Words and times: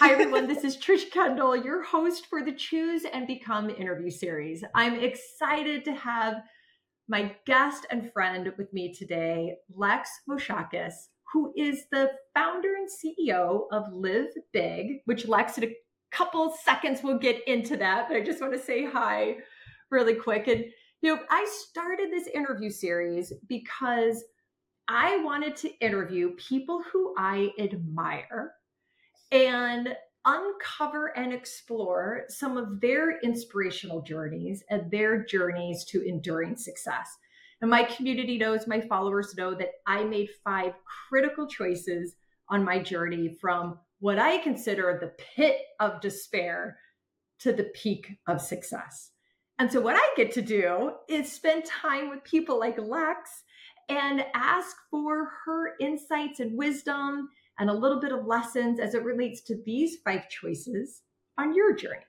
Hi, 0.00 0.12
everyone. 0.12 0.46
This 0.46 0.62
is 0.62 0.76
Trish 0.76 1.10
Kendall, 1.10 1.56
your 1.56 1.82
host 1.82 2.26
for 2.26 2.44
the 2.44 2.52
Choose 2.52 3.02
and 3.12 3.26
Become 3.26 3.68
interview 3.68 4.10
series. 4.10 4.62
I'm 4.72 4.94
excited 4.94 5.84
to 5.86 5.92
have 5.92 6.36
my 7.08 7.34
guest 7.46 7.84
and 7.90 8.12
friend 8.12 8.52
with 8.56 8.72
me 8.72 8.94
today, 8.94 9.56
Lex 9.74 10.08
Moschakis, 10.30 10.94
who 11.32 11.52
is 11.56 11.82
the 11.90 12.12
founder 12.32 12.76
and 12.76 12.88
CEO 12.88 13.62
of 13.72 13.92
Live 13.92 14.28
Big, 14.52 14.98
which 15.06 15.26
Lex, 15.26 15.58
in 15.58 15.64
a 15.64 15.76
couple 16.12 16.54
seconds, 16.62 17.00
we'll 17.02 17.18
get 17.18 17.42
into 17.48 17.76
that. 17.78 18.06
But 18.06 18.18
I 18.18 18.20
just 18.20 18.40
want 18.40 18.52
to 18.52 18.60
say 18.60 18.86
hi 18.86 19.38
really 19.90 20.14
quick. 20.14 20.46
And, 20.46 20.64
you 21.02 21.12
know, 21.12 21.20
I 21.28 21.44
started 21.68 22.12
this 22.12 22.28
interview 22.28 22.70
series 22.70 23.32
because 23.48 24.22
I 24.86 25.16
wanted 25.24 25.56
to 25.56 25.76
interview 25.80 26.36
people 26.36 26.84
who 26.92 27.16
I 27.18 27.50
admire 27.58 28.52
and 29.30 29.94
uncover 30.24 31.16
and 31.16 31.32
explore 31.32 32.24
some 32.28 32.56
of 32.56 32.80
their 32.80 33.18
inspirational 33.20 34.02
journeys 34.02 34.62
and 34.68 34.90
their 34.90 35.24
journeys 35.24 35.84
to 35.84 36.02
enduring 36.02 36.56
success. 36.56 37.16
And 37.60 37.70
my 37.70 37.84
community 37.84 38.38
knows, 38.38 38.66
my 38.66 38.80
followers 38.80 39.34
know 39.36 39.54
that 39.54 39.72
I 39.86 40.04
made 40.04 40.28
five 40.44 40.74
critical 41.08 41.46
choices 41.46 42.14
on 42.48 42.64
my 42.64 42.78
journey 42.78 43.36
from 43.40 43.78
what 44.00 44.18
I 44.18 44.38
consider 44.38 44.96
the 45.00 45.22
pit 45.34 45.58
of 45.80 46.00
despair 46.00 46.78
to 47.40 47.52
the 47.52 47.70
peak 47.74 48.18
of 48.26 48.40
success. 48.40 49.10
And 49.58 49.70
so, 49.70 49.80
what 49.80 49.96
I 49.96 50.14
get 50.16 50.30
to 50.32 50.42
do 50.42 50.92
is 51.08 51.30
spend 51.30 51.64
time 51.64 52.10
with 52.10 52.22
people 52.22 52.58
like 52.60 52.78
Lex 52.78 53.42
and 53.88 54.24
ask 54.34 54.76
for 54.90 55.28
her 55.44 55.74
insights 55.80 56.40
and 56.40 56.56
wisdom 56.56 57.28
and 57.58 57.70
a 57.70 57.74
little 57.74 58.00
bit 58.00 58.12
of 58.12 58.26
lessons 58.26 58.80
as 58.80 58.94
it 58.94 59.04
relates 59.04 59.40
to 59.42 59.60
these 59.64 59.96
five 60.04 60.28
choices 60.28 61.02
on 61.36 61.54
your 61.54 61.74
journey. 61.74 62.04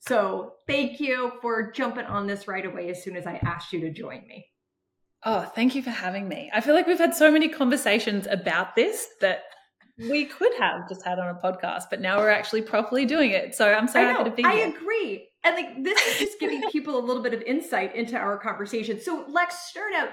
So, 0.00 0.54
thank 0.66 0.98
you 0.98 1.32
for 1.42 1.70
jumping 1.72 2.06
on 2.06 2.26
this 2.26 2.48
right 2.48 2.64
away 2.64 2.88
as 2.88 3.02
soon 3.02 3.16
as 3.16 3.26
I 3.26 3.34
asked 3.44 3.72
you 3.72 3.80
to 3.80 3.90
join 3.90 4.26
me. 4.26 4.46
Oh, 5.24 5.42
thank 5.42 5.74
you 5.74 5.82
for 5.82 5.90
having 5.90 6.26
me. 6.26 6.50
I 6.54 6.62
feel 6.62 6.74
like 6.74 6.86
we've 6.86 6.98
had 6.98 7.14
so 7.14 7.30
many 7.30 7.48
conversations 7.48 8.26
about 8.26 8.74
this 8.74 9.06
that 9.20 9.42
we 10.08 10.24
could 10.24 10.52
have 10.58 10.88
just 10.88 11.04
had 11.04 11.18
on 11.18 11.28
a 11.28 11.34
podcast, 11.34 11.84
but 11.90 12.00
now 12.00 12.18
we're 12.18 12.30
actually 12.30 12.62
properly 12.62 13.04
doing 13.04 13.30
it. 13.32 13.54
So 13.54 13.70
I'm 13.70 13.86
so 13.86 14.00
happy 14.00 14.30
to 14.30 14.34
be 14.34 14.44
I 14.44 14.54
here. 14.54 14.66
I 14.66 14.68
agree. 14.70 15.28
And 15.44 15.56
like 15.56 15.84
this 15.84 16.00
is 16.06 16.18
just 16.18 16.40
giving 16.40 16.62
people 16.70 16.98
a 16.98 17.04
little 17.04 17.22
bit 17.22 17.34
of 17.34 17.42
insight 17.42 17.94
into 17.94 18.16
our 18.16 18.38
conversation. 18.38 19.00
So 19.00 19.26
Lex, 19.28 19.68
start 19.68 19.92
out 19.94 20.08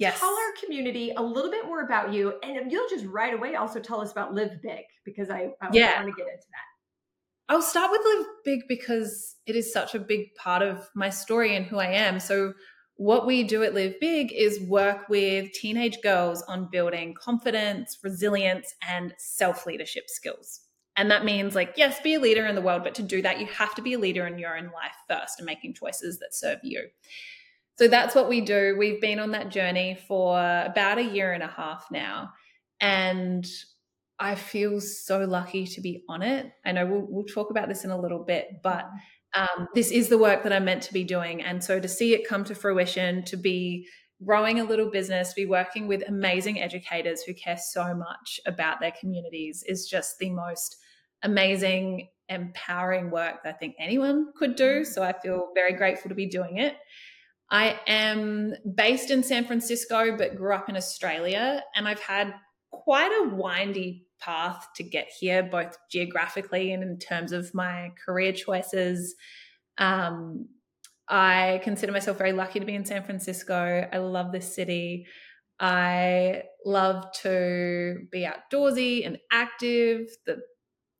Yes. 0.00 0.18
Tell 0.18 0.30
our 0.30 0.64
community 0.64 1.12
a 1.14 1.22
little 1.22 1.50
bit 1.50 1.66
more 1.66 1.82
about 1.82 2.10
you, 2.10 2.32
and 2.42 2.72
you'll 2.72 2.88
just 2.88 3.04
right 3.04 3.34
away 3.34 3.54
also 3.56 3.78
tell 3.78 4.00
us 4.00 4.10
about 4.10 4.32
Live 4.32 4.62
Big 4.62 4.84
because 5.04 5.28
I, 5.28 5.50
I 5.60 5.68
yeah. 5.72 6.02
want 6.02 6.08
to 6.08 6.14
get 6.16 6.32
into 6.32 6.46
that. 6.48 7.52
I'll 7.54 7.60
start 7.60 7.90
with 7.90 8.00
Live 8.02 8.26
Big 8.42 8.60
because 8.66 9.36
it 9.44 9.56
is 9.56 9.70
such 9.70 9.94
a 9.94 9.98
big 9.98 10.34
part 10.36 10.62
of 10.62 10.88
my 10.94 11.10
story 11.10 11.54
and 11.54 11.66
who 11.66 11.76
I 11.78 11.88
am. 11.88 12.18
So, 12.18 12.54
what 12.96 13.26
we 13.26 13.42
do 13.42 13.62
at 13.62 13.74
Live 13.74 14.00
Big 14.00 14.32
is 14.32 14.58
work 14.60 15.10
with 15.10 15.52
teenage 15.52 16.00
girls 16.00 16.40
on 16.48 16.70
building 16.72 17.14
confidence, 17.22 17.98
resilience, 18.02 18.74
and 18.88 19.12
self 19.18 19.66
leadership 19.66 20.04
skills. 20.06 20.62
And 20.96 21.10
that 21.10 21.26
means, 21.26 21.54
like, 21.54 21.74
yes, 21.76 22.00
be 22.00 22.14
a 22.14 22.20
leader 22.20 22.46
in 22.46 22.54
the 22.54 22.62
world, 22.62 22.84
but 22.84 22.94
to 22.94 23.02
do 23.02 23.20
that, 23.20 23.38
you 23.38 23.46
have 23.48 23.74
to 23.74 23.82
be 23.82 23.92
a 23.92 23.98
leader 23.98 24.26
in 24.26 24.38
your 24.38 24.56
own 24.56 24.70
life 24.72 24.96
first 25.06 25.38
and 25.38 25.44
making 25.44 25.74
choices 25.74 26.18
that 26.20 26.34
serve 26.34 26.60
you. 26.62 26.86
So 27.80 27.88
that's 27.88 28.14
what 28.14 28.28
we 28.28 28.42
do. 28.42 28.76
We've 28.78 29.00
been 29.00 29.18
on 29.18 29.30
that 29.30 29.48
journey 29.48 29.98
for 30.06 30.38
about 30.38 30.98
a 30.98 31.02
year 31.02 31.32
and 31.32 31.42
a 31.42 31.46
half 31.46 31.86
now. 31.90 32.28
And 32.78 33.46
I 34.18 34.34
feel 34.34 34.82
so 34.82 35.20
lucky 35.20 35.66
to 35.66 35.80
be 35.80 36.04
on 36.06 36.20
it. 36.20 36.52
I 36.66 36.72
know 36.72 36.84
we'll, 36.84 37.06
we'll 37.08 37.24
talk 37.24 37.48
about 37.48 37.70
this 37.70 37.82
in 37.82 37.90
a 37.90 37.98
little 37.98 38.22
bit, 38.22 38.48
but 38.62 38.84
um, 39.34 39.66
this 39.74 39.90
is 39.90 40.10
the 40.10 40.18
work 40.18 40.42
that 40.42 40.52
I'm 40.52 40.66
meant 40.66 40.82
to 40.82 40.92
be 40.92 41.04
doing. 41.04 41.40
And 41.40 41.64
so 41.64 41.80
to 41.80 41.88
see 41.88 42.12
it 42.12 42.28
come 42.28 42.44
to 42.44 42.54
fruition, 42.54 43.24
to 43.24 43.38
be 43.38 43.88
growing 44.22 44.60
a 44.60 44.64
little 44.64 44.90
business, 44.90 45.30
to 45.30 45.36
be 45.36 45.46
working 45.46 45.88
with 45.88 46.06
amazing 46.06 46.60
educators 46.60 47.22
who 47.22 47.32
care 47.32 47.56
so 47.56 47.94
much 47.94 48.40
about 48.44 48.80
their 48.80 48.92
communities 49.00 49.64
is 49.66 49.88
just 49.88 50.18
the 50.18 50.28
most 50.28 50.76
amazing, 51.22 52.08
empowering 52.28 53.10
work 53.10 53.42
that 53.42 53.54
I 53.54 53.56
think 53.56 53.76
anyone 53.78 54.34
could 54.36 54.54
do. 54.54 54.84
So 54.84 55.02
I 55.02 55.14
feel 55.14 55.48
very 55.54 55.72
grateful 55.72 56.10
to 56.10 56.14
be 56.14 56.26
doing 56.26 56.58
it. 56.58 56.76
I 57.50 57.80
am 57.86 58.54
based 58.74 59.10
in 59.10 59.22
San 59.22 59.44
Francisco, 59.44 60.16
but 60.16 60.36
grew 60.36 60.54
up 60.54 60.68
in 60.68 60.76
Australia. 60.76 61.62
And 61.74 61.88
I've 61.88 62.00
had 62.00 62.34
quite 62.70 63.10
a 63.10 63.34
windy 63.34 64.06
path 64.20 64.68
to 64.76 64.82
get 64.82 65.08
here, 65.18 65.42
both 65.42 65.76
geographically 65.90 66.72
and 66.72 66.82
in 66.82 66.98
terms 66.98 67.32
of 67.32 67.52
my 67.54 67.90
career 68.04 68.32
choices. 68.32 69.14
Um, 69.78 70.48
I 71.08 71.60
consider 71.64 71.90
myself 71.90 72.18
very 72.18 72.32
lucky 72.32 72.60
to 72.60 72.66
be 72.66 72.74
in 72.74 72.84
San 72.84 73.02
Francisco. 73.02 73.88
I 73.92 73.98
love 73.98 74.30
this 74.30 74.54
city. 74.54 75.06
I 75.58 76.44
love 76.64 77.10
to 77.22 78.06
be 78.12 78.26
outdoorsy 78.26 79.04
and 79.04 79.18
active. 79.32 80.06
The 80.24 80.40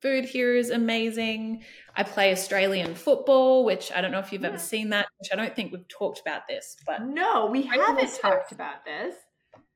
food 0.01 0.25
here 0.25 0.55
is 0.55 0.69
amazing. 0.69 1.63
I 1.95 2.03
play 2.03 2.31
Australian 2.31 2.95
football, 2.95 3.63
which 3.63 3.91
I 3.91 4.01
don't 4.01 4.11
know 4.11 4.19
if 4.19 4.31
you've 4.31 4.41
yeah. 4.41 4.49
ever 4.49 4.57
seen 4.57 4.89
that, 4.89 5.07
which 5.19 5.29
I 5.31 5.35
don't 5.35 5.55
think 5.55 5.71
we've 5.71 5.87
talked 5.87 6.19
about 6.19 6.47
this, 6.47 6.75
but 6.85 7.03
no, 7.03 7.47
we 7.47 7.63
haven't 7.63 8.19
talked 8.19 8.51
about 8.51 8.85
this. 8.85 9.15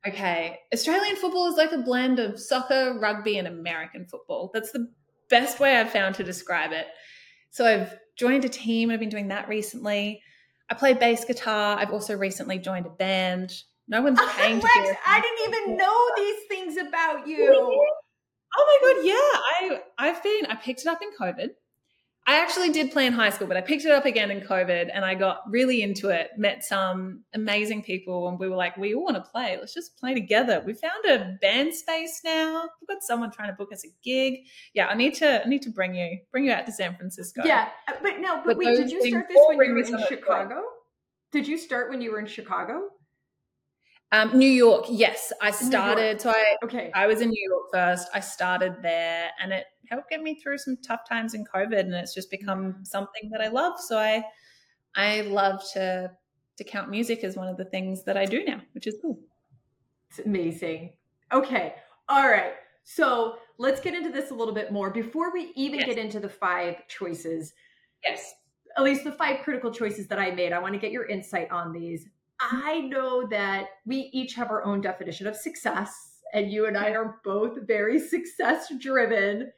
Okay. 0.06 0.60
Australian 0.72 1.16
football 1.16 1.48
is 1.48 1.56
like 1.56 1.72
a 1.72 1.78
blend 1.78 2.18
of 2.18 2.38
soccer, 2.38 2.98
rugby, 3.00 3.38
and 3.38 3.48
American 3.48 4.06
football. 4.06 4.50
That's 4.54 4.70
the 4.70 4.88
best 5.28 5.58
way 5.58 5.76
I've 5.76 5.90
found 5.90 6.14
to 6.16 6.24
describe 6.24 6.72
it. 6.72 6.86
So 7.50 7.64
I've 7.64 7.96
joined 8.16 8.44
a 8.44 8.48
team 8.48 8.90
and 8.90 8.94
I've 8.94 9.00
been 9.00 9.08
doing 9.08 9.28
that 9.28 9.48
recently. 9.48 10.22
I 10.70 10.74
play 10.74 10.94
bass 10.94 11.24
guitar. 11.24 11.78
I've 11.78 11.92
also 11.92 12.16
recently 12.16 12.58
joined 12.58 12.86
a 12.86 12.90
band. 12.90 13.52
No 13.88 14.02
one's 14.02 14.20
paying 14.36 14.60
to. 14.60 14.96
I 15.06 15.20
didn't 15.20 15.54
even 15.54 15.76
know 15.78 16.10
these 16.16 16.36
things 16.48 16.76
about 16.76 17.26
you. 17.26 17.82
Oh 18.56 18.78
my 18.80 18.94
god, 18.94 19.04
yeah. 19.04 19.78
I 19.78 20.08
I've 20.08 20.22
been 20.22 20.46
I 20.46 20.56
picked 20.56 20.80
it 20.80 20.86
up 20.86 21.00
in 21.02 21.10
COVID. 21.20 21.50
I 22.28 22.40
actually 22.40 22.70
did 22.70 22.90
play 22.90 23.06
in 23.06 23.12
high 23.12 23.30
school, 23.30 23.46
but 23.46 23.56
I 23.56 23.60
picked 23.60 23.84
it 23.84 23.92
up 23.92 24.04
again 24.04 24.32
in 24.32 24.40
COVID 24.40 24.90
and 24.92 25.04
I 25.04 25.14
got 25.14 25.42
really 25.48 25.82
into 25.82 26.08
it, 26.08 26.30
met 26.36 26.64
some 26.64 27.22
amazing 27.34 27.84
people, 27.84 28.26
and 28.28 28.36
we 28.36 28.48
were 28.48 28.56
like, 28.56 28.76
we 28.76 28.96
all 28.96 29.04
want 29.04 29.14
to 29.14 29.22
play. 29.30 29.56
Let's 29.56 29.72
just 29.72 29.96
play 29.96 30.12
together. 30.12 30.60
We 30.66 30.74
found 30.74 31.04
a 31.04 31.38
band 31.40 31.72
space 31.72 32.20
now. 32.24 32.68
We've 32.80 32.88
got 32.88 33.02
someone 33.02 33.30
trying 33.30 33.50
to 33.50 33.54
book 33.54 33.72
us 33.72 33.84
a 33.84 33.90
gig. 34.02 34.40
Yeah, 34.74 34.88
I 34.88 34.94
need 34.94 35.14
to 35.16 35.44
I 35.44 35.48
need 35.48 35.62
to 35.62 35.70
bring 35.70 35.94
you 35.94 36.18
bring 36.32 36.44
you 36.44 36.52
out 36.52 36.66
to 36.66 36.72
San 36.72 36.96
Francisco. 36.96 37.42
Yeah. 37.44 37.68
But 38.02 38.18
no, 38.18 38.38
but, 38.38 38.46
but 38.46 38.56
wait, 38.56 38.76
did 38.76 38.90
you 38.90 39.06
start 39.06 39.26
this 39.28 39.38
when 39.46 39.60
you 39.60 39.74
were 39.74 39.78
in 39.78 40.06
Chicago? 40.08 40.62
Did 41.30 41.46
you 41.46 41.56
start 41.56 41.90
when 41.90 42.00
you 42.00 42.10
were 42.10 42.18
in 42.18 42.26
Chicago? 42.26 42.88
Um, 44.12 44.38
New 44.38 44.48
York, 44.48 44.86
yes. 44.88 45.32
I 45.42 45.50
started. 45.50 46.20
So 46.20 46.30
I 46.30 46.56
okay. 46.64 46.90
I 46.94 47.06
was 47.06 47.20
in 47.20 47.30
New 47.30 47.48
York 47.50 47.64
first. 47.72 48.08
I 48.14 48.20
started 48.20 48.76
there, 48.82 49.30
and 49.42 49.52
it 49.52 49.64
helped 49.88 50.10
get 50.10 50.22
me 50.22 50.40
through 50.40 50.58
some 50.58 50.76
tough 50.86 51.00
times 51.08 51.34
in 51.34 51.44
COVID, 51.44 51.80
and 51.80 51.94
it's 51.94 52.14
just 52.14 52.30
become 52.30 52.84
something 52.84 53.28
that 53.32 53.40
I 53.40 53.48
love. 53.48 53.80
So 53.80 53.98
I 53.98 54.24
I 54.94 55.22
love 55.22 55.60
to 55.74 56.10
to 56.56 56.64
count 56.64 56.88
music 56.88 57.24
as 57.24 57.36
one 57.36 57.48
of 57.48 57.56
the 57.56 57.64
things 57.64 58.04
that 58.04 58.16
I 58.16 58.24
do 58.24 58.44
now, 58.44 58.60
which 58.72 58.86
is 58.86 58.96
cool. 59.02 59.18
It's 60.10 60.20
amazing. 60.20 60.92
Okay, 61.32 61.74
all 62.08 62.28
right. 62.28 62.52
So 62.84 63.38
let's 63.58 63.80
get 63.80 63.94
into 63.94 64.10
this 64.10 64.30
a 64.30 64.34
little 64.34 64.54
bit 64.54 64.72
more 64.72 64.90
before 64.90 65.32
we 65.32 65.52
even 65.56 65.80
yes. 65.80 65.88
get 65.88 65.98
into 65.98 66.20
the 66.20 66.28
five 66.28 66.86
choices. 66.86 67.52
Yes. 68.06 68.34
At 68.76 68.84
least 68.84 69.02
the 69.02 69.12
five 69.12 69.40
critical 69.42 69.72
choices 69.72 70.06
that 70.06 70.18
I 70.20 70.30
made. 70.30 70.52
I 70.52 70.60
want 70.60 70.74
to 70.74 70.78
get 70.78 70.92
your 70.92 71.06
insight 71.06 71.50
on 71.50 71.72
these. 71.72 72.06
I 72.50 72.80
know 72.80 73.26
that 73.28 73.68
we 73.84 74.10
each 74.12 74.34
have 74.34 74.50
our 74.50 74.64
own 74.64 74.80
definition 74.80 75.26
of 75.26 75.36
success, 75.36 76.20
and 76.32 76.50
you 76.50 76.66
and 76.66 76.76
I 76.76 76.90
are 76.90 77.20
both 77.24 77.66
very 77.66 77.98
success 78.08 78.72
driven. 78.80 79.52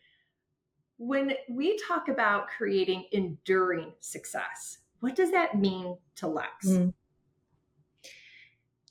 When 0.96 1.32
we 1.48 1.78
talk 1.86 2.08
about 2.08 2.48
creating 2.48 3.04
enduring 3.12 3.92
success, 4.00 4.78
what 5.00 5.14
does 5.14 5.30
that 5.30 5.58
mean 5.58 5.96
to 6.16 6.26
Lex? 6.26 6.66
Mm. 6.66 6.92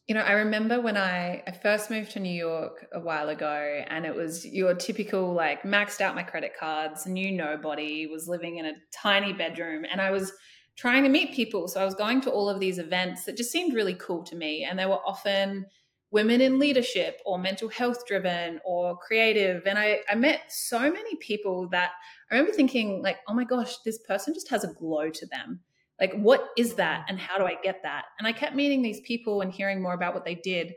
You 0.07 0.15
know, 0.15 0.21
I 0.21 0.33
remember 0.33 0.79
when 0.79 0.95
I, 0.95 1.43
I 1.45 1.51
first 1.51 1.89
moved 1.89 2.11
to 2.11 2.21
New 2.21 2.29
York 2.29 2.85
a 2.93 2.99
while 2.99 3.27
ago, 3.27 3.83
and 3.87 4.05
it 4.05 4.15
was 4.15 4.45
your 4.45 4.73
typical 4.73 5.33
like 5.33 5.63
maxed 5.63 5.99
out 5.99 6.15
my 6.15 6.23
credit 6.23 6.53
cards, 6.57 7.05
knew 7.05 7.31
nobody, 7.31 8.07
was 8.07 8.29
living 8.29 8.57
in 8.57 8.67
a 8.67 8.73
tiny 8.93 9.33
bedroom, 9.33 9.83
and 9.91 9.99
I 9.99 10.11
was 10.11 10.31
trying 10.77 11.03
to 11.03 11.09
meet 11.09 11.33
people. 11.33 11.67
So 11.67 11.81
I 11.81 11.85
was 11.85 11.95
going 11.95 12.21
to 12.21 12.31
all 12.31 12.49
of 12.49 12.59
these 12.59 12.77
events 12.77 13.25
that 13.25 13.35
just 13.35 13.51
seemed 13.51 13.73
really 13.73 13.95
cool 13.95 14.23
to 14.23 14.35
me. 14.35 14.63
And 14.63 14.77
they 14.77 14.85
were 14.85 15.05
often 15.05 15.65
women 16.11 16.39
in 16.39 16.59
leadership 16.59 17.19
or 17.25 17.37
mental 17.37 17.67
health 17.67 18.05
driven 18.07 18.59
or 18.63 18.95
creative. 18.97 19.63
And 19.65 19.77
I, 19.77 19.99
I 20.09 20.15
met 20.15 20.41
so 20.49 20.79
many 20.79 21.15
people 21.15 21.67
that 21.69 21.91
I 22.31 22.35
remember 22.35 22.55
thinking, 22.55 23.01
like, 23.01 23.17
oh 23.27 23.33
my 23.33 23.43
gosh, 23.43 23.77
this 23.83 23.99
person 24.07 24.33
just 24.33 24.49
has 24.49 24.63
a 24.63 24.73
glow 24.73 25.09
to 25.09 25.25
them. 25.27 25.59
Like, 25.99 26.13
what 26.13 26.49
is 26.57 26.75
that? 26.75 27.05
And 27.09 27.19
how 27.19 27.37
do 27.37 27.45
I 27.45 27.55
get 27.63 27.81
that? 27.83 28.05
And 28.19 28.27
I 28.27 28.31
kept 28.31 28.55
meeting 28.55 28.83
these 28.83 29.01
people 29.01 29.41
and 29.41 29.51
hearing 29.51 29.81
more 29.81 29.93
about 29.93 30.13
what 30.13 30.25
they 30.25 30.35
did. 30.35 30.75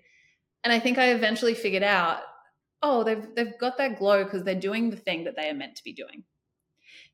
And 0.64 0.72
I 0.72 0.80
think 0.80 0.98
I 0.98 1.10
eventually 1.12 1.54
figured 1.54 1.82
out 1.82 2.22
oh, 2.82 3.04
they've 3.04 3.26
they've 3.34 3.58
got 3.58 3.76
that 3.78 3.98
glow 3.98 4.24
because 4.24 4.42
they're 4.42 4.54
doing 4.54 4.90
the 4.90 4.96
thing 4.96 5.24
that 5.24 5.36
they 5.36 5.48
are 5.48 5.54
meant 5.54 5.76
to 5.76 5.84
be 5.84 5.92
doing. 5.92 6.24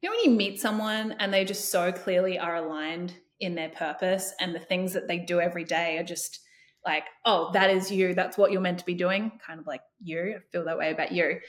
You 0.00 0.10
know, 0.10 0.16
when 0.16 0.30
you 0.30 0.36
meet 0.36 0.60
someone 0.60 1.12
and 1.18 1.32
they 1.32 1.44
just 1.44 1.70
so 1.70 1.90
clearly 1.90 2.38
are 2.38 2.56
aligned 2.56 3.14
in 3.40 3.54
their 3.54 3.70
purpose 3.70 4.32
and 4.40 4.54
the 4.54 4.60
things 4.60 4.92
that 4.92 5.08
they 5.08 5.18
do 5.18 5.40
every 5.40 5.64
day 5.64 5.98
are 5.98 6.04
just 6.04 6.40
like, 6.84 7.04
oh, 7.24 7.50
that 7.52 7.70
is 7.70 7.90
you. 7.90 8.14
That's 8.14 8.38
what 8.38 8.52
you're 8.52 8.60
meant 8.60 8.78
to 8.78 8.86
be 8.86 8.94
doing. 8.94 9.32
Kind 9.44 9.58
of 9.58 9.66
like 9.66 9.80
you. 10.02 10.36
I 10.36 10.40
feel 10.52 10.64
that 10.66 10.78
way 10.78 10.92
about 10.92 11.12
you. 11.12 11.40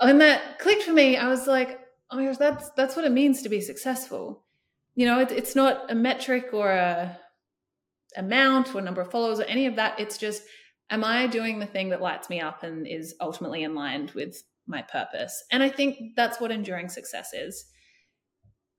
And 0.00 0.20
that 0.20 0.58
clicked 0.58 0.82
for 0.82 0.92
me. 0.92 1.16
I 1.16 1.28
was 1.28 1.46
like, 1.46 1.80
oh 2.10 2.16
my 2.16 2.26
gosh, 2.26 2.36
that's 2.36 2.70
that's 2.76 2.96
what 2.96 3.04
it 3.04 3.12
means 3.12 3.42
to 3.42 3.48
be 3.48 3.60
successful. 3.60 4.44
You 4.94 5.06
know, 5.06 5.20
it, 5.20 5.30
it's 5.30 5.54
not 5.54 5.90
a 5.90 5.94
metric 5.94 6.50
or 6.52 6.70
a 6.70 7.18
amount 8.16 8.74
or 8.74 8.80
number 8.80 9.02
of 9.02 9.10
followers 9.10 9.40
or 9.40 9.44
any 9.44 9.66
of 9.66 9.76
that. 9.76 10.00
It's 10.00 10.18
just, 10.18 10.42
am 10.90 11.04
I 11.04 11.26
doing 11.26 11.58
the 11.58 11.66
thing 11.66 11.90
that 11.90 12.00
lights 12.00 12.30
me 12.30 12.40
up 12.40 12.62
and 12.62 12.86
is 12.86 13.14
ultimately 13.20 13.66
line 13.66 14.10
with 14.14 14.42
my 14.66 14.82
purpose? 14.82 15.44
And 15.50 15.62
I 15.62 15.68
think 15.68 16.16
that's 16.16 16.40
what 16.40 16.50
enduring 16.50 16.88
success 16.88 17.32
is. 17.32 17.66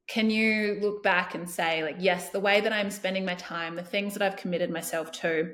Can 0.07 0.29
you 0.29 0.79
look 0.81 1.03
back 1.03 1.35
and 1.35 1.49
say, 1.49 1.83
like, 1.83 1.97
yes, 1.99 2.29
the 2.29 2.39
way 2.39 2.61
that 2.61 2.71
I'm 2.71 2.89
spending 2.89 3.25
my 3.25 3.35
time, 3.35 3.75
the 3.75 3.83
things 3.83 4.13
that 4.13 4.21
I've 4.21 4.37
committed 4.37 4.69
myself 4.69 5.11
to, 5.13 5.53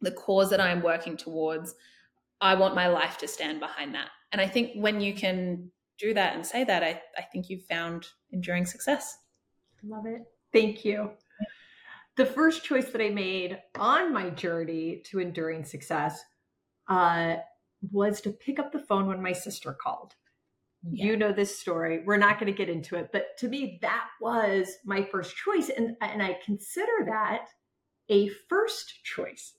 the 0.00 0.10
cause 0.10 0.50
that 0.50 0.60
I'm 0.60 0.82
working 0.82 1.16
towards, 1.16 1.74
I 2.40 2.54
want 2.54 2.74
my 2.74 2.88
life 2.88 3.18
to 3.18 3.28
stand 3.28 3.60
behind 3.60 3.94
that. 3.94 4.08
And 4.32 4.40
I 4.40 4.48
think 4.48 4.72
when 4.74 5.00
you 5.00 5.14
can 5.14 5.70
do 5.98 6.12
that 6.14 6.34
and 6.34 6.44
say 6.44 6.64
that, 6.64 6.82
I, 6.82 7.00
I 7.16 7.22
think 7.22 7.48
you've 7.48 7.66
found 7.66 8.06
enduring 8.32 8.66
success. 8.66 9.16
Love 9.84 10.06
it. 10.06 10.22
Thank 10.52 10.84
you. 10.84 11.10
The 12.16 12.26
first 12.26 12.64
choice 12.64 12.90
that 12.90 13.00
I 13.00 13.10
made 13.10 13.58
on 13.78 14.12
my 14.12 14.30
journey 14.30 15.02
to 15.06 15.20
enduring 15.20 15.64
success 15.64 16.22
uh, 16.88 17.36
was 17.92 18.20
to 18.22 18.30
pick 18.30 18.58
up 18.58 18.72
the 18.72 18.78
phone 18.78 19.06
when 19.06 19.22
my 19.22 19.32
sister 19.32 19.72
called. 19.72 20.14
Yeah. 20.82 21.06
You 21.06 21.16
know 21.16 21.32
this 21.32 21.58
story. 21.58 22.02
We're 22.04 22.16
not 22.16 22.38
going 22.38 22.52
to 22.52 22.56
get 22.56 22.68
into 22.68 22.96
it, 22.96 23.10
but 23.12 23.36
to 23.38 23.48
me, 23.48 23.78
that 23.82 24.08
was 24.20 24.76
my 24.84 25.02
first 25.02 25.34
choice. 25.36 25.70
And, 25.70 25.96
and 26.00 26.22
I 26.22 26.38
consider 26.44 27.06
that 27.06 27.46
a 28.10 28.28
first 28.48 29.02
choice. 29.04 29.54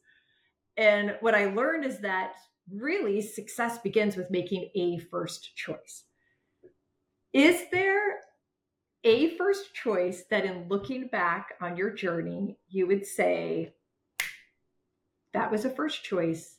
And 0.78 1.16
what 1.22 1.34
I 1.34 1.46
learned 1.46 1.86
is 1.86 2.00
that 2.00 2.34
really 2.72 3.22
success 3.22 3.80
begins 3.80 4.16
with 4.16 4.30
making 4.30 4.70
a 4.76 5.00
first 5.00 5.56
choice. 5.56 6.04
Is 7.34 7.64
there 7.72 8.20
a 9.04 9.36
first 9.38 9.74
choice 9.74 10.24
that 10.30 10.46
in 10.46 10.68
looking 10.68 11.08
back 11.08 11.54
on 11.62 11.78
your 11.78 11.92
journey, 11.92 12.58
you 12.68 12.88
would 12.88 13.06
say, 13.06 13.74
that 15.34 15.52
was 15.52 15.66
a 15.66 15.70
first 15.70 16.04
choice 16.04 16.55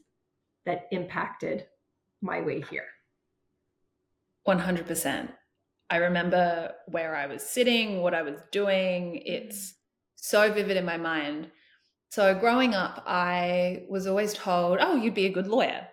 that 0.67 0.89
impacted 0.91 1.67
my 2.21 2.41
way 2.41 2.61
here? 2.61 2.87
100%. 4.47 5.29
I 5.89 5.97
remember 5.97 6.73
where 6.87 7.15
I 7.15 7.27
was 7.27 7.43
sitting, 7.43 8.03
what 8.03 8.15
I 8.15 8.23
was 8.23 8.41
doing. 8.51 9.23
It's 9.25 9.71
mm. 9.71 9.75
so 10.17 10.53
vivid 10.53 10.77
in 10.77 10.85
my 10.85 10.97
mind. 10.97 11.51
So, 12.11 12.35
growing 12.35 12.75
up, 12.75 13.03
I 13.07 13.85
was 13.89 14.07
always 14.07 14.33
told, 14.33 14.79
oh, 14.81 14.97
you'd 14.97 15.15
be 15.15 15.27
a 15.27 15.33
good 15.33 15.49
lawyer 15.49 15.87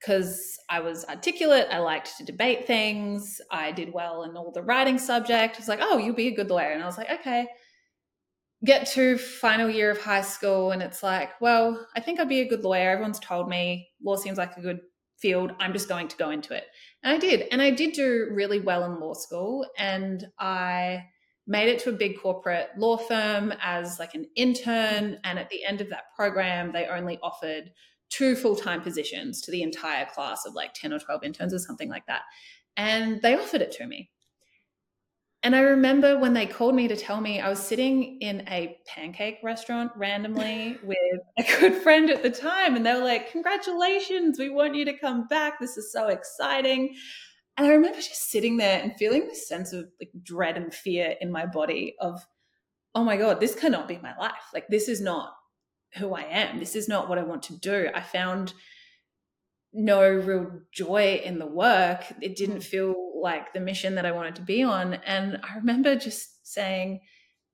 because 0.00 0.58
I 0.68 0.80
was 0.80 1.04
articulate. 1.06 1.66
I 1.70 1.78
liked 1.78 2.16
to 2.18 2.24
debate 2.24 2.66
things. 2.66 3.40
I 3.50 3.72
did 3.72 3.92
well 3.92 4.22
in 4.22 4.36
all 4.36 4.52
the 4.52 4.62
writing 4.62 4.98
subject. 4.98 5.58
It's 5.58 5.68
like, 5.68 5.80
oh, 5.82 5.98
you'll 5.98 6.14
be 6.14 6.28
a 6.28 6.36
good 6.36 6.50
lawyer. 6.50 6.70
And 6.70 6.82
I 6.82 6.86
was 6.86 6.98
like, 6.98 7.10
okay. 7.10 7.46
Get 8.64 8.86
to 8.88 9.18
final 9.18 9.70
year 9.70 9.90
of 9.90 10.00
high 10.00 10.22
school, 10.22 10.72
and 10.72 10.82
it's 10.82 11.02
like, 11.02 11.40
well, 11.40 11.86
I 11.94 12.00
think 12.00 12.18
I'd 12.18 12.28
be 12.28 12.40
a 12.40 12.48
good 12.48 12.64
lawyer. 12.64 12.90
Everyone's 12.90 13.20
told 13.20 13.48
me 13.48 13.88
law 14.02 14.16
seems 14.16 14.38
like 14.38 14.56
a 14.56 14.60
good 14.60 14.80
field. 15.18 15.52
I'm 15.60 15.72
just 15.72 15.88
going 15.88 16.08
to 16.08 16.16
go 16.16 16.30
into 16.30 16.54
it. 16.54 16.64
And 17.02 17.14
I 17.14 17.18
did. 17.18 17.46
And 17.52 17.62
I 17.62 17.70
did 17.70 17.92
do 17.92 18.28
really 18.32 18.60
well 18.60 18.84
in 18.84 19.00
law 19.00 19.14
school. 19.14 19.66
And 19.76 20.26
I 20.38 21.04
made 21.46 21.68
it 21.68 21.80
to 21.80 21.90
a 21.90 21.92
big 21.92 22.20
corporate 22.20 22.70
law 22.76 22.96
firm 22.96 23.52
as 23.62 23.98
like 23.98 24.14
an 24.14 24.26
intern. 24.36 25.18
And 25.24 25.38
at 25.38 25.50
the 25.50 25.64
end 25.64 25.80
of 25.80 25.90
that 25.90 26.14
program, 26.14 26.72
they 26.72 26.86
only 26.86 27.18
offered 27.22 27.70
two 28.10 28.34
full-time 28.34 28.80
positions 28.80 29.42
to 29.42 29.50
the 29.50 29.62
entire 29.62 30.06
class 30.06 30.46
of 30.46 30.54
like 30.54 30.72
10 30.74 30.92
or 30.92 30.98
12 30.98 31.24
interns 31.24 31.52
or 31.52 31.58
something 31.58 31.88
like 31.88 32.06
that 32.06 32.22
and 32.76 33.20
they 33.22 33.34
offered 33.34 33.60
it 33.60 33.72
to 33.72 33.86
me 33.86 34.10
and 35.48 35.56
i 35.56 35.60
remember 35.60 36.18
when 36.18 36.34
they 36.34 36.44
called 36.44 36.74
me 36.74 36.86
to 36.86 36.94
tell 36.94 37.20
me 37.20 37.40
i 37.40 37.48
was 37.48 37.58
sitting 37.58 38.20
in 38.20 38.46
a 38.48 38.76
pancake 38.86 39.38
restaurant 39.42 39.90
randomly 39.96 40.76
with 40.84 40.98
a 41.38 41.42
good 41.58 41.74
friend 41.82 42.10
at 42.10 42.22
the 42.22 42.30
time 42.30 42.76
and 42.76 42.84
they 42.84 42.92
were 42.92 43.00
like 43.00 43.32
congratulations 43.32 44.38
we 44.38 44.50
want 44.50 44.74
you 44.74 44.84
to 44.84 44.98
come 44.98 45.26
back 45.28 45.58
this 45.58 45.78
is 45.78 45.90
so 45.90 46.08
exciting 46.08 46.94
and 47.56 47.66
i 47.66 47.70
remember 47.70 47.96
just 47.96 48.30
sitting 48.30 48.58
there 48.58 48.82
and 48.82 48.92
feeling 48.98 49.26
this 49.26 49.48
sense 49.48 49.72
of 49.72 49.86
like 49.98 50.10
dread 50.22 50.58
and 50.58 50.74
fear 50.74 51.14
in 51.22 51.32
my 51.32 51.46
body 51.46 51.96
of 51.98 52.20
oh 52.94 53.02
my 53.02 53.16
god 53.16 53.40
this 53.40 53.54
cannot 53.54 53.88
be 53.88 53.98
my 54.02 54.14
life 54.18 54.50
like 54.52 54.68
this 54.68 54.86
is 54.86 55.00
not 55.00 55.32
who 55.96 56.14
I 56.14 56.22
am. 56.22 56.58
This 56.58 56.76
is 56.76 56.88
not 56.88 57.08
what 57.08 57.18
I 57.18 57.22
want 57.22 57.42
to 57.44 57.56
do. 57.56 57.88
I 57.94 58.02
found 58.02 58.52
no 59.72 60.02
real 60.02 60.60
joy 60.72 61.20
in 61.24 61.38
the 61.38 61.46
work. 61.46 62.04
It 62.20 62.36
didn't 62.36 62.58
mm. 62.58 62.64
feel 62.64 62.94
like 63.20 63.52
the 63.52 63.60
mission 63.60 63.94
that 63.96 64.06
I 64.06 64.12
wanted 64.12 64.36
to 64.36 64.42
be 64.42 64.62
on. 64.62 64.94
And 64.94 65.38
I 65.42 65.56
remember 65.56 65.96
just 65.96 66.46
saying, 66.46 67.00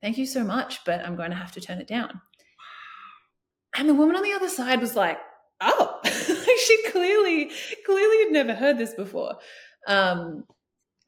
Thank 0.00 0.18
you 0.18 0.26
so 0.26 0.44
much, 0.44 0.84
but 0.84 1.00
I'm 1.00 1.16
going 1.16 1.30
to 1.30 1.36
have 1.36 1.52
to 1.52 1.60
turn 1.60 1.80
it 1.80 1.86
down. 1.86 2.20
And 3.74 3.88
the 3.88 3.94
woman 3.94 4.16
on 4.16 4.22
the 4.22 4.34
other 4.34 4.50
side 4.50 4.80
was 4.80 4.94
like, 4.94 5.18
Oh, 5.60 6.00
she 6.04 6.82
clearly, 6.90 7.50
clearly 7.86 8.24
had 8.24 8.32
never 8.32 8.54
heard 8.54 8.76
this 8.76 8.94
before. 8.94 9.36
Um, 9.86 10.44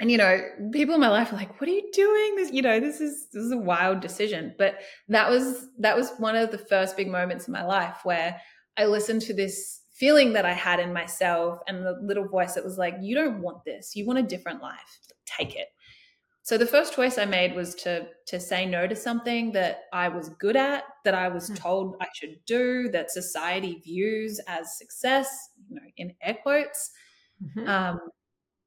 and 0.00 0.10
you 0.10 0.18
know 0.18 0.40
people 0.72 0.94
in 0.94 1.00
my 1.00 1.08
life 1.08 1.32
are 1.32 1.36
like 1.36 1.60
what 1.60 1.68
are 1.68 1.72
you 1.72 1.90
doing 1.92 2.36
this 2.36 2.52
you 2.52 2.62
know 2.62 2.80
this 2.80 3.00
is 3.00 3.28
this 3.32 3.42
is 3.42 3.52
a 3.52 3.56
wild 3.56 4.00
decision 4.00 4.54
but 4.58 4.78
that 5.08 5.30
was 5.30 5.68
that 5.78 5.96
was 5.96 6.12
one 6.18 6.36
of 6.36 6.50
the 6.50 6.58
first 6.58 6.96
big 6.96 7.08
moments 7.08 7.46
in 7.46 7.52
my 7.52 7.64
life 7.64 7.98
where 8.04 8.38
i 8.76 8.84
listened 8.84 9.22
to 9.22 9.32
this 9.32 9.80
feeling 9.98 10.32
that 10.32 10.44
i 10.44 10.52
had 10.52 10.80
in 10.80 10.92
myself 10.92 11.58
and 11.66 11.84
the 11.84 11.98
little 12.02 12.26
voice 12.26 12.54
that 12.54 12.64
was 12.64 12.78
like 12.78 12.94
you 13.00 13.14
don't 13.14 13.40
want 13.40 13.64
this 13.64 13.94
you 13.96 14.04
want 14.06 14.18
a 14.18 14.22
different 14.22 14.62
life 14.62 15.00
take 15.24 15.54
it 15.56 15.68
so 16.42 16.56
the 16.56 16.66
first 16.66 16.94
choice 16.94 17.18
i 17.18 17.24
made 17.24 17.54
was 17.54 17.74
to 17.74 18.06
to 18.26 18.38
say 18.38 18.66
no 18.66 18.86
to 18.86 18.96
something 18.96 19.52
that 19.52 19.84
i 19.92 20.08
was 20.08 20.28
good 20.40 20.56
at 20.56 20.84
that 21.04 21.14
i 21.14 21.28
was 21.28 21.48
hmm. 21.48 21.54
told 21.54 21.96
i 22.00 22.06
should 22.14 22.36
do 22.46 22.88
that 22.90 23.10
society 23.10 23.80
views 23.84 24.40
as 24.46 24.78
success 24.78 25.50
you 25.68 25.76
know 25.76 25.82
in 25.96 26.12
air 26.22 26.36
quotes 26.42 26.90
mm-hmm. 27.42 27.68
um, 27.68 28.00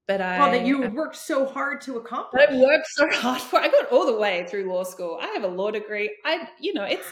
but 0.09 0.21
I 0.21 0.39
well 0.39 0.51
that 0.51 0.65
you 0.65 0.89
worked 0.89 1.17
so 1.17 1.45
hard 1.45 1.81
to 1.81 1.97
accomplish. 1.97 2.43
I 2.49 2.55
worked 2.55 2.87
so 2.87 3.07
hard 3.11 3.39
for. 3.39 3.59
I 3.59 3.67
got 3.67 3.91
all 3.91 4.07
the 4.07 4.17
way 4.17 4.43
through 4.49 4.67
law 4.67 4.83
school. 4.83 5.19
I 5.21 5.27
have 5.27 5.43
a 5.43 5.47
law 5.47 5.69
degree. 5.69 6.09
I 6.25 6.49
you 6.59 6.73
know 6.73 6.83
it's 6.83 7.05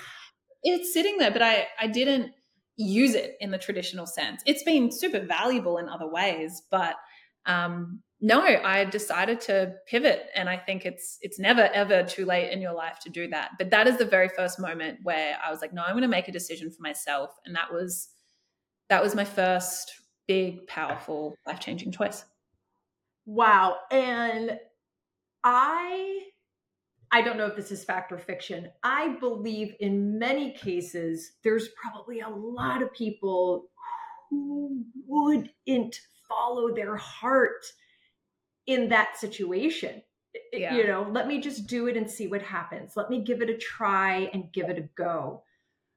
it's 0.63 0.93
sitting 0.93 1.19
there, 1.19 1.29
but 1.29 1.43
I 1.43 1.67
I 1.79 1.85
didn't 1.85 2.31
use 2.77 3.15
it 3.15 3.35
in 3.39 3.51
the 3.51 3.57
traditional 3.57 4.05
sense. 4.05 4.41
It's 4.45 4.63
been 4.63 4.91
super 4.91 5.19
valuable 5.19 5.77
in 5.77 5.89
other 5.89 6.07
ways, 6.07 6.61
but 6.69 6.95
um, 7.45 8.01
no, 8.19 8.41
I 8.41 8.85
decided 8.85 9.41
to 9.41 9.75
pivot, 9.87 10.27
and 10.35 10.49
I 10.49 10.57
think 10.57 10.85
it's 10.85 11.17
it's 11.21 11.39
never 11.39 11.69
ever 11.73 12.03
too 12.03 12.25
late 12.25 12.51
in 12.51 12.61
your 12.61 12.73
life 12.73 12.99
to 13.01 13.09
do 13.09 13.27
that. 13.29 13.51
But 13.57 13.69
that 13.69 13.87
is 13.87 13.97
the 13.97 14.05
very 14.05 14.29
first 14.29 14.59
moment 14.59 14.99
where 15.03 15.37
I 15.43 15.51
was 15.51 15.61
like, 15.61 15.73
no, 15.73 15.83
I'm 15.83 15.93
going 15.93 16.01
to 16.01 16.07
make 16.07 16.27
a 16.27 16.31
decision 16.31 16.71
for 16.71 16.81
myself, 16.81 17.31
and 17.45 17.55
that 17.55 17.71
was 17.71 18.09
that 18.89 19.03
was 19.03 19.15
my 19.15 19.25
first 19.25 19.91
big, 20.27 20.65
powerful, 20.67 21.35
life 21.45 21.59
changing 21.59 21.91
choice. 21.91 22.25
Wow. 23.25 23.77
And 23.91 24.57
I 25.43 26.21
I 27.11 27.21
don't 27.21 27.37
know 27.37 27.45
if 27.45 27.55
this 27.55 27.71
is 27.71 27.83
fact 27.83 28.11
or 28.11 28.17
fiction. 28.17 28.69
I 28.83 29.15
believe 29.19 29.75
in 29.79 30.19
many 30.19 30.51
cases 30.51 31.33
there's 31.43 31.69
probably 31.69 32.19
a 32.19 32.29
lot 32.29 32.81
of 32.81 32.93
people 32.93 33.69
who 34.29 34.83
wouldn't 35.07 35.99
follow 36.27 36.75
their 36.75 36.97
heart 36.97 37.65
in 38.65 38.89
that 38.89 39.17
situation. 39.17 40.01
Yeah. 40.51 40.75
You 40.75 40.85
know, 40.85 41.07
let 41.09 41.27
me 41.27 41.39
just 41.39 41.67
do 41.67 41.87
it 41.87 41.97
and 41.97 42.09
see 42.09 42.27
what 42.27 42.41
happens. 42.41 42.93
Let 42.95 43.09
me 43.09 43.21
give 43.21 43.41
it 43.41 43.49
a 43.49 43.57
try 43.57 44.29
and 44.33 44.51
give 44.51 44.69
it 44.69 44.77
a 44.77 44.89
go. 44.95 45.43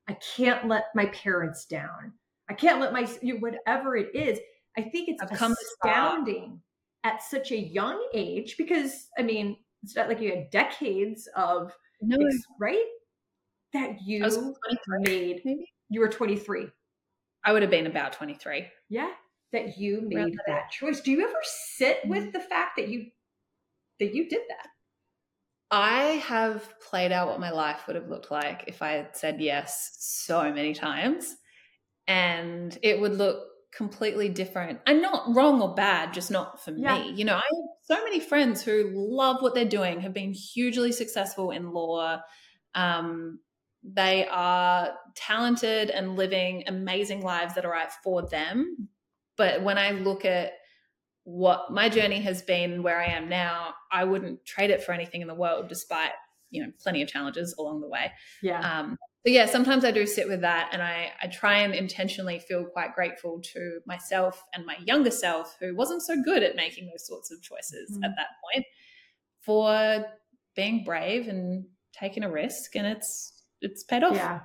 I 0.08 0.16
can't 0.36 0.66
let 0.68 0.86
my 0.94 1.06
parents 1.06 1.66
down. 1.66 2.12
I 2.48 2.54
can't 2.54 2.80
let 2.80 2.92
my 2.92 3.04
whatever 3.40 3.96
it 3.96 4.14
is. 4.14 4.38
I 4.78 4.82
think 4.82 5.08
it's 5.08 5.22
astounding 5.22 6.60
at 7.04 7.22
such 7.22 7.50
a 7.52 7.58
young 7.58 8.08
age 8.14 8.56
because 8.56 9.08
I 9.18 9.22
mean 9.22 9.56
it's 9.82 9.96
not 9.96 10.08
like 10.08 10.20
you 10.20 10.30
had 10.30 10.50
decades 10.50 11.28
of 11.36 11.72
no. 12.00 12.16
right? 12.58 12.86
That 13.72 14.02
you 14.04 14.24
made 15.00 15.42
maybe. 15.44 15.72
you 15.88 16.00
were 16.00 16.08
23 16.08 16.66
I 17.44 17.52
would 17.52 17.62
have 17.62 17.70
been 17.70 17.86
about 17.86 18.12
23 18.12 18.66
yeah 18.88 19.10
that 19.52 19.78
you 19.78 20.02
made 20.02 20.36
that 20.46 20.70
choice. 20.70 21.00
Do 21.00 21.10
you 21.10 21.24
ever 21.24 21.38
sit 21.42 22.00
with 22.06 22.24
mm-hmm. 22.24 22.32
the 22.32 22.40
fact 22.40 22.76
that 22.76 22.88
you 22.88 23.06
that 23.98 24.14
you 24.14 24.28
did 24.28 24.42
that? 24.48 24.68
I 25.70 26.02
have 26.26 26.80
played 26.80 27.12
out 27.12 27.28
what 27.28 27.40
my 27.40 27.50
life 27.50 27.86
would 27.86 27.96
have 27.96 28.08
looked 28.08 28.30
like 28.30 28.64
if 28.66 28.82
I 28.82 28.92
had 28.92 29.16
said 29.16 29.40
yes 29.40 29.96
so 30.00 30.52
many 30.52 30.74
times 30.74 31.36
and 32.08 32.76
it 32.82 33.00
would 33.00 33.12
look 33.12 33.46
completely 33.72 34.28
different 34.28 34.80
and 34.86 35.00
not 35.02 35.34
wrong 35.34 35.62
or 35.62 35.74
bad, 35.74 36.12
just 36.12 36.30
not 36.30 36.62
for 36.62 36.72
Yeah. 36.74 36.82
me. 36.82 37.10
You 37.12 37.24
know, 37.24 37.36
I 37.36 37.42
have 37.42 37.68
so 37.82 38.04
many 38.04 38.20
friends 38.20 38.62
who 38.62 38.90
love 38.94 39.42
what 39.42 39.54
they're 39.54 39.64
doing, 39.64 40.00
have 40.00 40.12
been 40.12 40.32
hugely 40.32 40.92
successful 40.92 41.50
in 41.50 41.72
law. 41.72 42.20
Um, 42.74 43.40
they 43.82 44.26
are 44.28 44.98
talented 45.14 45.90
and 45.90 46.16
living 46.16 46.64
amazing 46.66 47.22
lives 47.22 47.54
that 47.54 47.64
are 47.64 47.72
right 47.72 47.92
for 48.04 48.28
them. 48.28 48.88
But 49.36 49.62
when 49.62 49.78
I 49.78 49.92
look 49.92 50.24
at 50.24 50.52
what 51.24 51.72
my 51.72 51.88
journey 51.88 52.20
has 52.22 52.42
been, 52.42 52.82
where 52.82 53.00
I 53.00 53.06
am 53.06 53.28
now, 53.28 53.74
I 53.92 54.04
wouldn't 54.04 54.44
trade 54.44 54.70
it 54.70 54.82
for 54.82 54.92
anything 54.92 55.22
in 55.22 55.28
the 55.28 55.34
world, 55.34 55.68
despite 55.68 56.12
you 56.50 56.62
know 56.64 56.72
plenty 56.82 57.02
of 57.02 57.08
challenges 57.08 57.54
along 57.58 57.80
the 57.80 57.88
way. 57.88 58.10
Yeah. 58.42 58.60
Um, 58.60 58.96
but 59.22 59.32
yeah, 59.32 59.44
sometimes 59.46 59.84
I 59.84 59.90
do 59.90 60.06
sit 60.06 60.28
with 60.28 60.40
that, 60.40 60.70
and 60.72 60.82
I 60.82 61.12
I 61.22 61.26
try 61.26 61.58
and 61.58 61.74
intentionally 61.74 62.38
feel 62.38 62.64
quite 62.64 62.94
grateful 62.94 63.40
to 63.52 63.80
myself 63.86 64.42
and 64.54 64.64
my 64.64 64.76
younger 64.84 65.10
self, 65.10 65.56
who 65.60 65.74
wasn't 65.76 66.02
so 66.02 66.22
good 66.22 66.42
at 66.42 66.56
making 66.56 66.88
those 66.90 67.06
sorts 67.06 67.30
of 67.30 67.42
choices 67.42 67.90
Mhm. 67.98 68.04
at 68.04 68.12
that 68.16 68.28
point, 68.42 68.64
for 69.40 70.06
being 70.54 70.84
brave 70.84 71.28
and 71.28 71.66
taking 71.92 72.22
a 72.22 72.30
risk, 72.30 72.76
and 72.76 72.86
it's 72.86 73.44
it's 73.60 73.84
paid 73.84 74.02
off. 74.02 74.14
Yeah, 74.14 74.40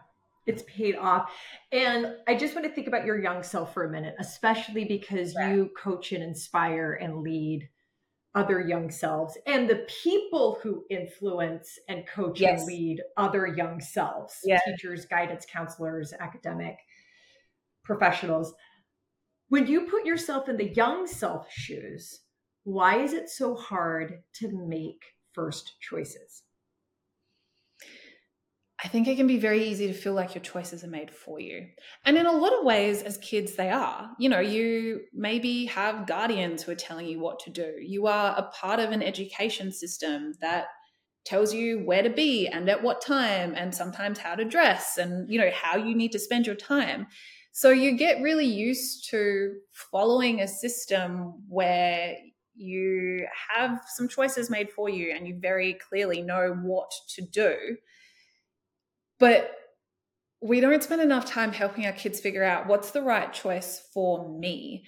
it's 0.45 0.63
paid 0.67 0.95
off. 0.97 1.31
And 1.71 2.15
I 2.27 2.35
just 2.35 2.53
want 2.53 2.67
to 2.67 2.73
think 2.73 2.87
about 2.87 3.05
your 3.05 3.21
young 3.21 3.43
self 3.43 3.73
for 3.73 3.85
a 3.85 3.89
minute, 3.89 4.15
especially 4.19 4.85
because 4.85 5.33
Yeah. 5.33 5.53
you 5.53 5.69
coach 5.77 6.11
and 6.11 6.21
inspire 6.23 6.93
and 6.93 7.21
lead 7.21 7.69
other 8.35 8.59
young 8.59 8.91
selves 8.91 9.37
and 9.47 9.69
the 9.69 9.87
people 10.03 10.59
who 10.61 10.85
influence 10.89 11.79
and 11.87 12.05
coach 12.05 12.39
Yes. 12.41 12.59
and 12.59 12.67
lead 12.67 13.01
other 13.17 13.47
young 13.47 13.79
selves 13.79 14.41
Yeah. 14.43 14.59
teachers, 14.65 15.05
guidance 15.05 15.45
counselors, 15.49 16.13
academic 16.13 16.77
professionals. 17.83 18.53
When 19.47 19.67
you 19.67 19.87
put 19.87 20.05
yourself 20.05 20.49
in 20.49 20.57
the 20.57 20.73
young 20.73 21.07
self 21.07 21.49
shoes, 21.51 22.21
why 22.63 22.99
is 22.99 23.13
it 23.13 23.29
so 23.29 23.55
hard 23.55 24.23
to 24.33 24.51
make 24.67 25.03
first 25.33 25.79
choices? 25.81 26.43
I 28.85 28.87
think 28.87 29.07
it 29.07 29.15
can 29.17 29.25
be 29.25 29.39
very 29.39 29.67
easy 29.67 29.87
to 29.87 29.93
feel 29.93 30.13
like 30.13 30.35
your 30.35 30.43
choices 30.43 30.83
are 30.83 30.87
made 30.87 31.09
for 31.09 31.39
you. 31.39 31.65
And 32.05 32.19
in 32.19 32.27
a 32.27 32.31
lot 32.31 32.53
of 32.53 32.63
ways, 32.63 33.01
as 33.01 33.17
kids, 33.17 33.55
they 33.55 33.71
are. 33.71 34.11
You 34.19 34.29
know, 34.29 34.39
you 34.39 35.01
maybe 35.11 35.65
have 35.65 36.05
guardians 36.05 36.61
who 36.61 36.71
are 36.71 36.75
telling 36.75 37.07
you 37.07 37.19
what 37.19 37.39
to 37.39 37.49
do. 37.49 37.73
You 37.81 38.05
are 38.05 38.35
a 38.37 38.43
part 38.43 38.79
of 38.79 38.91
an 38.91 39.01
education 39.01 39.71
system 39.71 40.33
that 40.39 40.67
tells 41.25 41.51
you 41.51 41.79
where 41.79 42.03
to 42.03 42.11
be 42.11 42.47
and 42.47 42.69
at 42.69 42.83
what 42.83 43.01
time, 43.01 43.55
and 43.55 43.73
sometimes 43.73 44.19
how 44.19 44.35
to 44.35 44.45
dress 44.45 44.99
and, 44.99 45.27
you 45.31 45.39
know, 45.39 45.49
how 45.51 45.77
you 45.77 45.95
need 45.95 46.11
to 46.11 46.19
spend 46.19 46.45
your 46.45 46.53
time. 46.53 47.07
So 47.53 47.71
you 47.71 47.97
get 47.97 48.21
really 48.21 48.45
used 48.45 49.09
to 49.09 49.55
following 49.71 50.41
a 50.41 50.47
system 50.47 51.41
where 51.49 52.17
you 52.53 53.25
have 53.49 53.81
some 53.95 54.07
choices 54.07 54.51
made 54.51 54.69
for 54.69 54.89
you 54.89 55.11
and 55.11 55.27
you 55.27 55.39
very 55.39 55.73
clearly 55.73 56.21
know 56.21 56.55
what 56.61 56.91
to 57.15 57.23
do 57.23 57.77
but 59.19 59.51
we 60.41 60.59
don't 60.59 60.83
spend 60.83 61.01
enough 61.01 61.25
time 61.25 61.51
helping 61.51 61.85
our 61.85 61.91
kids 61.91 62.19
figure 62.19 62.43
out 62.43 62.67
what's 62.67 62.91
the 62.91 63.01
right 63.01 63.33
choice 63.33 63.81
for 63.93 64.37
me. 64.37 64.85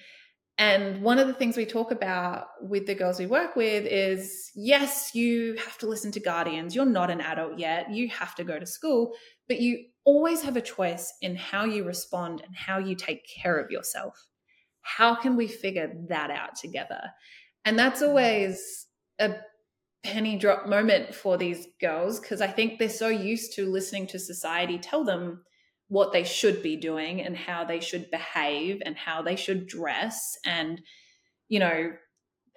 And 0.60 1.04
one 1.04 1.20
of 1.20 1.28
the 1.28 1.34
things 1.34 1.56
we 1.56 1.66
talk 1.66 1.92
about 1.92 2.48
with 2.62 2.88
the 2.88 2.96
girls 2.96 3.20
we 3.20 3.28
work 3.28 3.56
with 3.56 3.86
is 3.86 4.52
yes, 4.56 5.14
you 5.14 5.56
have 5.56 5.78
to 5.80 5.88
listen 5.88 6.12
to 6.14 6.20
guardians. 6.20 6.76
You're 6.76 6.86
not 6.86 7.12
an 7.12 7.22
adult 7.22 7.60
yet. 7.60 7.92
You 7.92 8.10
have 8.10 8.34
to 8.36 8.44
go 8.44 8.58
to 8.58 8.66
school, 8.66 9.14
but 9.48 9.60
you 9.60 9.86
always 10.04 10.42
have 10.42 10.58
a 10.58 10.62
choice 10.62 11.14
in 11.22 11.36
how 11.36 11.66
you 11.66 11.84
respond 11.84 12.42
and 12.46 12.56
how 12.56 12.80
you 12.80 12.96
take 12.96 13.28
care 13.28 13.60
of 13.60 13.70
yourself. 13.70 14.28
How 14.82 15.14
can 15.16 15.36
we 15.36 15.48
figure 15.48 15.92
that 16.10 16.32
out 16.32 16.56
together? 16.56 17.02
And 17.66 17.78
that's 17.78 18.02
always 18.02 18.88
a 19.20 19.36
penny 20.04 20.38
drop 20.38 20.68
moment 20.68 21.14
for 21.14 21.38
these 21.38 21.68
girls 21.82 22.20
because 22.20 22.42
I 22.42 22.48
think 22.48 22.80
they're 22.80 22.90
so 22.90 23.08
used 23.08 23.54
to 23.54 23.70
listening 23.70 24.08
to 24.08 24.20
society 24.20 24.78
tell 24.78 25.04
them 25.04 25.44
what 25.90 26.12
they 26.12 26.24
should 26.24 26.62
be 26.62 26.76
doing 26.76 27.22
and 27.22 27.36
how 27.36 27.64
they 27.64 27.80
should 27.80 28.12
behave 28.12 28.82
and 28.86 28.96
how 28.96 29.22
they 29.22 29.36
should 29.36 29.68
dress 29.68 30.38
and 30.46 30.82
you 31.50 31.60
know 31.60 31.92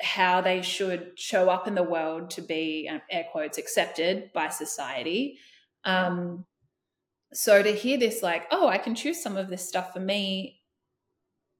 how 0.00 0.40
they 0.40 0.62
should 0.62 1.12
show 1.16 1.50
up 1.50 1.68
in 1.68 1.74
the 1.74 1.82
world 1.82 2.30
to 2.30 2.40
be 2.40 2.88
um, 2.90 3.02
air 3.10 3.26
quotes 3.30 3.58
accepted 3.58 4.30
by 4.32 4.48
society. 4.48 5.38
Um 5.84 6.46
so 7.32 7.62
to 7.62 7.72
hear 7.72 7.96
this 7.98 8.22
like 8.22 8.46
oh 8.50 8.68
i 8.68 8.78
can 8.78 8.94
choose 8.94 9.22
some 9.22 9.36
of 9.36 9.48
this 9.48 9.66
stuff 9.66 9.92
for 9.92 10.00
me 10.00 10.60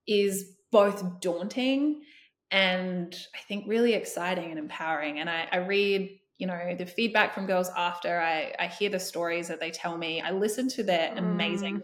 is 0.06 0.56
both 0.72 1.20
daunting 1.20 2.02
and 2.50 3.14
I 3.34 3.38
think 3.46 3.64
really 3.68 3.94
exciting 3.94 4.50
and 4.50 4.58
empowering. 4.58 5.20
And 5.20 5.30
I, 5.30 5.48
I, 5.52 5.58
read, 5.58 6.18
you 6.38 6.46
know, 6.46 6.74
the 6.76 6.86
feedback 6.86 7.32
from 7.34 7.46
girls 7.46 7.70
after 7.76 8.20
I, 8.20 8.52
I 8.58 8.66
hear 8.66 8.90
the 8.90 8.98
stories 8.98 9.48
that 9.48 9.60
they 9.60 9.70
tell 9.70 9.96
me. 9.96 10.20
I 10.20 10.30
listen 10.32 10.68
to 10.70 10.82
their 10.82 11.12
amazing, 11.16 11.76
Mm. 11.76 11.82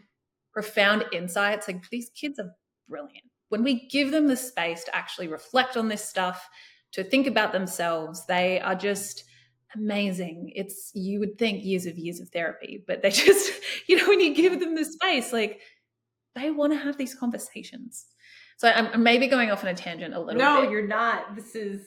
profound 0.53 1.05
insights. 1.13 1.69
Like 1.69 1.89
these 1.91 2.11
kids 2.19 2.39
are 2.39 2.51
brilliant. 2.89 3.25
When 3.51 3.63
we 3.63 3.87
give 3.89 4.11
them 4.11 4.27
the 4.27 4.37
space 4.37 4.83
to 4.85 4.97
actually 4.97 5.29
reflect 5.29 5.77
on 5.77 5.89
this 5.89 6.05
stuff, 6.05 6.49
to 6.93 7.05
think 7.05 7.27
about 7.27 7.53
themselves, 7.53 8.27
they 8.27 8.59
are 8.61 8.75
just 8.75 9.25
amazing. 9.75 10.53
It's 10.57 10.91
you 10.95 11.21
would 11.21 11.39
think 11.39 11.63
years 11.65 11.87
of 11.87 11.99
years 11.99 12.21
of 12.21 12.31
therapy, 12.31 12.83
but 12.87 13.03
they 13.03 13.11
just, 13.27 13.53
you 13.87 13.97
know, 13.97 14.09
when 14.09 14.21
you 14.21 14.35
give 14.35 14.59
them 14.59 14.75
the 14.75 14.85
space, 14.85 15.33
like 15.33 15.61
they 16.35 16.51
want 16.51 16.73
to 16.73 16.79
have 16.79 16.97
these 16.97 17.15
conversations. 17.15 18.07
So 18.57 18.69
I'm, 18.71 19.03
maybe 19.03 19.27
going 19.27 19.51
off 19.51 19.63
on 19.65 19.69
a 19.71 19.75
tangent 19.75 20.15
a 20.15 20.19
little 20.21 20.35
No, 20.41 20.61
bit. 20.61 20.65
No, 20.67 20.71
you're 20.71 20.87
not. 20.87 21.35
This 21.37 21.55
is 21.55 21.83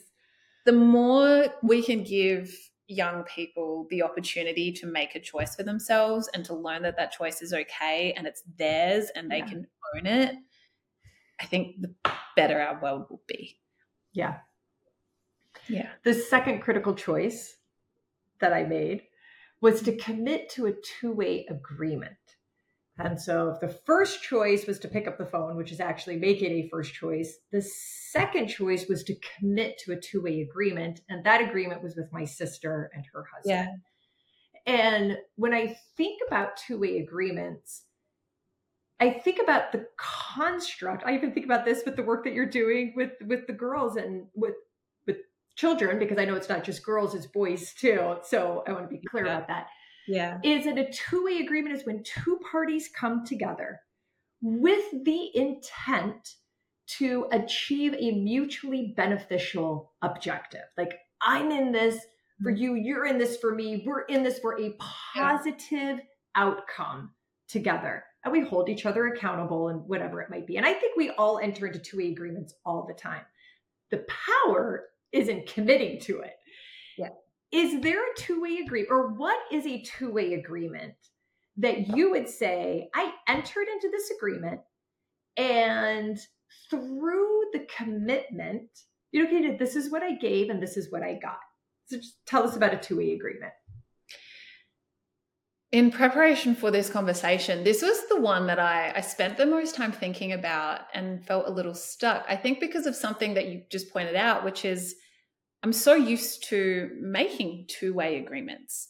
The 0.65 0.71
more 0.73 1.47
we 1.63 1.83
can 1.83 2.03
give 2.03 2.53
young 2.87 3.23
people 3.23 3.87
the 3.89 4.01
opportunity 4.03 4.71
to 4.73 4.87
make 4.87 5.15
a 5.15 5.19
choice 5.19 5.55
for 5.55 5.63
themselves 5.63 6.29
and 6.33 6.43
to 6.45 6.53
learn 6.55 6.81
that 6.83 6.97
that 6.97 7.11
choice 7.11 7.41
is 7.41 7.53
okay 7.53 8.13
and 8.17 8.25
it's 8.27 8.41
theirs 8.57 9.09
and 9.15 9.29
they 9.31 9.39
Yeah. 9.39 9.45
can 9.47 9.67
own 9.95 10.05
it, 10.07 10.35
I 11.39 11.45
think 11.45 11.81
the 11.81 11.93
better 12.35 12.59
our 12.59 12.81
world 12.81 13.05
will 13.09 13.21
be. 13.27 13.59
yeah. 14.13 14.39
Yeah. 15.67 15.89
The 16.03 16.13
second 16.15 16.61
critical 16.61 16.95
choice 16.95 17.57
that 18.39 18.53
I 18.53 18.63
made 18.63 19.03
was 19.61 19.81
to 19.83 19.95
commit 19.95 20.49
to 20.51 20.65
a 20.67 20.73
two-way 20.73 21.45
agreement. 21.47 22.13
And 22.99 23.19
so 23.19 23.49
if 23.49 23.61
the 23.61 23.69
first 23.85 24.21
choice 24.21 24.67
was 24.67 24.77
to 24.79 24.89
pick 24.89 25.07
up 25.07 25.17
the 25.17 25.25
phone, 25.25 25.55
which 25.55 25.71
is 25.71 25.79
actually 25.79 26.17
make 26.17 26.41
it 26.41 26.51
a 26.51 26.67
first 26.67 26.93
choice, 26.93 27.37
the 27.51 27.61
second 27.61 28.47
choice 28.47 28.87
was 28.89 29.03
to 29.05 29.15
commit 29.37 29.77
to 29.79 29.93
a 29.93 29.99
two-way 29.99 30.41
agreement. 30.41 30.99
And 31.07 31.23
that 31.23 31.41
agreement 31.41 31.81
was 31.81 31.95
with 31.95 32.11
my 32.11 32.25
sister 32.25 32.91
and 32.93 33.05
her 33.13 33.25
husband. 33.33 33.69
Yeah. 34.65 34.73
And 34.73 35.17
when 35.35 35.53
I 35.53 35.77
think 35.95 36.19
about 36.27 36.57
two-way 36.57 36.99
agreements, 36.99 37.85
I 38.99 39.11
think 39.11 39.39
about 39.41 39.71
the 39.71 39.87
construct. 39.95 41.03
I 41.05 41.15
even 41.15 41.31
think 41.31 41.45
about 41.45 41.63
this 41.63 41.83
with 41.85 41.95
the 41.95 42.03
work 42.03 42.25
that 42.25 42.33
you're 42.33 42.45
doing 42.45 42.93
with 42.97 43.11
with 43.25 43.47
the 43.47 43.53
girls 43.53 43.95
and 43.95 44.25
with 44.35 44.55
with 45.07 45.19
children, 45.55 45.99
because 45.99 46.17
I 46.17 46.25
know 46.25 46.35
it's 46.35 46.49
not 46.49 46.65
just 46.65 46.83
girls, 46.83 47.15
it's 47.15 47.25
boys 47.25 47.73
too. 47.73 48.17
So 48.23 48.61
I 48.67 48.73
want 48.73 48.83
to 48.83 48.89
be 48.89 49.01
clear 49.09 49.25
Yeah. 49.25 49.37
about 49.37 49.47
that 49.47 49.67
Yeah. 50.09 50.39
is 50.43 50.65
that 50.65 50.77
a 50.77 50.91
two-way 50.91 51.37
agreement 51.37 51.75
is 51.75 51.85
when 51.85 52.03
two 52.03 52.39
parties 52.51 52.89
come 52.93 53.25
together 53.25 53.79
with 54.41 54.83
the 55.05 55.29
intent 55.35 56.35
to 56.97 57.27
achieve 57.31 57.93
a 57.93 58.11
mutually 58.11 58.93
beneficial 58.97 59.93
objective. 60.01 60.63
Like 60.77 60.95
i'm 61.21 61.51
in 61.51 61.71
this 61.71 61.99
for 62.41 62.51
mm-hmm. 62.51 62.61
you 62.61 62.75
you're 62.75 63.05
in 63.05 63.17
this 63.17 63.37
for 63.37 63.53
me 63.53 63.83
we're 63.85 64.01
in 64.03 64.23
this 64.23 64.39
for 64.39 64.59
a 64.59 64.75
positive 65.13 65.99
outcome 66.35 67.11
together 67.47 68.03
and 68.23 68.31
we 68.31 68.41
hold 68.41 68.69
each 68.69 68.85
other 68.85 69.07
accountable 69.07 69.67
and 69.67 69.81
whatever 69.87 70.21
it 70.21 70.29
might 70.29 70.47
be. 70.47 70.57
And 70.57 70.65
i 70.65 70.73
think 70.73 70.97
we 70.97 71.11
all 71.11 71.39
enter 71.39 71.67
into 71.67 71.79
two-way 71.79 72.11
agreements 72.11 72.53
all 72.65 72.85
the 72.87 72.93
time. 72.93 73.21
The 73.91 74.05
power 74.07 74.85
is 75.11 75.27
in 75.27 75.43
committing 75.45 75.99
to 76.01 76.19
it 76.21 76.33
is 77.51 77.81
there 77.81 77.99
a 77.99 78.15
two-way 78.17 78.59
agreement 78.65 78.91
or 78.91 79.09
what 79.13 79.39
is 79.51 79.65
a 79.65 79.81
two-way 79.81 80.33
agreement 80.33 80.93
that 81.57 81.95
you 81.95 82.11
would 82.11 82.29
say 82.29 82.89
i 82.95 83.11
entered 83.27 83.67
into 83.67 83.89
this 83.91 84.11
agreement 84.11 84.59
and 85.37 86.17
through 86.69 87.43
the 87.53 87.65
commitment 87.75 88.69
you 89.11 89.23
know 89.23 89.29
okay 89.29 89.57
this 89.57 89.75
is 89.75 89.91
what 89.91 90.03
i 90.03 90.15
gave 90.15 90.49
and 90.49 90.61
this 90.61 90.77
is 90.77 90.91
what 90.91 91.03
i 91.03 91.13
got 91.13 91.39
so 91.87 91.97
just 91.97 92.17
tell 92.25 92.43
us 92.43 92.55
about 92.55 92.73
a 92.73 92.77
two-way 92.77 93.13
agreement 93.13 93.53
In 95.71 95.91
preparation 95.91 96.55
for 96.55 96.71
this 96.71 96.89
conversation, 96.89 97.63
this 97.63 97.83
was 97.83 98.07
the 98.09 98.19
one 98.19 98.47
that 98.47 98.57
I, 98.57 98.91
I 98.95 99.01
spent 99.01 99.37
the 99.37 99.45
most 99.45 99.75
time 99.75 99.91
thinking 99.91 100.33
about 100.33 100.81
and 100.95 101.23
felt 101.23 101.47
a 101.47 101.51
little 101.51 101.75
stuck. 101.75 102.25
I 102.27 102.35
think 102.35 102.59
because 102.59 102.87
of 102.87 102.95
something 102.95 103.35
that 103.35 103.49
you 103.49 103.61
just 103.69 103.93
pointed 103.93 104.15
out, 104.15 104.43
which 104.43 104.65
is 104.65 104.95
I'm 105.63 105.73
so 105.73 105.93
used 105.95 106.45
to 106.49 106.91
making 106.99 107.65
two-way 107.67 108.17
agreements. 108.17 108.89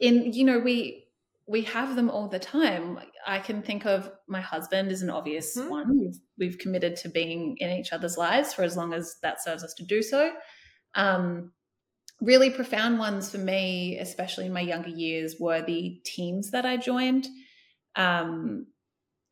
In 0.00 0.32
you 0.32 0.44
know, 0.44 0.58
we 0.58 1.04
we 1.46 1.62
have 1.62 1.96
them 1.96 2.10
all 2.10 2.28
the 2.28 2.38
time. 2.38 2.98
I 3.26 3.38
can 3.38 3.62
think 3.62 3.84
of 3.84 4.10
my 4.26 4.40
husband 4.40 4.90
is 4.90 5.02
an 5.02 5.10
obvious 5.10 5.56
mm-hmm. 5.56 5.70
one. 5.70 5.98
We've, 5.98 6.18
we've, 6.38 6.58
committed 6.58 6.96
to 6.96 7.10
being 7.10 7.56
in 7.58 7.70
each 7.70 7.92
other's 7.92 8.16
lives 8.16 8.54
for 8.54 8.62
as 8.62 8.78
long 8.78 8.94
as 8.94 9.16
that 9.22 9.42
serves 9.42 9.62
us 9.62 9.74
to 9.74 9.84
do 9.84 10.02
so. 10.02 10.32
Um, 10.94 11.52
really 12.20 12.48
profound 12.48 12.98
ones 12.98 13.30
for 13.30 13.38
me, 13.38 13.98
especially 13.98 14.46
in 14.46 14.54
my 14.54 14.60
younger 14.60 14.88
years, 14.88 15.36
were 15.38 15.60
the 15.60 16.00
teams 16.04 16.52
that 16.52 16.64
I 16.64 16.78
joined 16.78 17.28
um, 17.96 18.66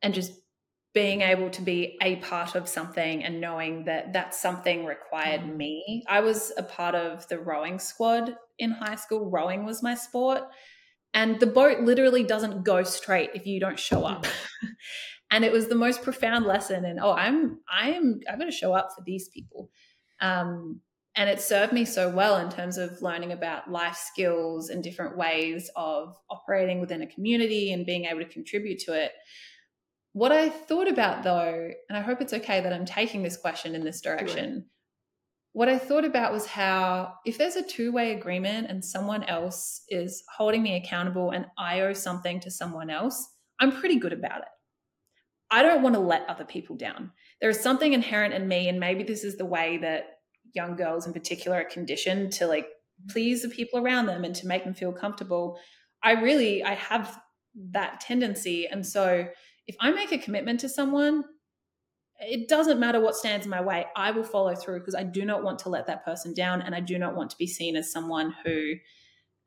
and 0.01 0.13
just 0.13 0.33
being 0.93 1.21
able 1.21 1.49
to 1.49 1.61
be 1.61 1.97
a 2.01 2.17
part 2.17 2.53
of 2.55 2.69
something 2.69 3.23
and 3.23 3.41
knowing 3.41 3.85
that 3.85 4.13
that 4.13 4.35
something 4.35 4.85
required 4.85 5.41
mm. 5.41 5.57
me. 5.57 6.03
I 6.07 6.21
was 6.21 6.51
a 6.57 6.63
part 6.63 6.93
of 6.93 7.27
the 7.27 7.39
rowing 7.39 7.79
squad 7.79 8.35
in 8.59 8.71
high 8.71 8.95
school. 8.95 9.29
Rowing 9.29 9.65
was 9.65 9.81
my 9.81 9.95
sport. 9.95 10.43
And 11.15 11.39
the 11.39 11.47
boat 11.47 11.81
literally 11.81 12.23
doesn't 12.23 12.63
go 12.63 12.83
straight 12.83 13.31
if 13.33 13.45
you 13.45 13.59
don't 13.59 13.79
show 13.79 14.03
up. 14.03 14.25
Mm. 14.25 14.69
and 15.31 15.43
it 15.43 15.51
was 15.51 15.67
the 15.67 15.75
most 15.75 16.03
profound 16.03 16.45
lesson. 16.45 16.85
And 16.85 16.99
oh, 16.99 17.13
I'm 17.13 17.59
I'm 17.67 18.19
I'm 18.29 18.37
going 18.37 18.51
to 18.51 18.55
show 18.55 18.73
up 18.73 18.89
for 18.95 19.03
these 19.03 19.29
people. 19.29 19.71
Um, 20.21 20.81
and 21.15 21.29
it 21.29 21.41
served 21.41 21.73
me 21.73 21.85
so 21.85 22.09
well 22.09 22.37
in 22.37 22.49
terms 22.49 22.77
of 22.77 23.01
learning 23.01 23.31
about 23.31 23.69
life 23.69 23.95
skills 23.95 24.69
and 24.69 24.83
different 24.83 25.15
ways 25.15 25.69
of 25.75 26.15
operating 26.29 26.81
within 26.81 27.03
a 27.03 27.07
community 27.07 27.71
and 27.71 27.85
being 27.85 28.05
able 28.05 28.19
to 28.19 28.25
contribute 28.25 28.79
to 28.79 28.93
it. 28.93 29.11
What 30.13 30.31
I 30.31 30.49
thought 30.49 30.87
about 30.87 31.23
though, 31.23 31.71
and 31.89 31.97
I 31.97 32.01
hope 32.01 32.21
it's 32.21 32.33
okay 32.33 32.61
that 32.61 32.71
I'm 32.71 32.85
taking 32.85 33.23
this 33.23 33.37
question 33.37 33.75
in 33.75 33.83
this 33.83 34.01
direction. 34.01 34.65
What 35.53 35.69
I 35.69 35.77
thought 35.77 36.05
about 36.05 36.31
was 36.31 36.45
how 36.45 37.13
if 37.25 37.37
there's 37.37 37.55
a 37.55 37.63
two 37.63 37.91
way 37.91 38.13
agreement 38.13 38.69
and 38.69 38.83
someone 38.83 39.23
else 39.23 39.81
is 39.89 40.23
holding 40.35 40.63
me 40.63 40.75
accountable 40.75 41.31
and 41.31 41.45
I 41.57 41.81
owe 41.81 41.93
something 41.93 42.39
to 42.41 42.51
someone 42.51 42.89
else, 42.89 43.27
I'm 43.59 43.71
pretty 43.71 43.97
good 43.97 44.13
about 44.13 44.41
it. 44.41 44.47
I 45.51 45.61
don't 45.61 45.83
want 45.83 45.93
to 45.95 46.01
let 46.01 46.27
other 46.27 46.45
people 46.45 46.75
down. 46.75 47.11
There 47.39 47.49
is 47.49 47.59
something 47.59 47.93
inherent 47.93 48.33
in 48.33 48.47
me, 48.47 48.69
and 48.69 48.79
maybe 48.79 49.03
this 49.03 49.23
is 49.23 49.37
the 49.37 49.45
way 49.45 49.77
that 49.77 50.05
young 50.53 50.75
girls 50.75 51.05
in 51.05 51.13
particular 51.13 51.57
are 51.57 51.65
conditioned 51.65 52.31
to 52.33 52.47
like 52.47 52.67
please 53.09 53.41
the 53.41 53.49
people 53.49 53.79
around 53.79 54.05
them 54.05 54.23
and 54.23 54.35
to 54.35 54.47
make 54.47 54.63
them 54.63 54.73
feel 54.73 54.91
comfortable 54.91 55.57
i 56.03 56.11
really 56.11 56.63
i 56.63 56.73
have 56.73 57.19
that 57.71 57.99
tendency 57.99 58.67
and 58.67 58.85
so 58.85 59.27
if 59.67 59.75
i 59.79 59.91
make 59.91 60.11
a 60.11 60.17
commitment 60.17 60.59
to 60.59 60.69
someone 60.69 61.23
it 62.19 62.47
doesn't 62.47 62.79
matter 62.79 62.99
what 63.01 63.15
stands 63.15 63.45
in 63.45 63.49
my 63.49 63.61
way 63.61 63.85
i 63.95 64.11
will 64.11 64.23
follow 64.23 64.55
through 64.55 64.79
because 64.79 64.95
i 64.95 65.03
do 65.03 65.25
not 65.25 65.43
want 65.43 65.59
to 65.59 65.69
let 65.69 65.87
that 65.87 66.05
person 66.05 66.33
down 66.33 66.61
and 66.61 66.75
i 66.75 66.79
do 66.79 66.97
not 66.97 67.15
want 67.15 67.29
to 67.29 67.37
be 67.37 67.47
seen 67.47 67.75
as 67.75 67.91
someone 67.91 68.33
who 68.45 68.73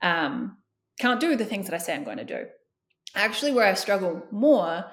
um, 0.03 0.59
can't 1.01 1.21
do 1.21 1.37
the 1.37 1.45
things 1.45 1.67
that 1.67 1.75
i 1.75 1.79
say 1.79 1.95
i'm 1.95 2.05
going 2.05 2.19
to 2.19 2.25
do 2.25 2.45
actually 3.15 3.53
where 3.53 3.67
i 3.67 3.75
struggle 3.75 4.23
more 4.31 4.85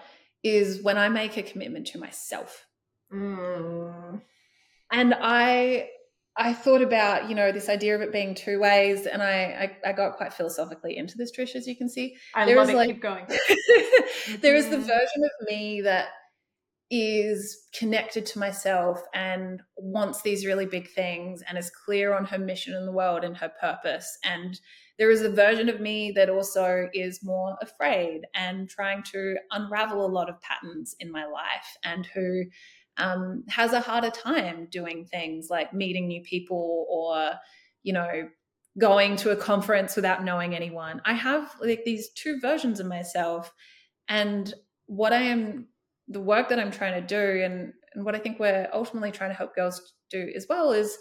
is 0.43 0.81
when 0.81 0.97
i 0.97 1.09
make 1.09 1.37
a 1.37 1.43
commitment 1.43 1.87
to 1.87 1.97
myself 1.97 2.65
mm. 3.11 4.21
and 4.91 5.13
i 5.19 5.87
I 6.35 6.53
thought 6.53 6.81
about, 6.81 7.29
you 7.29 7.35
know, 7.35 7.51
this 7.51 7.69
idea 7.69 7.95
of 7.95 8.01
it 8.01 8.11
being 8.11 8.33
two 8.33 8.59
ways, 8.59 9.05
and 9.05 9.21
I, 9.21 9.77
I, 9.83 9.89
I 9.89 9.93
got 9.93 10.17
quite 10.17 10.33
philosophically 10.33 10.97
into 10.97 11.15
this, 11.15 11.31
Trish, 11.31 11.55
as 11.55 11.67
you 11.67 11.75
can 11.75 11.87
see. 11.87 12.15
I 12.33 12.45
there 12.45 12.55
love 12.55 12.69
it. 12.69 12.75
Like, 12.75 12.89
Keep 12.89 13.01
going. 13.01 13.25
there 14.41 14.55
is 14.55 14.69
the 14.69 14.77
mm-hmm. 14.77 14.87
version 14.87 15.23
of 15.23 15.47
me 15.47 15.81
that 15.81 16.07
is 16.89 17.67
connected 17.77 18.25
to 18.25 18.39
myself 18.39 19.01
and 19.13 19.61
wants 19.77 20.21
these 20.21 20.45
really 20.45 20.65
big 20.65 20.89
things 20.91 21.41
and 21.47 21.57
is 21.57 21.71
clear 21.85 22.13
on 22.13 22.25
her 22.25 22.37
mission 22.37 22.75
in 22.75 22.85
the 22.85 22.91
world 22.91 23.23
and 23.23 23.37
her 23.37 23.51
purpose. 23.59 24.17
And 24.23 24.59
there 24.99 25.09
is 25.09 25.21
a 25.21 25.29
version 25.29 25.69
of 25.69 25.81
me 25.81 26.11
that 26.15 26.29
also 26.29 26.87
is 26.93 27.23
more 27.23 27.57
afraid 27.61 28.21
and 28.35 28.69
trying 28.69 29.01
to 29.11 29.35
unravel 29.51 30.05
a 30.05 30.07
lot 30.07 30.29
of 30.29 30.41
patterns 30.41 30.95
in 30.99 31.11
my 31.11 31.25
life 31.25 31.77
and 31.83 32.05
who 32.05 32.43
um, 32.97 33.43
has 33.47 33.73
a 33.73 33.79
harder 33.79 34.09
time 34.09 34.67
doing 34.71 35.05
things 35.05 35.47
like 35.49 35.73
meeting 35.73 36.07
new 36.07 36.21
people 36.21 36.85
or, 36.89 37.31
you 37.83 37.93
know, 37.93 38.29
going 38.79 39.15
to 39.17 39.31
a 39.31 39.35
conference 39.35 39.95
without 39.95 40.23
knowing 40.23 40.55
anyone. 40.55 41.01
I 41.05 41.13
have 41.13 41.53
like 41.61 41.83
these 41.85 42.09
two 42.13 42.39
versions 42.39 42.79
of 42.79 42.87
myself. 42.87 43.51
And 44.07 44.53
what 44.87 45.13
I 45.13 45.23
am, 45.23 45.67
the 46.07 46.19
work 46.19 46.49
that 46.49 46.59
I'm 46.59 46.71
trying 46.71 47.01
to 47.01 47.07
do, 47.07 47.43
and, 47.43 47.73
and 47.93 48.05
what 48.05 48.15
I 48.15 48.19
think 48.19 48.39
we're 48.39 48.67
ultimately 48.73 49.11
trying 49.11 49.29
to 49.29 49.35
help 49.35 49.55
girls 49.55 49.93
do 50.09 50.31
as 50.35 50.45
well 50.49 50.71
is 50.71 50.97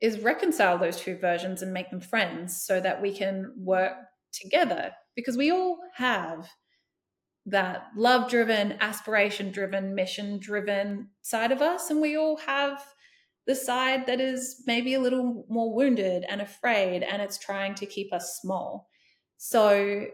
is 0.00 0.20
reconcile 0.20 0.78
those 0.78 0.98
two 0.98 1.16
versions 1.18 1.60
and 1.60 1.74
make 1.74 1.90
them 1.90 2.00
friends 2.00 2.62
so 2.62 2.80
that 2.80 3.02
we 3.02 3.14
can 3.14 3.52
work 3.56 3.92
together 4.32 4.90
because 5.14 5.36
we 5.36 5.50
all 5.50 5.78
have 5.94 6.48
that 7.46 7.88
love 7.96 8.30
driven, 8.30 8.72
aspiration 8.80 9.50
driven, 9.50 9.94
mission 9.94 10.38
driven 10.38 11.08
side 11.22 11.52
of 11.52 11.62
us. 11.62 11.90
And 11.90 12.00
we 12.00 12.16
all 12.16 12.36
have 12.38 12.84
the 13.46 13.54
side 13.54 14.06
that 14.06 14.20
is 14.20 14.62
maybe 14.66 14.94
a 14.94 15.00
little 15.00 15.44
more 15.48 15.74
wounded 15.74 16.24
and 16.28 16.40
afraid, 16.40 17.02
and 17.02 17.20
it's 17.22 17.38
trying 17.38 17.74
to 17.76 17.86
keep 17.86 18.12
us 18.12 18.38
small. 18.40 18.88
So 19.38 20.06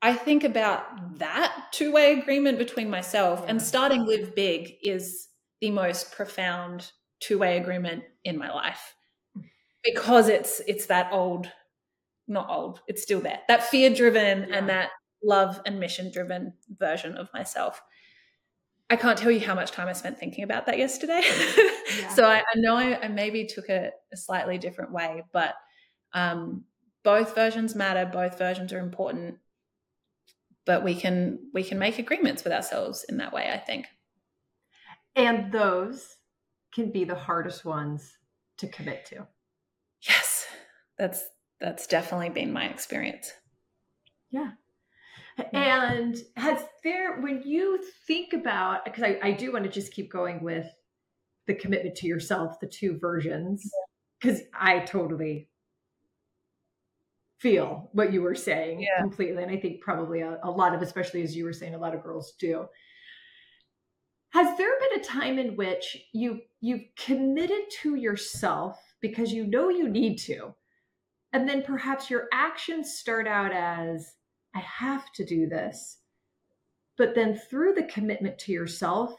I 0.00 0.14
think 0.14 0.42
about 0.42 1.18
that 1.18 1.66
two 1.70 1.92
way 1.92 2.18
agreement 2.18 2.58
between 2.58 2.90
myself 2.90 3.44
and 3.46 3.62
starting 3.62 4.04
Live 4.04 4.34
Big 4.34 4.74
is 4.82 5.28
the 5.60 5.70
most 5.70 6.10
profound 6.12 6.90
two 7.20 7.38
way 7.38 7.56
agreement 7.58 8.02
in 8.24 8.36
my 8.36 8.50
life 8.50 8.94
because 9.84 10.28
it's 10.28 10.60
it's 10.66 10.86
that 10.86 11.12
old 11.12 11.50
not 12.26 12.48
old 12.50 12.80
it's 12.88 13.02
still 13.02 13.20
there 13.20 13.40
that 13.48 13.64
fear 13.64 13.94
driven 13.94 14.48
yeah. 14.48 14.56
and 14.56 14.68
that 14.68 14.90
love 15.22 15.60
and 15.66 15.78
mission 15.78 16.10
driven 16.10 16.54
version 16.78 17.16
of 17.16 17.28
myself. 17.32 17.82
I 18.90 18.96
can't 18.96 19.16
tell 19.16 19.30
you 19.30 19.40
how 19.40 19.54
much 19.54 19.70
time 19.70 19.88
I 19.88 19.94
spent 19.94 20.18
thinking 20.18 20.44
about 20.44 20.66
that 20.66 20.78
yesterday. 20.78 21.22
Yeah. 21.98 22.08
so 22.08 22.24
I, 22.24 22.38
I 22.38 22.58
know 22.58 22.76
I, 22.76 23.04
I, 23.04 23.08
maybe 23.08 23.44
took 23.44 23.68
it 23.68 23.92
a 24.14 24.16
slightly 24.16 24.56
different 24.56 24.92
way, 24.92 25.24
but 25.30 25.54
um, 26.14 26.64
both 27.02 27.34
versions 27.34 27.74
matter. 27.74 28.08
Both 28.10 28.38
versions 28.38 28.72
are 28.72 28.78
important, 28.78 29.36
but 30.64 30.82
we 30.82 30.94
can 30.94 31.50
we 31.52 31.64
can 31.64 31.78
make 31.78 31.98
agreements 31.98 32.44
with 32.44 32.52
ourselves 32.54 33.04
in 33.10 33.18
that 33.18 33.34
way. 33.34 33.50
I 33.52 33.58
think, 33.58 33.88
and 35.14 35.52
those 35.52 36.16
can 36.72 36.90
be 36.90 37.04
the 37.04 37.14
hardest 37.14 37.64
ones 37.64 38.16
to 38.58 38.68
commit 38.68 39.04
to. 39.06 39.26
Yes, 40.08 40.46
that's 40.96 41.24
that's 41.60 41.86
definitely 41.86 42.30
been 42.30 42.52
my 42.52 42.66
experience. 42.68 43.32
Yeah. 44.30 44.52
And 45.52 46.16
has 46.36 46.64
there, 46.84 47.20
when 47.20 47.42
you 47.42 47.82
think 48.06 48.32
about, 48.32 48.84
because 48.84 49.02
I, 49.02 49.18
I 49.22 49.32
do 49.32 49.52
want 49.52 49.64
to 49.64 49.70
just 49.70 49.92
keep 49.92 50.10
going 50.10 50.42
with 50.42 50.66
the 51.46 51.54
commitment 51.54 51.96
to 51.96 52.06
yourself, 52.06 52.60
the 52.60 52.66
two 52.66 52.98
versions, 52.98 53.68
because 54.20 54.40
I 54.54 54.80
totally 54.80 55.48
feel 57.38 57.90
what 57.92 58.12
you 58.12 58.22
were 58.22 58.36
saying 58.36 58.82
yeah. 58.82 59.00
completely. 59.00 59.42
And 59.42 59.50
I 59.50 59.58
think 59.58 59.80
probably 59.80 60.20
a, 60.20 60.38
a 60.44 60.50
lot 60.50 60.74
of, 60.74 60.82
especially 60.82 61.22
as 61.22 61.36
you 61.36 61.44
were 61.44 61.52
saying, 61.52 61.74
a 61.74 61.78
lot 61.78 61.94
of 61.94 62.02
girls 62.02 62.34
do. 62.38 62.66
Has 64.30 64.56
there 64.56 64.78
been 64.78 65.00
a 65.00 65.04
time 65.04 65.38
in 65.38 65.56
which 65.56 65.96
you 66.14 66.40
you've 66.60 66.84
committed 66.96 67.62
to 67.82 67.96
yourself 67.96 68.78
because 69.02 69.32
you 69.32 69.44
know 69.46 69.68
you 69.68 69.88
need 69.88 70.16
to, 70.20 70.54
and 71.34 71.46
then 71.46 71.62
perhaps 71.62 72.08
your 72.08 72.28
actions 72.32 72.94
start 72.94 73.26
out 73.26 73.52
as 73.52 74.14
I 74.54 74.60
have 74.60 75.12
to 75.12 75.24
do 75.24 75.46
this. 75.46 75.98
But 76.98 77.14
then 77.14 77.36
through 77.36 77.74
the 77.74 77.84
commitment 77.84 78.38
to 78.40 78.52
yourself, 78.52 79.16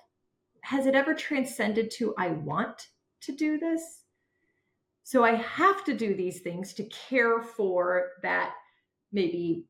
has 0.61 0.85
it 0.85 0.95
ever 0.95 1.13
transcended 1.13 1.91
to 1.91 2.13
I 2.17 2.29
want 2.29 2.87
to 3.21 3.31
do 3.33 3.57
this? 3.57 4.03
So 5.03 5.23
I 5.23 5.35
have 5.35 5.83
to 5.85 5.93
do 5.93 6.15
these 6.15 6.39
things 6.39 6.73
to 6.75 6.83
care 6.85 7.41
for 7.41 8.11
that 8.21 8.53
maybe 9.11 9.65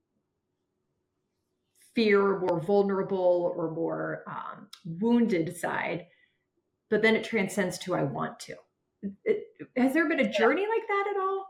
fear, 1.96 2.40
more 2.40 2.60
vulnerable 2.60 3.54
or 3.56 3.72
more 3.72 4.24
um, 4.28 4.68
wounded 4.86 5.56
side. 5.58 6.08
But 6.90 7.02
then 7.02 7.16
it 7.16 7.24
transcends 7.24 7.78
to 7.80 7.96
I 7.96 8.04
want 8.04 8.40
to. 8.42 8.56
It, 9.26 9.46
has 9.76 9.94
there 9.94 10.08
been 10.08 10.20
a 10.20 10.32
journey 10.32 10.62
like 10.62 10.88
that 10.88 11.14
at 11.16 11.20
all? 11.20 11.48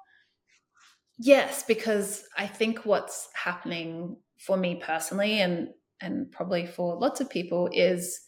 Yes, 1.18 1.64
because 1.64 2.26
I 2.38 2.48
think 2.48 2.86
what's 2.86 3.30
happening 3.34 4.18
for 4.40 4.58
me 4.58 4.76
personally 4.84 5.40
and 5.42 5.70
and 6.02 6.32
probably 6.32 6.66
for 6.66 6.96
lots 7.00 7.22
of 7.22 7.30
people 7.30 7.70
is 7.72 8.20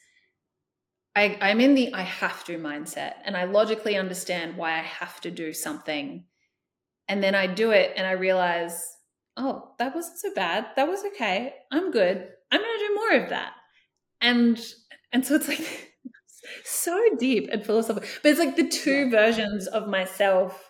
I, 1.15 1.37
I'm 1.41 1.61
in 1.61 1.75
the 1.75 1.93
I 1.93 2.01
have 2.01 2.43
to 2.45 2.57
mindset 2.57 3.13
and 3.23 3.37
I 3.37 3.45
logically 3.45 3.95
understand 3.95 4.57
why 4.57 4.71
I 4.73 4.81
have 4.83 5.21
to 5.21 5.31
do 5.31 5.53
something. 5.53 6.25
And 7.09 7.23
then 7.23 7.35
I 7.35 7.47
do 7.47 7.71
it 7.71 7.93
and 7.97 8.07
I 8.07 8.13
realize, 8.13 8.81
oh, 9.37 9.73
that 9.79 9.95
wasn't 9.95 10.19
so 10.19 10.33
bad. 10.35 10.67
That 10.75 10.87
was 10.87 11.03
okay. 11.05 11.55
I'm 11.71 11.91
good. 11.91 12.29
I'm 12.51 12.61
gonna 12.61 12.79
do 12.79 12.95
more 12.95 13.23
of 13.23 13.29
that. 13.29 13.53
And 14.21 14.61
and 15.13 15.25
so 15.25 15.35
it's 15.35 15.47
like 15.49 15.93
so 16.65 17.01
deep 17.19 17.49
and 17.51 17.65
philosophical. 17.65 18.09
But 18.23 18.29
it's 18.31 18.39
like 18.39 18.55
the 18.57 18.67
two 18.69 19.09
versions 19.11 19.67
of 19.67 19.87
myself 19.87 20.64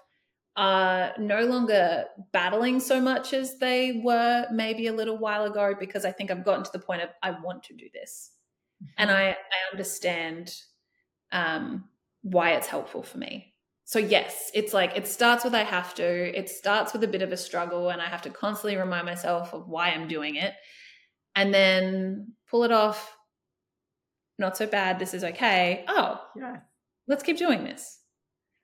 are 0.57 1.13
no 1.19 1.41
longer 1.45 2.05
battling 2.31 2.79
so 2.79 3.01
much 3.01 3.33
as 3.33 3.57
they 3.59 4.01
were 4.03 4.47
maybe 4.51 4.87
a 4.87 4.93
little 4.93 5.17
while 5.17 5.43
ago 5.45 5.73
because 5.77 6.05
I 6.05 6.11
think 6.11 6.31
I've 6.31 6.45
gotten 6.45 6.63
to 6.63 6.71
the 6.71 6.79
point 6.79 7.01
of 7.01 7.09
I 7.21 7.31
want 7.31 7.63
to 7.63 7.73
do 7.73 7.87
this. 7.93 8.31
Mm-hmm. 8.81 8.93
And 8.97 9.11
I, 9.11 9.29
I 9.31 9.71
understand 9.71 10.55
um, 11.31 11.85
why 12.21 12.51
it's 12.51 12.67
helpful 12.67 13.03
for 13.03 13.17
me. 13.17 13.53
So, 13.87 13.99
yes, 13.99 14.49
it's 14.55 14.73
like 14.73 14.97
it 14.97 15.07
starts 15.07 15.43
with 15.43 15.53
I 15.53 15.63
have 15.63 15.93
to, 15.95 16.03
it 16.03 16.49
starts 16.49 16.91
with 16.91 17.03
a 17.03 17.07
bit 17.07 17.21
of 17.21 17.31
a 17.31 17.37
struggle, 17.37 17.89
and 17.89 18.01
I 18.01 18.07
have 18.07 18.23
to 18.23 18.31
constantly 18.31 18.77
remind 18.77 19.05
myself 19.05 19.53
of 19.53 19.67
why 19.67 19.89
I'm 19.89 20.07
doing 20.07 20.35
it. 20.35 20.53
And 21.35 21.53
then 21.53 22.33
pull 22.49 22.63
it 22.63 22.71
off. 22.71 23.15
Not 24.39 24.57
so 24.57 24.65
bad. 24.65 24.97
This 24.97 25.13
is 25.13 25.23
okay. 25.23 25.85
Oh, 25.87 26.19
yeah. 26.35 26.57
Let's 27.07 27.23
keep 27.23 27.37
doing 27.37 27.63
this. 27.63 27.99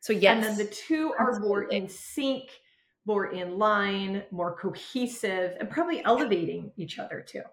So 0.01 0.13
yes. 0.13 0.35
And 0.35 0.43
then 0.43 0.57
the 0.57 0.71
two 0.71 1.13
are 1.17 1.29
Absolutely. 1.29 1.47
more 1.47 1.63
in 1.63 1.87
sync, 1.87 2.49
more 3.05 3.27
in 3.31 3.57
line, 3.57 4.23
more 4.31 4.55
cohesive, 4.57 5.55
and 5.59 5.69
probably 5.69 6.03
elevating 6.03 6.71
each 6.75 6.99
other 6.99 7.23
too. 7.25 7.43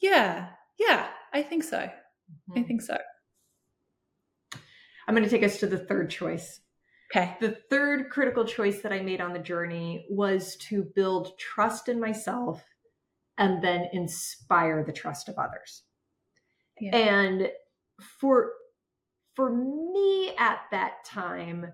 Yeah. 0.00 0.48
Yeah. 0.78 1.08
I 1.32 1.42
think 1.42 1.64
so. 1.64 1.78
Mm-hmm. 1.78 2.58
I 2.58 2.62
think 2.62 2.82
so. 2.82 2.98
I'm 5.08 5.14
going 5.14 5.24
to 5.24 5.30
take 5.30 5.44
us 5.44 5.58
to 5.60 5.66
the 5.66 5.78
third 5.78 6.10
choice. 6.10 6.60
Okay. 7.10 7.36
The 7.40 7.56
third 7.70 8.10
critical 8.10 8.44
choice 8.44 8.82
that 8.82 8.92
I 8.92 9.00
made 9.00 9.20
on 9.20 9.32
the 9.32 9.38
journey 9.38 10.06
was 10.10 10.56
to 10.68 10.82
build 10.94 11.38
trust 11.38 11.88
in 11.88 12.00
myself 12.00 12.62
and 13.38 13.62
then 13.62 13.88
inspire 13.92 14.84
the 14.84 14.92
trust 14.92 15.28
of 15.28 15.38
others. 15.38 15.82
Yeah. 16.80 16.96
And 16.96 17.50
for 18.20 18.52
for 19.36 19.50
me 19.50 20.32
at 20.38 20.60
that 20.72 21.04
time, 21.04 21.70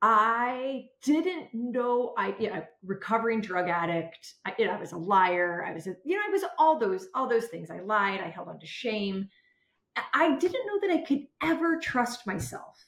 I 0.00 0.86
didn't 1.02 1.48
know 1.52 2.14
I, 2.16 2.34
you 2.38 2.48
know, 2.48 2.64
recovering 2.84 3.40
drug 3.40 3.68
addict. 3.68 4.34
I, 4.46 4.54
you 4.58 4.66
know, 4.66 4.72
I 4.72 4.80
was 4.80 4.92
a 4.92 4.96
liar. 4.96 5.64
I 5.66 5.72
was, 5.72 5.86
a, 5.86 5.94
you 6.04 6.16
know, 6.16 6.22
I 6.26 6.30
was 6.30 6.44
all 6.58 6.78
those, 6.78 7.08
all 7.14 7.28
those 7.28 7.46
things. 7.46 7.70
I 7.70 7.80
lied. 7.80 8.20
I 8.20 8.28
held 8.28 8.48
on 8.48 8.58
to 8.58 8.66
shame. 8.66 9.28
I 10.14 10.36
didn't 10.36 10.66
know 10.66 10.80
that 10.80 10.90
I 10.90 11.04
could 11.04 11.26
ever 11.42 11.78
trust 11.78 12.26
myself, 12.26 12.86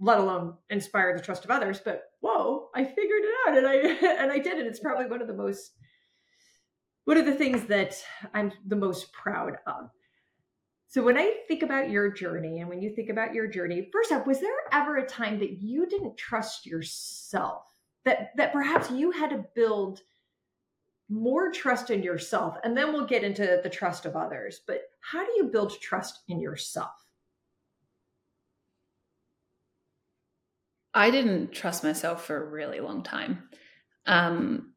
let 0.00 0.18
alone 0.18 0.54
inspire 0.68 1.16
the 1.16 1.22
trust 1.22 1.44
of 1.44 1.50
others. 1.50 1.80
But 1.82 2.02
whoa, 2.20 2.68
I 2.74 2.84
figured 2.84 3.22
it 3.22 3.34
out, 3.46 3.56
and 3.56 3.66
I 3.66 3.74
and 4.22 4.32
I 4.32 4.38
did 4.38 4.58
it. 4.58 4.66
It's 4.66 4.80
probably 4.80 5.06
one 5.06 5.22
of 5.22 5.28
the 5.28 5.34
most, 5.34 5.70
one 7.04 7.18
of 7.18 7.26
the 7.26 7.34
things 7.34 7.66
that 7.66 7.94
I'm 8.34 8.52
the 8.66 8.76
most 8.76 9.12
proud 9.12 9.58
of. 9.66 9.90
So 10.90 11.04
when 11.04 11.16
I 11.16 11.34
think 11.46 11.62
about 11.62 11.88
your 11.88 12.10
journey 12.10 12.58
and 12.58 12.68
when 12.68 12.82
you 12.82 12.92
think 12.92 13.10
about 13.10 13.32
your 13.32 13.46
journey, 13.46 13.88
first 13.92 14.10
off, 14.10 14.26
was 14.26 14.40
there 14.40 14.50
ever 14.72 14.96
a 14.96 15.06
time 15.06 15.38
that 15.38 15.62
you 15.62 15.86
didn't 15.86 16.16
trust 16.16 16.66
yourself? 16.66 17.62
That 18.04 18.32
that 18.36 18.52
perhaps 18.52 18.90
you 18.90 19.12
had 19.12 19.30
to 19.30 19.44
build 19.54 20.00
more 21.08 21.52
trust 21.52 21.90
in 21.90 22.02
yourself 22.02 22.56
and 22.64 22.76
then 22.76 22.92
we'll 22.92 23.06
get 23.06 23.22
into 23.22 23.60
the 23.62 23.70
trust 23.70 24.04
of 24.04 24.16
others. 24.16 24.62
But 24.66 24.82
how 25.00 25.24
do 25.24 25.30
you 25.36 25.44
build 25.44 25.80
trust 25.80 26.20
in 26.26 26.40
yourself? 26.40 26.90
I 30.92 31.12
didn't 31.12 31.52
trust 31.52 31.84
myself 31.84 32.24
for 32.24 32.36
a 32.36 32.50
really 32.50 32.80
long 32.80 33.04
time. 33.04 33.48
Um, 34.06 34.69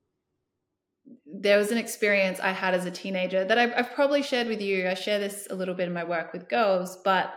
there 1.34 1.58
was 1.58 1.72
an 1.72 1.80
experience 1.80 2.40
I 2.40 2.52
had 2.52 2.76
as 2.76 2.86
a 2.86 2.92
teenager 2.92 3.44
that 3.44 3.58
I've, 3.58 3.74
I've, 3.76 3.94
probably 3.94 4.22
shared 4.22 4.48
with 4.48 4.62
you. 4.62 4.88
I 4.88 4.94
share 4.94 5.18
this 5.18 5.48
a 5.50 5.56
little 5.56 5.74
bit 5.74 5.88
in 5.88 5.94
my 5.94 6.04
work 6.04 6.32
with 6.32 6.48
girls, 6.48 7.00
but 7.04 7.34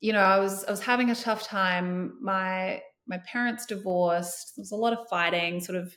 you 0.00 0.12
know, 0.12 0.20
I 0.20 0.40
was 0.40 0.64
I 0.64 0.70
was 0.70 0.82
having 0.82 1.10
a 1.10 1.14
tough 1.14 1.44
time. 1.44 2.18
My 2.20 2.82
my 3.06 3.18
parents 3.18 3.64
divorced. 3.64 4.54
There 4.56 4.62
was 4.62 4.72
a 4.72 4.76
lot 4.76 4.92
of 4.92 5.08
fighting, 5.08 5.60
sort 5.60 5.78
of 5.78 5.96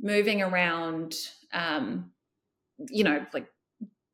moving 0.00 0.40
around. 0.40 1.14
Um, 1.52 2.12
you 2.90 3.02
know, 3.02 3.26
like 3.32 3.48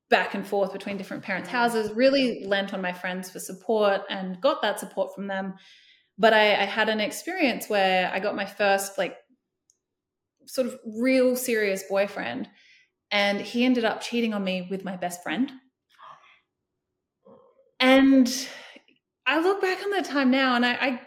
back 0.08 0.34
and 0.34 0.46
forth 0.46 0.72
between 0.72 0.96
different 0.96 1.22
parents' 1.22 1.50
houses. 1.50 1.92
Really 1.92 2.44
lent 2.46 2.72
on 2.72 2.80
my 2.80 2.92
friends 2.92 3.30
for 3.30 3.40
support 3.40 4.02
and 4.08 4.40
got 4.40 4.62
that 4.62 4.80
support 4.80 5.14
from 5.14 5.26
them. 5.26 5.54
But 6.16 6.32
I, 6.32 6.52
I 6.52 6.64
had 6.64 6.88
an 6.88 7.00
experience 7.00 7.68
where 7.68 8.10
I 8.12 8.20
got 8.20 8.36
my 8.36 8.46
first 8.46 8.96
like 8.96 9.16
sort 10.46 10.66
of 10.66 10.78
real 10.84 11.36
serious 11.36 11.82
boyfriend 11.88 12.48
and 13.10 13.40
he 13.40 13.64
ended 13.64 13.84
up 13.84 14.00
cheating 14.00 14.34
on 14.34 14.42
me 14.42 14.66
with 14.68 14.84
my 14.84 14.96
best 14.96 15.22
friend. 15.22 15.50
And 17.80 18.48
i 19.26 19.40
look 19.40 19.62
back 19.62 19.82
on 19.82 19.90
that 19.90 20.04
time 20.04 20.30
now 20.30 20.54
and 20.54 20.66
I, 20.66 20.72
I 20.74 21.00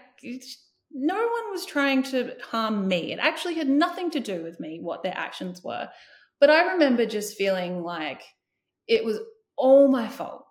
no 0.92 1.16
one 1.16 1.52
was 1.52 1.66
trying 1.66 2.02
to 2.02 2.36
harm 2.42 2.88
me. 2.88 3.12
It 3.12 3.20
actually 3.20 3.54
had 3.54 3.70
nothing 3.70 4.10
to 4.12 4.20
do 4.20 4.42
with 4.42 4.60
me 4.60 4.80
what 4.82 5.04
their 5.04 5.16
actions 5.16 5.64
were. 5.64 5.90
But 6.40 6.50
i 6.50 6.72
remember 6.72 7.06
just 7.06 7.38
feeling 7.38 7.84
like 7.84 8.24
it 8.88 9.04
was 9.04 9.20
all 9.58 9.88
my 9.88 10.08
fault. 10.08 10.46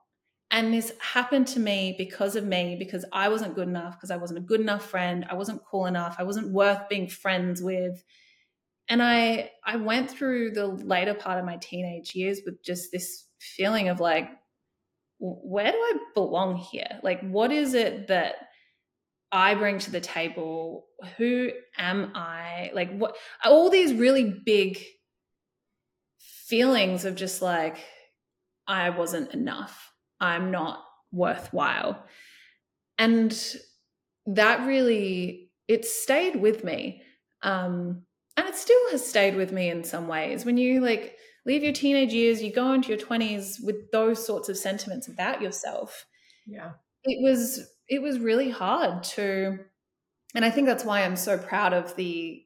And 0.50 0.72
this 0.72 0.92
happened 1.00 1.48
to 1.48 1.60
me 1.60 1.94
because 1.98 2.36
of 2.36 2.44
me 2.44 2.76
because 2.78 3.04
i 3.12 3.28
wasn't 3.28 3.54
good 3.54 3.68
enough 3.68 3.96
because 3.96 4.10
i 4.10 4.16
wasn't 4.16 4.40
a 4.40 4.42
good 4.42 4.60
enough 4.60 4.84
friend. 4.84 5.26
I 5.30 5.34
wasn't 5.34 5.64
cool 5.64 5.86
enough. 5.86 6.16
I 6.18 6.24
wasn't 6.24 6.52
worth 6.52 6.88
being 6.88 7.08
friends 7.08 7.62
with 7.62 8.04
and 8.88 9.02
i 9.02 9.50
i 9.64 9.76
went 9.76 10.10
through 10.10 10.50
the 10.50 10.66
later 10.66 11.14
part 11.14 11.38
of 11.38 11.44
my 11.44 11.56
teenage 11.56 12.14
years 12.14 12.40
with 12.44 12.62
just 12.62 12.92
this 12.92 13.26
feeling 13.40 13.88
of 13.88 14.00
like 14.00 14.30
where 15.18 15.72
do 15.72 15.78
i 15.78 15.94
belong 16.14 16.56
here? 16.56 17.00
Like 17.02 17.20
what 17.20 17.50
is 17.52 17.74
it 17.74 18.08
that 18.08 18.34
i 19.32 19.54
bring 19.54 19.78
to 19.80 19.90
the 19.90 20.00
table? 20.00 20.86
Who 21.16 21.50
am 21.78 22.12
i? 22.14 22.70
Like 22.74 22.96
what 22.96 23.16
all 23.44 23.70
these 23.70 23.94
really 23.94 24.42
big 24.44 24.82
feelings 26.18 27.04
of 27.04 27.16
just 27.16 27.42
like 27.42 27.78
i 28.66 28.90
wasn't 28.90 29.32
enough. 29.32 29.92
I'm 30.20 30.50
not 30.50 30.82
worthwhile. 31.12 32.04
And 32.98 33.56
that 34.26 34.66
really 34.66 35.50
it 35.68 35.84
stayed 35.84 36.36
with 36.36 36.64
me 36.64 37.02
um 37.42 38.02
still 38.56 38.90
has 38.90 39.06
stayed 39.06 39.36
with 39.36 39.52
me 39.52 39.70
in 39.70 39.84
some 39.84 40.08
ways. 40.08 40.44
When 40.44 40.56
you 40.56 40.80
like 40.80 41.16
leave 41.44 41.62
your 41.62 41.72
teenage 41.72 42.12
years 42.12 42.42
you 42.42 42.52
go 42.52 42.72
into 42.72 42.88
your 42.88 42.98
20s 42.98 43.64
with 43.64 43.90
those 43.92 44.24
sorts 44.24 44.48
of 44.48 44.56
sentiments 44.56 45.08
about 45.08 45.40
yourself. 45.40 46.06
Yeah. 46.46 46.72
It 47.04 47.22
was 47.22 47.60
it 47.88 48.02
was 48.02 48.18
really 48.18 48.50
hard 48.50 49.02
to 49.02 49.58
and 50.34 50.44
i 50.44 50.50
think 50.50 50.66
that's 50.66 50.84
why 50.84 51.02
i'm 51.02 51.16
so 51.16 51.38
proud 51.38 51.72
of 51.72 51.94
the 51.96 52.42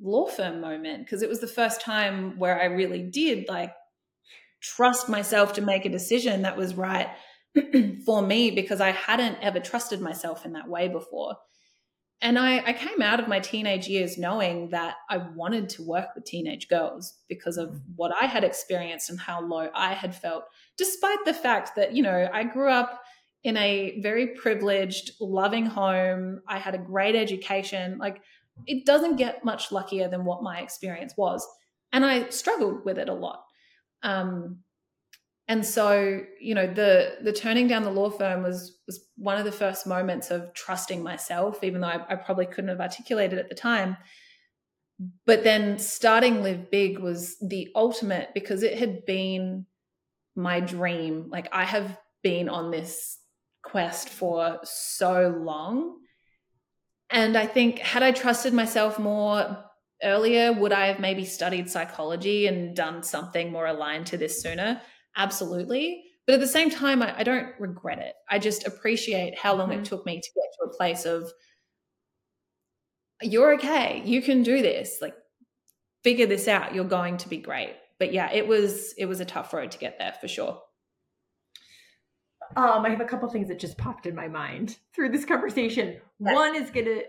law 0.00 0.26
firm 0.26 0.60
moment 0.60 1.04
because 1.04 1.22
it 1.22 1.28
was 1.28 1.40
the 1.40 1.46
first 1.46 1.80
time 1.80 2.38
where 2.38 2.60
i 2.60 2.64
really 2.64 3.02
did 3.02 3.48
like 3.48 3.72
trust 4.60 5.08
myself 5.08 5.54
to 5.54 5.62
make 5.62 5.84
a 5.84 5.90
decision 5.90 6.42
that 6.42 6.56
was 6.56 6.74
right 6.74 7.08
for 8.06 8.22
me 8.22 8.50
because 8.50 8.80
i 8.80 8.90
hadn't 8.90 9.38
ever 9.40 9.60
trusted 9.60 10.00
myself 10.00 10.44
in 10.44 10.52
that 10.52 10.68
way 10.68 10.88
before 10.88 11.36
and 12.22 12.38
I, 12.38 12.58
I, 12.64 12.72
came 12.72 13.02
out 13.02 13.18
of 13.18 13.26
my 13.26 13.40
teenage 13.40 13.88
years 13.88 14.16
knowing 14.16 14.70
that 14.70 14.94
I 15.10 15.18
wanted 15.18 15.68
to 15.70 15.82
work 15.82 16.14
with 16.14 16.24
teenage 16.24 16.68
girls 16.68 17.14
because 17.28 17.58
of 17.58 17.70
mm-hmm. 17.70 17.92
what 17.96 18.12
I 18.18 18.26
had 18.26 18.44
experienced 18.44 19.10
and 19.10 19.20
how 19.20 19.42
low 19.42 19.68
I 19.74 19.92
had 19.92 20.14
felt, 20.14 20.44
despite 20.78 21.24
the 21.24 21.34
fact 21.34 21.72
that, 21.76 21.94
you 21.94 22.02
know, 22.02 22.30
I 22.32 22.44
grew 22.44 22.70
up 22.70 23.02
in 23.42 23.56
a 23.56 24.00
very 24.00 24.28
privileged, 24.28 25.12
loving 25.20 25.66
home. 25.66 26.40
I 26.46 26.58
had 26.58 26.76
a 26.76 26.78
great 26.78 27.16
education. 27.16 27.98
Like, 27.98 28.22
it 28.66 28.86
doesn't 28.86 29.16
get 29.16 29.44
much 29.44 29.72
luckier 29.72 30.08
than 30.08 30.24
what 30.24 30.44
my 30.44 30.60
experience 30.60 31.14
was. 31.16 31.46
And 31.92 32.06
I 32.06 32.28
struggled 32.28 32.84
with 32.84 32.98
it 32.98 33.08
a 33.08 33.14
lot. 33.14 33.42
Um, 34.04 34.58
and 35.52 35.66
so 35.66 36.22
you 36.40 36.54
know 36.54 36.66
the 36.66 37.18
the 37.20 37.32
turning 37.32 37.68
down 37.68 37.82
the 37.82 37.90
law 37.90 38.08
firm 38.08 38.42
was 38.42 38.78
was 38.86 39.04
one 39.18 39.36
of 39.36 39.44
the 39.44 39.52
first 39.52 39.86
moments 39.86 40.30
of 40.30 40.54
trusting 40.54 41.02
myself 41.02 41.62
even 41.62 41.82
though 41.82 41.88
I, 41.88 42.00
I, 42.08 42.16
probably 42.16 42.46
couldn't 42.46 42.70
have 42.70 42.80
articulated 42.80 43.38
at 43.38 43.50
the 43.50 43.54
time. 43.54 43.98
But 45.26 45.44
then 45.44 45.78
starting 45.78 46.42
live 46.42 46.70
big 46.70 46.98
was 46.98 47.36
the 47.40 47.68
ultimate 47.74 48.30
because 48.32 48.62
it 48.62 48.78
had 48.78 49.04
been 49.04 49.66
my 50.34 50.60
dream. 50.60 51.28
Like 51.28 51.48
i 51.52 51.64
have 51.64 51.98
been 52.22 52.48
on 52.48 52.70
this 52.70 53.18
quest 53.62 54.08
for 54.08 54.58
so 54.64 55.38
long. 55.38 55.98
And 57.10 57.36
i 57.36 57.44
think 57.44 57.78
had 57.78 58.02
i 58.02 58.12
trusted 58.12 58.54
myself 58.54 58.98
more 58.98 59.58
earlier 60.02 60.52
would 60.52 60.72
i 60.72 60.86
have 60.86 60.98
maybe 60.98 61.24
studied 61.24 61.70
psychology 61.70 62.46
and 62.46 62.74
done 62.74 63.02
something 63.02 63.52
more 63.52 63.66
aligned 63.66 64.06
to 64.06 64.16
this 64.16 64.42
sooner 64.42 64.80
absolutely. 65.16 66.04
But 66.26 66.34
at 66.34 66.40
the 66.40 66.46
same 66.46 66.70
time, 66.70 67.02
I, 67.02 67.18
I 67.18 67.22
don't 67.24 67.48
regret 67.58 67.98
it. 67.98 68.14
I 68.30 68.38
just 68.38 68.66
appreciate 68.66 69.38
how 69.38 69.54
long 69.54 69.70
mm-hmm. 69.70 69.80
it 69.80 69.84
took 69.84 70.06
me 70.06 70.20
to 70.20 70.30
get 70.34 70.44
to 70.60 70.70
a 70.70 70.76
place 70.76 71.04
of, 71.04 71.30
you're 73.22 73.54
okay. 73.54 74.02
You 74.04 74.22
can 74.22 74.42
do 74.42 74.62
this. 74.62 74.98
Like, 75.00 75.14
figure 76.04 76.26
this 76.26 76.48
out. 76.48 76.74
You're 76.74 76.84
going 76.84 77.16
to 77.18 77.28
be 77.28 77.38
great. 77.38 77.74
But 77.98 78.12
yeah, 78.12 78.32
it 78.32 78.48
was 78.48 78.94
it 78.98 79.06
was 79.06 79.20
a 79.20 79.24
tough 79.24 79.52
road 79.52 79.70
to 79.70 79.78
get 79.78 79.98
there 79.98 80.12
for 80.20 80.26
sure. 80.26 80.60
um, 82.56 82.84
I 82.84 82.90
have 82.90 83.00
a 83.00 83.04
couple 83.04 83.28
things 83.28 83.48
that 83.48 83.58
just 83.58 83.78
popped 83.78 84.06
in 84.06 84.14
my 84.14 84.28
mind 84.28 84.78
through 84.94 85.10
this 85.10 85.24
conversation. 85.24 85.98
Yes. 86.18 86.34
One 86.34 86.56
is 86.56 86.70
gonna 86.70 87.02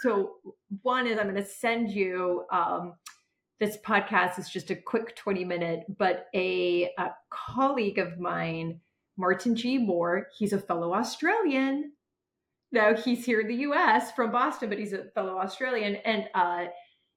so 0.00 0.34
one 0.82 1.06
is 1.06 1.18
I'm 1.18 1.26
gonna 1.26 1.44
send 1.44 1.90
you 1.90 2.44
um, 2.52 2.94
this 3.60 3.76
podcast 3.78 4.38
is 4.38 4.48
just 4.48 4.70
a 4.70 4.76
quick 4.76 5.14
20 5.16 5.44
minute, 5.44 5.84
but 5.98 6.26
a, 6.34 6.90
a 6.98 7.10
colleague 7.30 7.98
of 7.98 8.18
mine, 8.18 8.80
Martin 9.16 9.54
G. 9.54 9.78
Moore, 9.78 10.28
he's 10.36 10.52
a 10.52 10.58
fellow 10.58 10.94
Australian. 10.94 11.92
Now 12.72 12.94
he's 12.94 13.24
here 13.24 13.40
in 13.40 13.48
the 13.48 13.54
US 13.66 14.12
from 14.12 14.32
Boston, 14.32 14.68
but 14.68 14.78
he's 14.78 14.92
a 14.92 15.04
fellow 15.14 15.38
Australian. 15.38 15.96
And 15.96 16.28
uh, 16.34 16.66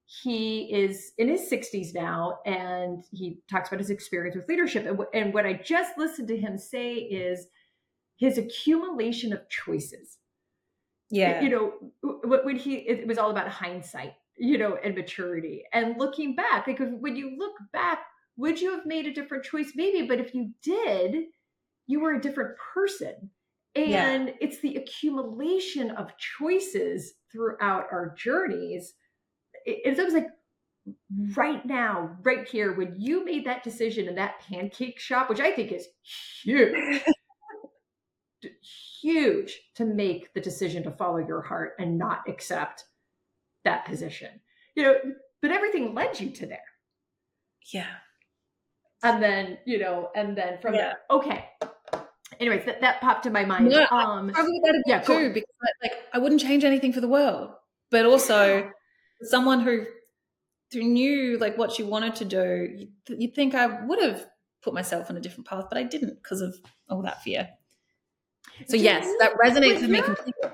he 0.08 0.73
is 0.73 1.12
in 1.17 1.28
his 1.28 1.50
60s 1.52 1.93
now 1.93 2.39
and 2.45 3.04
he 3.12 3.41
talks 3.50 3.67
about 3.67 3.80
his 3.80 3.89
experience 3.89 4.38
with 4.38 4.47
leadership 4.47 4.86
and, 4.86 4.97
w- 4.97 5.10
and 5.13 5.34
what 5.34 5.45
i 5.45 5.52
just 5.52 5.97
listened 5.97 6.30
to 6.30 6.38
him 6.38 6.58
say 6.58 6.93
is 6.93 7.47
his 8.15 8.38
accumulation 8.38 9.34
of 9.34 9.47
choices 9.50 10.17
yeah 11.10 11.41
you 11.41 11.50
know 11.50 11.73
when 12.02 12.56
he 12.56 12.76
it 12.76 13.06
was 13.06 13.17
all 13.17 13.32
about 13.32 13.50
hindsight 13.50 14.13
you 14.38 14.58
know 14.58 14.78
and 14.84 14.95
maturity. 14.95 15.63
And 15.73 15.97
looking 15.97 16.36
back 16.36 16.67
like 16.67 16.80
when 16.80 17.15
you 17.15 17.36
look 17.38 17.56
back 17.73 18.00
would 18.39 18.62
you 18.62 18.71
have 18.71 18.86
made 18.86 19.08
a 19.08 19.13
different 19.13 19.43
choice? 19.43 19.71
Maybe 19.76 20.08
but 20.08 20.19
if 20.19 20.34
you 20.34 20.52
did 20.62 21.26
you 21.88 22.02
were 22.02 22.13
a 22.13 22.21
different 22.21 22.56
person. 22.73 23.32
And 23.76 24.28
yeah. 24.28 24.34
it's 24.41 24.60
the 24.60 24.76
accumulation 24.76 25.91
of 25.91 26.12
choices 26.17 27.13
throughout 27.32 27.86
our 27.91 28.13
journeys. 28.17 28.93
It's 29.65 30.00
almost 30.00 30.15
like 30.15 30.28
right 31.36 31.65
now, 31.65 32.17
right 32.23 32.47
here, 32.47 32.73
when 32.73 32.95
you 32.97 33.23
made 33.23 33.45
that 33.45 33.63
decision 33.63 34.08
in 34.08 34.15
that 34.15 34.41
pancake 34.41 35.00
shop, 35.00 35.30
which 35.30 35.39
I 35.39 35.52
think 35.52 35.71
is 35.71 35.88
huge, 36.43 37.04
huge 39.02 39.62
to 39.76 39.86
make 39.86 40.34
the 40.34 40.41
decision 40.41 40.84
to 40.84 40.91
follow 40.91 41.17
your 41.17 41.41
heart 41.41 41.73
and 41.80 41.97
not 41.97 42.28
accept 42.28 42.86
that 43.67 43.86
position. 43.86 44.30
You 44.75 44.84
know, 44.84 44.95
but 45.41 45.51
everything 45.51 45.93
led 45.93 46.19
you 46.19 46.30
to 46.32 46.45
there. 46.45 46.60
Yeah. 47.73 47.88
And 49.03 49.21
then, 49.21 49.58
you 49.65 49.80
know, 49.80 50.10
and 50.15 50.36
then 50.36 50.60
from 50.60 50.73
yeah. 50.73 50.82
there, 50.82 50.97
okay. 51.12 51.45
Anyways, 52.39 52.65
that, 52.65 52.82
that 52.82 53.01
popped 53.01 53.25
in 53.25 53.34
my 53.34 53.45
mind. 53.45 53.71
Yeah, 53.71 53.88
um, 53.91 54.30
probably 54.30 54.60
about 54.63 54.75
yeah, 54.86 54.99
too, 54.99 55.13
cool. 55.13 55.34
because 55.34 55.49
like 55.82 55.93
I 56.13 56.19
wouldn't 56.19 56.41
change 56.41 56.63
anything 56.63 56.93
for 56.93 57.01
the 57.01 57.08
world, 57.08 57.51
but 57.89 58.06
also 58.06 58.69
someone 59.21 59.62
who 59.62 59.86
who 60.71 60.84
knew 60.84 61.38
like 61.38 61.58
what 61.58 61.71
she 61.71 61.84
wanted 61.84 62.15
to 62.15 62.25
do, 62.25 62.88
you'd 63.10 63.34
think 63.34 63.56
I 63.56 63.65
would 63.86 64.01
have 64.01 64.27
put 64.62 64.73
myself 64.73 65.10
on 65.10 65.17
a 65.17 65.19
different 65.19 65.47
path, 65.47 65.65
but 65.69 65.77
I 65.77 65.84
didn't 65.84 66.21
because 66.21 66.41
of 66.41 66.56
all 66.89 67.01
that 67.03 67.23
fear. 67.23 67.49
So 68.67 68.75
yes, 68.75 69.08
that 69.19 69.34
resonates 69.43 69.82
with 69.82 69.89
me 69.89 70.01
completely. 70.01 70.49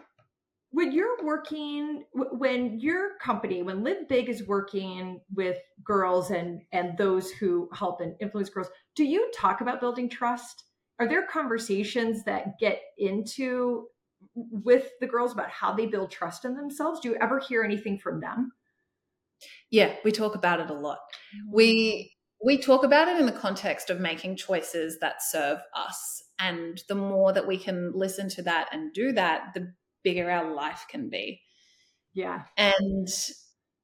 When 0.73 0.91
you're 0.91 1.23
working, 1.23 2.03
when 2.13 2.79
your 2.79 3.11
company, 3.21 3.61
when 3.61 3.83
Live 3.83 4.09
Big 4.09 4.27
is 4.27 4.47
working 4.47 5.21
with 5.33 5.57
girls 5.83 6.31
and 6.31 6.61
and 6.71 6.97
those 6.97 7.29
who 7.31 7.69
help 7.73 8.01
and 8.01 8.15
influence 8.19 8.49
girls, 8.49 8.69
do 8.95 9.03
you 9.03 9.31
talk 9.35 9.61
about 9.61 9.79
building 9.79 10.09
trust? 10.09 10.63
Are 10.99 11.07
there 11.07 11.27
conversations 11.27 12.23
that 12.23 12.59
get 12.59 12.81
into 12.97 13.87
with 14.35 14.89
the 14.99 15.07
girls 15.07 15.31
about 15.31 15.49
how 15.49 15.73
they 15.73 15.85
build 15.85 16.09
trust 16.09 16.43
in 16.43 16.55
themselves? 16.55 16.99
Do 16.99 17.09
you 17.09 17.17
ever 17.21 17.39
hear 17.39 17.63
anything 17.63 17.99
from 17.99 18.19
them? 18.19 18.51
Yeah, 19.69 19.95
we 20.03 20.11
talk 20.11 20.35
about 20.35 20.59
it 20.59 20.69
a 20.69 20.73
lot. 20.73 20.99
We 21.51 21.93
mm. 21.93 22.45
we 22.45 22.57
talk 22.57 22.83
about 22.83 23.07
it 23.07 23.19
in 23.19 23.25
the 23.25 23.31
context 23.31 23.89
of 23.89 23.99
making 23.99 24.37
choices 24.37 24.99
that 24.99 25.21
serve 25.21 25.59
us. 25.75 26.23
And 26.39 26.81
the 26.89 26.95
more 26.95 27.31
that 27.31 27.47
we 27.47 27.57
can 27.57 27.91
listen 27.93 28.27
to 28.29 28.41
that 28.43 28.69
and 28.71 28.91
do 28.93 29.11
that, 29.13 29.53
the 29.53 29.73
bigger 30.03 30.29
our 30.29 30.53
life 30.53 30.85
can 30.89 31.09
be. 31.09 31.41
Yeah. 32.13 32.43
And 32.57 33.07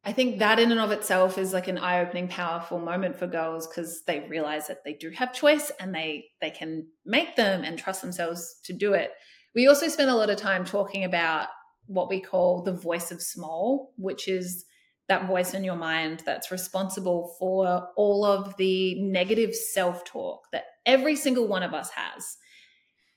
I 0.03 0.13
think 0.13 0.39
that 0.39 0.60
in 0.60 0.71
and 0.71 0.79
of 0.79 0.91
itself 0.91 1.38
is 1.38 1.51
like 1.53 1.67
an 1.67 1.77
eye-opening, 1.77 2.29
powerful 2.29 2.79
moment 2.79 3.17
for 3.17 3.27
girls 3.27 3.67
because 3.67 4.03
they 4.05 4.21
realize 4.21 4.67
that 4.67 4.84
they 4.86 4.93
do 4.93 5.10
have 5.12 5.34
choice 5.34 5.71
and 5.79 5.93
they 5.93 6.25
they 6.41 6.51
can 6.51 6.88
make 7.05 7.36
them 7.36 7.63
and 7.63 7.77
trust 7.77 8.01
themselves 8.01 8.60
to 8.65 8.73
do 8.73 8.93
it. 8.93 9.12
We 9.55 9.67
also 9.67 9.88
spend 9.88 10.10
a 10.10 10.15
lot 10.15 10.29
of 10.29 10.38
time 10.38 10.63
talking 10.63 11.03
about 11.03 11.47
what 11.88 12.08
we 12.08 12.21
call 12.21 12.63
the 12.63 12.71
voice 12.71 13.12
of 13.12 13.21
small, 13.21 13.93
which 13.97 14.27
is 14.27 14.63
that 15.10 15.27
voice 15.27 15.53
in 15.53 15.63
your 15.63 15.75
mind 15.75 16.21
that's 16.25 16.51
responsible 16.51 17.36
for 17.39 17.89
all 17.97 18.23
of 18.23 18.55
the 18.58 19.01
negative 19.01 19.53
self 19.55 20.05
talk 20.05 20.41
that 20.53 20.65
every 20.86 21.15
single 21.15 21.47
one 21.47 21.63
of 21.63 21.73
us 21.73 21.89
has. 21.89 22.38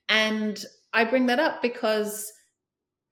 And 0.09 0.63
I 0.93 1.05
bring 1.05 1.27
that 1.27 1.39
up 1.39 1.63
because 1.63 2.33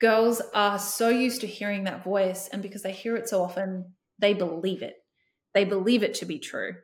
girls 0.00 0.40
are 0.54 0.78
so 0.78 1.08
used 1.08 1.40
to 1.42 1.46
hearing 1.46 1.84
that 1.84 2.04
voice, 2.04 2.48
and 2.52 2.62
because 2.62 2.82
they 2.82 2.92
hear 2.92 3.16
it 3.16 3.28
so 3.28 3.42
often, 3.42 3.92
they 4.18 4.34
believe 4.34 4.82
it. 4.82 4.94
They 5.54 5.64
believe 5.64 6.02
it 6.02 6.14
to 6.14 6.26
be 6.26 6.38
true. 6.38 6.74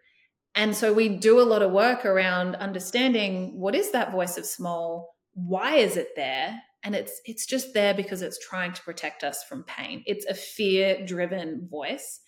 And 0.55 0.75
so 0.75 0.93
we 0.93 1.09
do 1.09 1.41
a 1.41 1.43
lot 1.43 1.63
of 1.63 1.71
work 1.71 2.05
around 2.05 2.57
understanding 2.57 3.61
what 3.61 3.75
is 3.75 3.91
that 3.93 4.13
voice 4.13 4.39
of 4.39 4.47
small? 4.47 5.17
why 5.37 5.75
is 5.77 5.99
it 5.99 6.09
there 6.17 6.63
and 6.83 6.95
it's 6.95 7.21
it's 7.27 7.45
just 7.45 7.75
there 7.75 7.93
because 7.93 8.23
it's 8.23 8.39
trying 8.39 8.73
to 8.73 8.83
protect 8.83 9.23
us 9.23 9.45
from 9.45 9.63
pain 9.65 10.03
it's 10.07 10.25
a 10.25 10.33
fear 10.33 11.05
driven 11.05 11.69
voice 11.71 12.21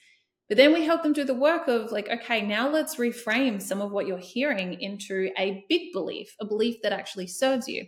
but 0.46 0.58
then 0.58 0.74
we 0.74 0.84
help 0.84 1.02
them 1.02 1.14
do 1.14 1.24
the 1.24 1.34
work 1.34 1.68
of 1.68 1.90
like 1.90 2.06
okay 2.10 2.46
now 2.46 2.68
let's 2.68 2.96
reframe 2.96 3.62
some 3.62 3.80
of 3.80 3.92
what 3.92 4.06
you're 4.06 4.18
hearing 4.18 4.78
into 4.78 5.30
a 5.38 5.64
big 5.70 5.90
belief 5.94 6.34
a 6.38 6.44
belief 6.44 6.76
that 6.82 6.92
actually 6.92 7.26
serves 7.26 7.66
you 7.66 7.86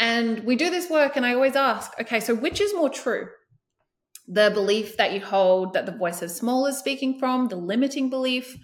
and 0.00 0.42
we 0.44 0.56
do 0.56 0.68
this 0.70 0.90
work 0.90 1.16
and 1.16 1.24
i 1.24 1.32
always 1.32 1.54
ask 1.54 1.92
okay 2.00 2.18
so 2.18 2.34
which 2.34 2.60
is 2.60 2.74
more 2.74 2.90
true 2.90 3.28
the 4.26 4.50
belief 4.52 4.96
that 4.96 5.12
you 5.12 5.20
hold 5.20 5.72
that 5.74 5.86
the 5.86 5.92
voice 5.92 6.22
of 6.22 6.30
small 6.30 6.66
is 6.66 6.76
speaking 6.76 7.18
from 7.18 7.46
the 7.48 7.56
limiting 7.56 8.10
belief 8.10 8.56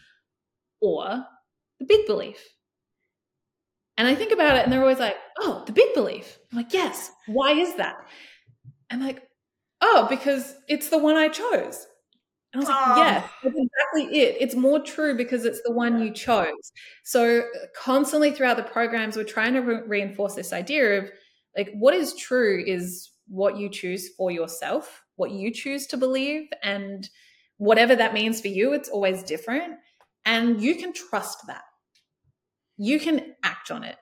or 0.81 1.25
the 1.79 1.87
big 1.87 2.05
belief 2.07 2.42
and 3.96 4.07
I 4.07 4.14
think 4.14 4.33
about 4.33 4.57
it 4.57 4.64
and 4.64 4.72
they're 4.72 4.83
always 4.83 4.99
like, 4.99 5.16
oh, 5.38 5.62
the 5.66 5.72
big 5.72 5.94
belief. 5.94 6.38
I'm 6.53 6.59
like, 6.59 6.72
yes. 6.72 7.11
Why 7.27 7.53
is 7.53 7.75
that? 7.77 7.96
I'm 8.90 9.03
like, 9.03 9.22
oh, 9.81 10.07
because 10.09 10.55
it's 10.68 10.90
the 10.90 10.99
one 10.99 11.16
I 11.16 11.29
chose. 11.29 11.87
And 12.53 12.61
I 12.62 12.64
was 12.64 12.68
like, 12.68 12.79
oh. 12.79 12.96
yes, 12.96 13.31
that's 13.42 13.57
exactly 13.57 14.18
it. 14.20 14.37
It's 14.38 14.55
more 14.55 14.81
true 14.81 15.16
because 15.16 15.44
it's 15.44 15.62
the 15.64 15.72
one 15.72 16.01
you 16.03 16.12
chose. 16.12 16.72
So 17.05 17.42
constantly 17.75 18.33
throughout 18.33 18.59
the 18.59 18.62
programs, 18.62 19.16
we're 19.16 19.25
trying 19.25 19.55
to 19.55 19.61
re- 19.61 19.83
reinforce 19.87 20.35
this 20.35 20.53
idea 20.53 20.99
of 20.99 21.11
like 21.57 21.73
what 21.75 21.95
is 21.95 22.14
true 22.14 22.62
is 22.66 23.11
what 23.29 23.57
you 23.57 23.69
choose 23.69 24.09
for 24.16 24.31
yourself, 24.31 25.03
what 25.16 25.31
you 25.31 25.53
choose 25.53 25.87
to 25.88 25.97
believe, 25.97 26.49
and 26.62 27.09
whatever 27.59 27.97
that 27.97 28.14
means 28.14 28.40
for 28.40 28.49
you, 28.49 28.73
it's 28.73 28.88
always 28.88 29.23
different. 29.23 29.75
And 30.25 30.61
you 30.61 30.77
can 30.77 30.92
trust 30.92 31.38
that 31.47 31.62
you 32.77 33.01
can 33.01 33.35
act 33.42 33.71
on 33.71 33.85
it. 33.85 33.97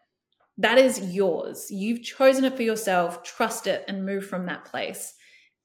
That 0.58 0.78
is 0.78 1.14
yours. 1.14 1.66
You've 1.70 2.02
chosen 2.02 2.44
it 2.44 2.56
for 2.56 2.62
yourself. 2.62 3.22
Trust 3.22 3.66
it 3.66 3.84
and 3.88 4.06
move 4.06 4.26
from 4.26 4.46
that 4.46 4.64
place. 4.64 5.14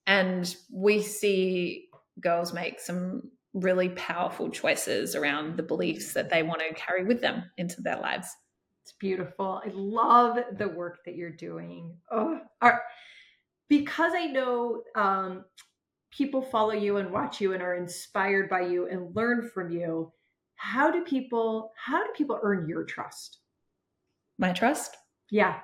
And 0.07 0.53
we 0.71 1.01
see 1.01 1.87
girls 2.19 2.53
make 2.53 2.79
some 2.79 3.23
really 3.53 3.89
powerful 3.89 4.49
choices 4.49 5.15
around 5.15 5.57
the 5.57 5.63
beliefs 5.63 6.13
that 6.13 6.29
they 6.29 6.43
want 6.43 6.61
to 6.61 6.73
carry 6.73 7.03
with 7.03 7.21
them 7.21 7.43
into 7.57 7.81
their 7.81 7.97
lives. 7.97 8.27
It's 8.89 8.97
beautiful. 8.97 9.61
I 9.63 9.69
love 9.71 10.39
the 10.57 10.67
work 10.67 11.05
that 11.05 11.15
you're 11.15 11.29
doing. 11.29 11.95
Oh, 12.11 12.39
are, 12.59 12.81
because 13.67 14.13
I 14.15 14.25
know 14.25 14.81
um, 14.95 15.45
people 16.09 16.41
follow 16.41 16.71
you 16.71 16.97
and 16.97 17.11
watch 17.11 17.39
you 17.39 17.53
and 17.53 17.61
are 17.61 17.75
inspired 17.75 18.49
by 18.49 18.61
you 18.61 18.87
and 18.87 19.15
learn 19.15 19.47
from 19.53 19.69
you 19.69 20.11
how 20.55 20.89
do 20.89 21.03
people 21.03 21.71
how 21.77 22.03
do 22.03 22.11
people 22.15 22.39
earn 22.41 22.67
your 22.67 22.83
trust? 22.83 23.37
My 24.39 24.53
trust? 24.53 24.97
Yeah. 25.29 25.59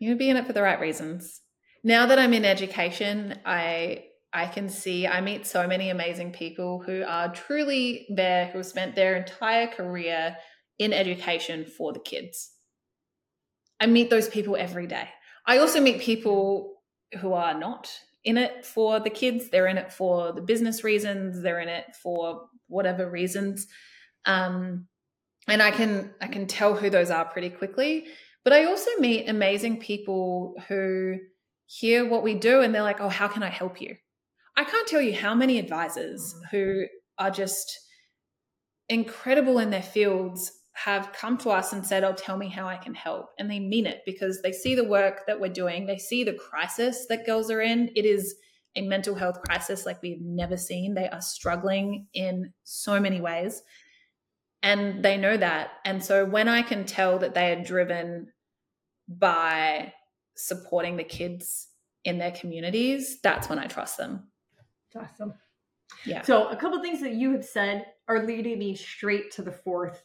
You 0.00 0.16
be 0.16 0.30
in 0.30 0.36
it 0.36 0.48
for 0.48 0.52
the 0.52 0.62
right 0.62 0.80
reasons. 0.80 1.42
Now 1.84 2.06
that 2.06 2.18
i'm 2.18 2.34
in 2.34 2.44
education 2.44 3.38
i 3.46 4.04
i 4.32 4.46
can 4.46 4.68
see 4.68 5.06
i 5.06 5.20
meet 5.20 5.46
so 5.46 5.66
many 5.66 5.90
amazing 5.90 6.32
people 6.32 6.80
who 6.80 7.02
are 7.06 7.32
truly 7.32 8.06
there 8.10 8.46
who 8.46 8.58
have 8.58 8.66
spent 8.66 8.94
their 8.94 9.16
entire 9.16 9.66
career 9.66 10.36
in 10.78 10.92
education 10.92 11.64
for 11.64 11.92
the 11.92 12.00
kids 12.00 12.52
i 13.80 13.86
meet 13.86 14.10
those 14.10 14.28
people 14.28 14.56
every 14.56 14.86
day 14.86 15.08
i 15.46 15.58
also 15.58 15.80
meet 15.80 16.00
people 16.00 16.74
who 17.20 17.32
are 17.32 17.58
not 17.58 17.90
in 18.24 18.36
it 18.36 18.64
for 18.64 19.00
the 19.00 19.10
kids, 19.10 19.48
they're 19.48 19.68
in 19.68 19.78
it 19.78 19.92
for 19.92 20.32
the 20.32 20.42
business 20.42 20.84
reasons, 20.84 21.42
they're 21.42 21.60
in 21.60 21.68
it 21.68 21.96
for 22.02 22.48
whatever 22.66 23.08
reasons. 23.08 23.66
Um, 24.26 24.86
and 25.46 25.62
I 25.62 25.70
can 25.70 26.12
I 26.20 26.26
can 26.26 26.46
tell 26.46 26.74
who 26.74 26.90
those 26.90 27.10
are 27.10 27.24
pretty 27.24 27.50
quickly. 27.50 28.06
But 28.44 28.52
I 28.52 28.66
also 28.66 28.90
meet 28.98 29.28
amazing 29.28 29.80
people 29.80 30.54
who 30.68 31.16
hear 31.66 32.06
what 32.06 32.22
we 32.22 32.34
do 32.34 32.60
and 32.60 32.74
they're 32.74 32.82
like, 32.82 33.00
"Oh, 33.00 33.08
how 33.08 33.28
can 33.28 33.42
I 33.42 33.48
help 33.48 33.80
you?" 33.80 33.96
I 34.58 34.64
can't 34.64 34.88
tell 34.88 35.00
you 35.00 35.14
how 35.14 35.36
many 35.36 35.60
advisors 35.60 36.34
who 36.50 36.86
are 37.16 37.30
just 37.30 37.78
incredible 38.88 39.60
in 39.60 39.70
their 39.70 39.80
fields 39.84 40.50
have 40.72 41.12
come 41.12 41.38
to 41.38 41.50
us 41.50 41.72
and 41.72 41.86
said, 41.86 42.02
Oh, 42.02 42.12
tell 42.12 42.36
me 42.36 42.48
how 42.48 42.66
I 42.66 42.76
can 42.76 42.92
help. 42.92 43.26
And 43.38 43.48
they 43.48 43.60
mean 43.60 43.86
it 43.86 44.00
because 44.04 44.42
they 44.42 44.50
see 44.50 44.74
the 44.74 44.82
work 44.82 45.20
that 45.28 45.38
we're 45.38 45.52
doing. 45.52 45.86
They 45.86 45.96
see 45.96 46.24
the 46.24 46.32
crisis 46.32 47.06
that 47.08 47.24
girls 47.24 47.52
are 47.52 47.60
in. 47.60 47.90
It 47.94 48.04
is 48.04 48.34
a 48.74 48.82
mental 48.82 49.14
health 49.14 49.40
crisis 49.42 49.86
like 49.86 50.02
we've 50.02 50.20
never 50.20 50.56
seen. 50.56 50.94
They 50.94 51.08
are 51.08 51.20
struggling 51.20 52.08
in 52.12 52.52
so 52.64 52.98
many 52.98 53.20
ways. 53.20 53.62
And 54.64 55.04
they 55.04 55.16
know 55.18 55.36
that. 55.36 55.70
And 55.84 56.04
so 56.04 56.24
when 56.24 56.48
I 56.48 56.62
can 56.62 56.84
tell 56.84 57.20
that 57.20 57.32
they 57.32 57.52
are 57.52 57.62
driven 57.62 58.32
by 59.06 59.92
supporting 60.36 60.96
the 60.96 61.04
kids 61.04 61.68
in 62.02 62.18
their 62.18 62.32
communities, 62.32 63.20
that's 63.22 63.48
when 63.48 63.60
I 63.60 63.66
trust 63.66 63.98
them. 63.98 64.24
Awesome. 65.00 65.34
Yeah. 66.04 66.22
So, 66.22 66.48
a 66.48 66.56
couple 66.56 66.80
things 66.82 67.00
that 67.00 67.14
you 67.14 67.32
have 67.32 67.44
said 67.44 67.86
are 68.08 68.24
leading 68.24 68.58
me 68.58 68.74
straight 68.74 69.30
to 69.32 69.42
the 69.42 69.52
fourth 69.52 70.02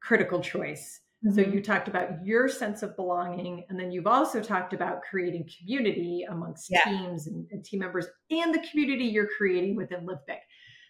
critical 0.00 0.40
choice. 0.40 1.00
Mm-hmm. 1.24 1.34
So, 1.34 1.40
you 1.42 1.62
talked 1.62 1.88
about 1.88 2.24
your 2.24 2.48
sense 2.48 2.82
of 2.82 2.96
belonging, 2.96 3.64
and 3.68 3.78
then 3.78 3.90
you've 3.92 4.06
also 4.06 4.42
talked 4.42 4.72
about 4.72 5.02
creating 5.02 5.48
community 5.58 6.26
amongst 6.28 6.70
yeah. 6.70 6.82
teams 6.84 7.26
and, 7.26 7.46
and, 7.50 7.64
team 7.64 7.80
members 7.80 8.06
and 8.30 8.54
the 8.54 8.64
community 8.70 9.04
you're 9.04 9.28
creating 9.36 9.76
within 9.76 10.06
Live 10.06 10.26
Big. 10.26 10.38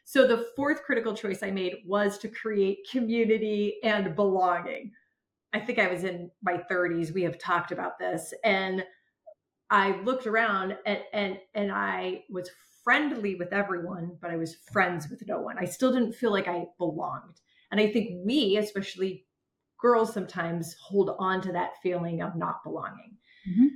So, 0.04 0.26
the 0.26 0.46
fourth 0.56 0.82
critical 0.82 1.14
choice 1.14 1.42
I 1.42 1.50
made 1.50 1.74
was 1.86 2.18
to 2.18 2.28
create 2.28 2.78
community 2.90 3.76
and 3.82 4.14
belonging. 4.14 4.92
I 5.52 5.60
think 5.60 5.78
I 5.78 5.88
was 5.88 6.04
in 6.04 6.30
my 6.42 6.62
30s. 6.70 7.12
We 7.12 7.22
have 7.22 7.38
talked 7.38 7.72
about 7.72 7.98
this. 7.98 8.32
And 8.44 8.84
I 9.70 10.00
looked 10.02 10.26
around 10.26 10.76
and, 10.86 11.00
and, 11.12 11.38
and 11.54 11.72
I 11.72 12.24
was 12.30 12.50
friendly 12.90 13.36
with 13.36 13.52
everyone, 13.52 14.10
but 14.20 14.32
I 14.32 14.36
was 14.36 14.56
friends 14.72 15.08
with 15.08 15.22
no 15.28 15.38
one. 15.38 15.56
I 15.56 15.64
still 15.64 15.92
didn't 15.92 16.12
feel 16.12 16.32
like 16.32 16.48
I 16.48 16.64
belonged. 16.76 17.40
And 17.70 17.80
I 17.80 17.88
think 17.88 18.26
we, 18.26 18.56
especially 18.56 19.26
girls, 19.80 20.12
sometimes 20.12 20.74
hold 20.82 21.14
on 21.20 21.40
to 21.42 21.52
that 21.52 21.80
feeling 21.84 22.20
of 22.20 22.34
not 22.34 22.64
belonging. 22.64 23.16
Mm-hmm. 23.48 23.66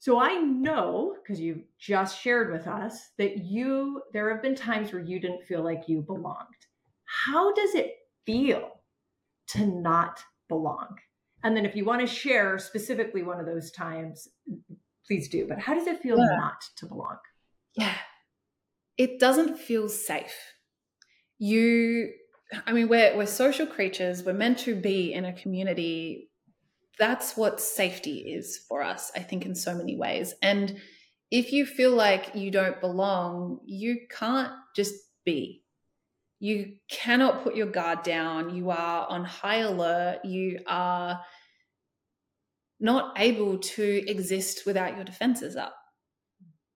So 0.00 0.18
I 0.18 0.34
know, 0.34 1.14
because 1.22 1.38
you 1.38 1.62
just 1.78 2.20
shared 2.20 2.50
with 2.50 2.66
us, 2.66 3.10
that 3.18 3.44
you, 3.44 4.02
there 4.12 4.32
have 4.32 4.42
been 4.42 4.56
times 4.56 4.92
where 4.92 5.00
you 5.00 5.20
didn't 5.20 5.44
feel 5.44 5.62
like 5.62 5.84
you 5.86 6.02
belonged. 6.02 6.66
How 7.04 7.54
does 7.54 7.76
it 7.76 7.92
feel 8.26 8.80
to 9.50 9.64
not 9.64 10.18
belong? 10.48 10.88
And 11.44 11.56
then 11.56 11.64
if 11.64 11.76
you 11.76 11.84
want 11.84 12.00
to 12.00 12.06
share 12.08 12.58
specifically 12.58 13.22
one 13.22 13.38
of 13.38 13.46
those 13.46 13.70
times, 13.70 14.26
please 15.06 15.28
do. 15.28 15.46
But 15.48 15.60
how 15.60 15.74
does 15.74 15.86
it 15.86 16.02
feel 16.02 16.18
yeah. 16.18 16.36
not 16.36 16.64
to 16.78 16.86
belong? 16.86 17.18
Yeah 17.76 17.94
it 18.96 19.18
doesn't 19.18 19.58
feel 19.58 19.88
safe. 19.88 20.34
You, 21.38 22.10
I 22.66 22.72
mean, 22.72 22.88
we're, 22.88 23.16
we're 23.16 23.26
social 23.26 23.66
creatures. 23.66 24.24
We're 24.24 24.34
meant 24.34 24.58
to 24.60 24.74
be 24.74 25.12
in 25.12 25.24
a 25.24 25.32
community. 25.32 26.30
That's 26.98 27.36
what 27.36 27.60
safety 27.60 28.18
is 28.18 28.64
for 28.68 28.82
us, 28.82 29.10
I 29.16 29.20
think, 29.20 29.44
in 29.44 29.54
so 29.54 29.74
many 29.74 29.96
ways. 29.96 30.34
And 30.42 30.78
if 31.30 31.52
you 31.52 31.66
feel 31.66 31.90
like 31.90 32.34
you 32.34 32.50
don't 32.50 32.80
belong, 32.80 33.58
you 33.64 33.98
can't 34.10 34.52
just 34.76 34.94
be. 35.24 35.62
You 36.38 36.74
cannot 36.88 37.42
put 37.42 37.56
your 37.56 37.66
guard 37.66 38.02
down. 38.02 38.54
You 38.54 38.70
are 38.70 39.06
on 39.08 39.24
high 39.24 39.58
alert. 39.58 40.24
You 40.24 40.60
are 40.66 41.20
not 42.78 43.18
able 43.18 43.58
to 43.58 44.10
exist 44.10 44.66
without 44.66 44.94
your 44.94 45.04
defenses 45.04 45.56
up 45.56 45.74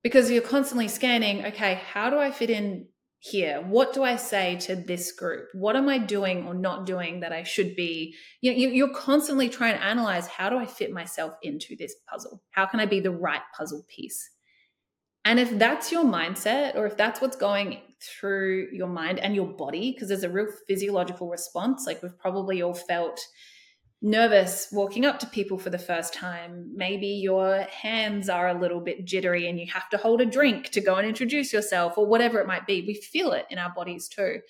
because 0.08 0.30
you're 0.30 0.42
constantly 0.42 0.88
scanning 0.88 1.44
okay 1.44 1.80
how 1.92 2.08
do 2.10 2.18
i 2.18 2.30
fit 2.30 2.50
in 2.50 2.86
here? 3.20 3.60
What 3.62 3.92
do 3.92 4.02
i 4.02 4.16
say 4.16 4.56
to 4.60 4.76
this 4.76 5.12
group? 5.12 5.48
What 5.52 5.76
am 5.76 5.88
i 5.88 5.98
doing 5.98 6.46
or 6.46 6.54
not 6.54 6.86
doing 6.86 7.20
that 7.20 7.32
i 7.32 7.42
should 7.42 7.74
be? 7.74 8.14
You 8.40 8.52
know, 8.52 8.72
you're 8.72 8.94
constantly 8.94 9.48
trying 9.48 9.74
to 9.74 9.84
analyze 9.84 10.26
how 10.26 10.48
do 10.48 10.58
i 10.58 10.66
fit 10.66 10.92
myself 10.92 11.34
into 11.42 11.76
this 11.76 11.94
puzzle? 12.08 12.42
How 12.50 12.66
can 12.66 12.80
i 12.80 12.86
be 12.86 13.00
the 13.00 13.10
right 13.10 13.42
puzzle 13.56 13.84
piece? 13.88 14.30
And 15.24 15.38
if 15.38 15.58
that's 15.58 15.92
your 15.92 16.04
mindset 16.04 16.76
or 16.76 16.86
if 16.86 16.96
that's 16.96 17.20
what's 17.20 17.36
going 17.36 17.80
through 18.00 18.68
your 18.72 18.86
mind 18.86 19.18
and 19.18 19.34
your 19.34 19.48
body 19.48 19.92
because 19.92 20.08
there's 20.08 20.22
a 20.22 20.30
real 20.30 20.46
physiological 20.68 21.28
response 21.28 21.84
like 21.84 22.00
we've 22.00 22.16
probably 22.16 22.62
all 22.62 22.72
felt 22.72 23.20
nervous 24.00 24.68
walking 24.70 25.04
up 25.04 25.18
to 25.18 25.26
people 25.26 25.58
for 25.58 25.70
the 25.70 25.78
first 25.78 26.14
time. 26.14 26.70
Maybe 26.74 27.08
your 27.08 27.62
hands 27.62 28.28
are 28.28 28.48
a 28.48 28.58
little 28.58 28.80
bit 28.80 29.04
jittery 29.04 29.48
and 29.48 29.58
you 29.58 29.66
have 29.72 29.88
to 29.90 29.96
hold 29.96 30.20
a 30.20 30.26
drink 30.26 30.70
to 30.70 30.80
go 30.80 30.96
and 30.96 31.06
introduce 31.06 31.52
yourself 31.52 31.98
or 31.98 32.06
whatever 32.06 32.38
it 32.38 32.46
might 32.46 32.66
be. 32.66 32.84
We 32.86 32.94
feel 32.94 33.32
it 33.32 33.46
in 33.50 33.58
our 33.58 33.72
bodies 33.74 34.08
too. 34.08 34.40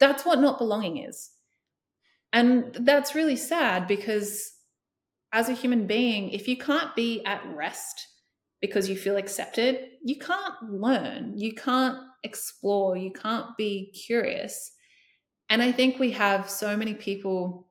That's 0.00 0.24
what 0.24 0.40
not 0.40 0.58
belonging 0.58 0.98
is. 0.98 1.30
And 2.32 2.74
that's 2.80 3.14
really 3.14 3.36
sad 3.36 3.86
because 3.86 4.52
as 5.32 5.48
a 5.48 5.54
human 5.54 5.86
being, 5.86 6.30
if 6.30 6.48
you 6.48 6.56
can't 6.56 6.94
be 6.96 7.24
at 7.24 7.44
rest 7.54 8.08
because 8.60 8.88
you 8.88 8.96
feel 8.96 9.16
accepted, 9.16 9.78
you 10.04 10.18
can't 10.18 10.54
learn, 10.68 11.34
you 11.36 11.54
can't 11.54 11.98
explore, 12.24 12.96
you 12.96 13.12
can't 13.12 13.56
be 13.56 13.92
curious. 13.92 14.72
And 15.48 15.62
I 15.62 15.70
think 15.70 15.98
we 15.98 16.10
have 16.12 16.50
so 16.50 16.76
many 16.76 16.94
people 16.94 17.68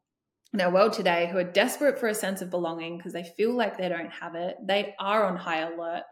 in 0.54 0.62
our 0.62 0.72
world 0.72 0.94
today 0.94 1.28
who 1.32 1.40
are 1.40 1.44
desperate 1.44 2.00
for 2.00 2.08
a 2.08 2.16
sense 2.16 2.42
of 2.42 2.52
belonging 2.52 2.98
because 2.98 3.14
they 3.14 3.24
feel 3.24 3.54
like 3.56 3.78
they 3.78 3.90
don't 3.90 4.12
have 4.12 4.36
it. 4.36 4.58
They 4.66 4.94
are 5.00 5.26
on 5.26 5.36
high 5.36 5.62
alert 5.62 6.04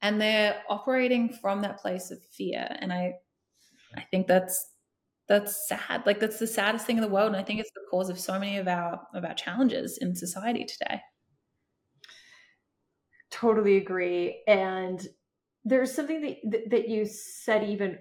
and 0.00 0.20
they're 0.20 0.62
operating 0.68 1.28
from 1.28 1.62
that 1.62 1.78
place 1.78 2.10
of 2.10 2.18
fear. 2.32 2.66
And 2.80 2.92
I 2.92 3.14
I 3.96 4.02
think 4.10 4.26
that's 4.26 4.70
that's 5.28 5.68
sad. 5.68 6.04
Like 6.06 6.20
that's 6.20 6.38
the 6.38 6.46
saddest 6.46 6.86
thing 6.86 6.96
in 6.96 7.02
the 7.02 7.08
world. 7.08 7.28
And 7.28 7.36
I 7.36 7.42
think 7.42 7.60
it's 7.60 7.70
the 7.74 7.86
cause 7.90 8.08
of 8.08 8.18
so 8.18 8.38
many 8.38 8.58
of 8.58 8.68
our 8.68 9.00
of 9.14 9.24
our 9.24 9.34
challenges 9.34 9.98
in 9.98 10.14
society 10.14 10.64
today. 10.64 11.00
Totally 13.30 13.76
agree. 13.76 14.42
And 14.46 15.06
there's 15.64 15.92
something 15.92 16.20
that 16.20 16.70
that 16.70 16.88
you 16.88 17.04
said 17.04 17.64
even 17.64 17.98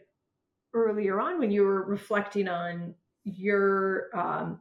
earlier 0.74 1.20
on 1.20 1.40
when 1.40 1.52
you 1.52 1.64
were 1.64 1.84
reflecting 1.84 2.48
on 2.48 2.96
your 3.24 4.10
um, 4.18 4.60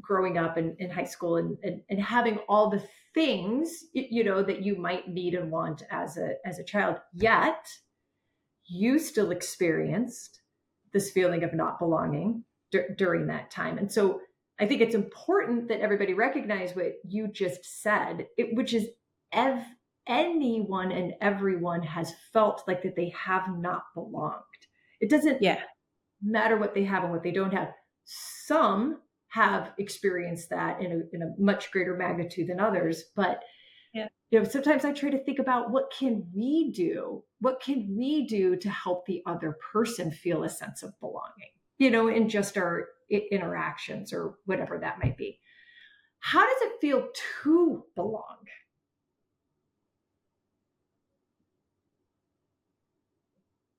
growing 0.00 0.38
up 0.38 0.56
in, 0.56 0.74
in 0.78 0.90
high 0.90 1.04
school 1.04 1.36
and, 1.36 1.56
and, 1.62 1.82
and 1.90 2.00
having 2.00 2.38
all 2.48 2.70
the 2.70 2.82
things 3.14 3.84
you 3.92 4.24
know 4.24 4.42
that 4.42 4.62
you 4.62 4.76
might 4.76 5.08
need 5.08 5.34
and 5.34 5.50
want 5.50 5.82
as 5.90 6.16
a 6.16 6.34
as 6.46 6.58
a 6.58 6.64
child 6.64 6.96
yet 7.12 7.66
you 8.66 8.98
still 8.98 9.30
experienced 9.30 10.40
this 10.92 11.10
feeling 11.10 11.42
of 11.44 11.52
not 11.52 11.78
belonging 11.78 12.44
d- 12.70 12.80
during 12.96 13.26
that 13.26 13.50
time. 13.50 13.78
And 13.78 13.90
so 13.90 14.20
i 14.60 14.66
think 14.66 14.80
it's 14.80 14.94
important 14.94 15.68
that 15.68 15.80
everybody 15.80 16.12
recognize 16.12 16.76
what 16.76 16.92
you 17.08 17.26
just 17.26 17.82
said 17.82 18.26
it, 18.36 18.54
which 18.54 18.74
is 18.74 18.88
ev- 19.32 19.64
anyone 20.06 20.92
and 20.92 21.14
everyone 21.20 21.82
has 21.82 22.12
felt 22.32 22.62
like 22.66 22.82
that 22.82 22.94
they 22.96 23.10
have 23.10 23.48
not 23.58 23.84
belonged. 23.94 24.42
It 25.00 25.10
doesn't 25.10 25.42
yeah. 25.42 25.60
matter 26.22 26.56
what 26.56 26.74
they 26.74 26.84
have 26.84 27.02
and 27.02 27.12
what 27.12 27.22
they 27.22 27.32
don't 27.32 27.54
have. 27.54 27.72
Some 28.04 29.00
have 29.32 29.72
experienced 29.78 30.50
that 30.50 30.80
in 30.80 30.92
a, 30.92 31.16
in 31.16 31.22
a 31.22 31.34
much 31.38 31.70
greater 31.70 31.96
magnitude 31.96 32.48
than 32.48 32.60
others 32.60 33.04
but 33.16 33.42
yeah. 33.94 34.08
you 34.30 34.38
know 34.38 34.44
sometimes 34.44 34.84
i 34.84 34.92
try 34.92 35.10
to 35.10 35.22
think 35.24 35.38
about 35.38 35.70
what 35.70 35.92
can 35.96 36.26
we 36.34 36.70
do 36.72 37.22
what 37.40 37.60
can 37.60 37.94
we 37.96 38.26
do 38.26 38.56
to 38.56 38.70
help 38.70 39.06
the 39.06 39.22
other 39.26 39.56
person 39.72 40.10
feel 40.10 40.44
a 40.44 40.48
sense 40.48 40.82
of 40.82 40.98
belonging 41.00 41.52
you 41.78 41.90
know 41.90 42.08
in 42.08 42.28
just 42.28 42.56
our 42.56 42.88
interactions 43.12 44.12
or 44.12 44.38
whatever 44.46 44.78
that 44.78 44.98
might 44.98 45.16
be. 45.16 45.38
How 46.20 46.40
does 46.40 46.62
it 46.62 46.80
feel 46.80 47.08
to 47.42 47.84
belong? 47.94 48.46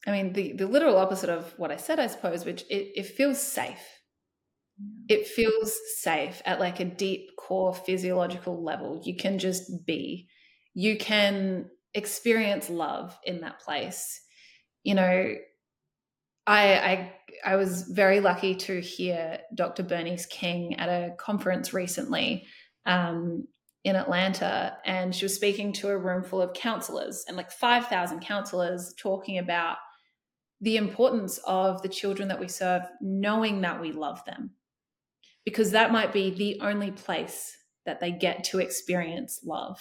I 0.06 0.12
mean, 0.12 0.34
the, 0.34 0.52
the 0.52 0.68
literal 0.68 0.98
opposite 0.98 1.30
of 1.30 1.58
what 1.58 1.72
I 1.72 1.78
said, 1.78 1.98
I 1.98 2.08
suppose, 2.08 2.44
which 2.44 2.64
it, 2.64 2.92
it 2.96 3.06
feels 3.06 3.42
safe 3.42 4.03
it 5.08 5.28
feels 5.28 5.78
safe 5.98 6.42
at 6.46 6.60
like 6.60 6.80
a 6.80 6.86
deep 6.86 7.36
core 7.38 7.74
physiological 7.74 8.64
level. 8.64 9.02
You 9.04 9.16
can 9.16 9.40
just 9.40 9.86
be. 9.86 10.28
You 10.74 10.98
can 10.98 11.70
experience 11.94 12.70
love 12.70 13.18
in 13.24 13.42
that 13.42 13.60
place. 13.60 14.22
You 14.84 14.96
know, 14.96 15.36
I 16.48 16.74
I 16.74 17.14
I 17.46 17.56
was 17.56 17.84
very 17.84 18.20
lucky 18.20 18.56
to 18.56 18.82
hear 18.82 19.40
Dr. 19.54 19.84
Bernice 19.84 20.26
King 20.26 20.76
at 20.80 20.90
a 20.90 21.16
conference 21.18 21.74
recently 21.74 22.46
um, 22.86 23.48
in 23.84 23.96
Atlanta, 23.96 24.78
and 24.86 25.14
she 25.14 25.26
was 25.26 25.36
speaking 25.36 25.74
to 25.74 25.90
a 25.90 25.98
room 25.98 26.24
full 26.24 26.42
of 26.42 26.54
counselors 26.54 27.26
and 27.28 27.38
like 27.38 27.52
five 27.52 27.88
thousand 27.88 28.22
counselors 28.22 28.94
talking 28.98 29.38
about 29.38 29.78
the 30.62 30.78
importance 30.78 31.40
of 31.46 31.82
the 31.82 31.90
children 31.90 32.30
that 32.30 32.40
we 32.40 32.48
serve 32.48 32.84
knowing 33.02 33.62
that 33.62 33.82
we 33.82 33.92
love 33.92 34.24
them 34.26 34.52
because 35.46 35.72
that 35.72 35.92
might 35.92 36.14
be 36.14 36.30
the 36.30 36.60
only 36.62 36.92
place 36.92 37.56
that 37.86 38.00
they 38.00 38.12
get 38.12 38.44
to 38.46 38.60
experience 38.60 39.42
love 39.44 39.80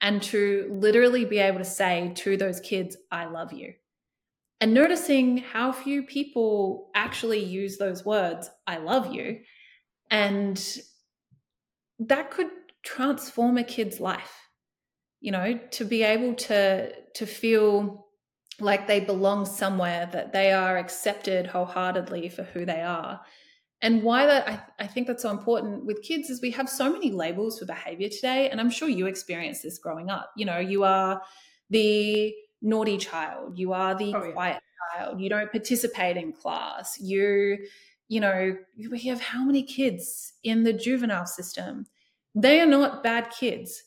and 0.00 0.22
to 0.22 0.68
literally 0.72 1.24
be 1.24 1.38
able 1.38 1.58
to 1.58 1.64
say 1.64 2.12
to 2.16 2.36
those 2.36 2.60
kids, 2.60 2.96
I 3.10 3.26
love 3.26 3.52
you. 3.52 3.74
And 4.60 4.74
noticing 4.74 5.38
how 5.38 5.72
few 5.72 6.02
people 6.02 6.90
actually 6.94 7.42
use 7.42 7.78
those 7.78 8.04
words, 8.04 8.50
I 8.66 8.78
love 8.78 9.12
you, 9.12 9.40
And 10.10 10.62
that 12.00 12.30
could 12.30 12.48
transform 12.82 13.58
a 13.58 13.64
kid's 13.64 14.00
life. 14.00 14.48
You 15.20 15.32
know, 15.32 15.60
to 15.72 15.84
be 15.84 16.02
able 16.02 16.34
to 16.34 16.92
to 17.14 17.26
feel 17.26 18.06
like 18.58 18.86
they 18.86 19.00
belong 19.00 19.46
somewhere, 19.46 20.08
that 20.12 20.32
they 20.32 20.52
are 20.52 20.78
accepted 20.78 21.46
wholeheartedly 21.46 22.30
for 22.30 22.42
who 22.42 22.64
they 22.64 22.80
are. 22.82 23.20
And 23.82 24.02
why 24.02 24.26
that 24.26 24.48
I, 24.48 24.84
I 24.84 24.86
think 24.86 25.06
that's 25.06 25.22
so 25.22 25.30
important 25.30 25.86
with 25.86 26.02
kids 26.02 26.28
is 26.28 26.42
we 26.42 26.50
have 26.50 26.68
so 26.68 26.92
many 26.92 27.10
labels 27.10 27.58
for 27.58 27.64
behavior 27.64 28.08
today. 28.08 28.50
And 28.50 28.60
I'm 28.60 28.70
sure 28.70 28.88
you 28.88 29.06
experienced 29.06 29.62
this 29.62 29.78
growing 29.78 30.10
up. 30.10 30.32
You 30.36 30.44
know, 30.44 30.58
you 30.58 30.84
are 30.84 31.22
the 31.70 32.34
naughty 32.62 32.98
child, 32.98 33.58
you 33.58 33.72
are 33.72 33.94
the 33.94 34.14
oh, 34.14 34.32
quiet 34.32 34.60
yeah. 34.94 35.04
child, 35.04 35.20
you 35.20 35.30
don't 35.30 35.50
participate 35.50 36.16
in 36.16 36.32
class, 36.32 37.00
you, 37.00 37.58
you 38.08 38.20
know, 38.20 38.56
we 38.90 38.98
have 39.06 39.20
how 39.20 39.44
many 39.44 39.62
kids 39.62 40.34
in 40.42 40.64
the 40.64 40.72
juvenile 40.72 41.26
system? 41.26 41.86
They 42.34 42.60
are 42.60 42.66
not 42.66 43.02
bad 43.02 43.30
kids. 43.30 43.84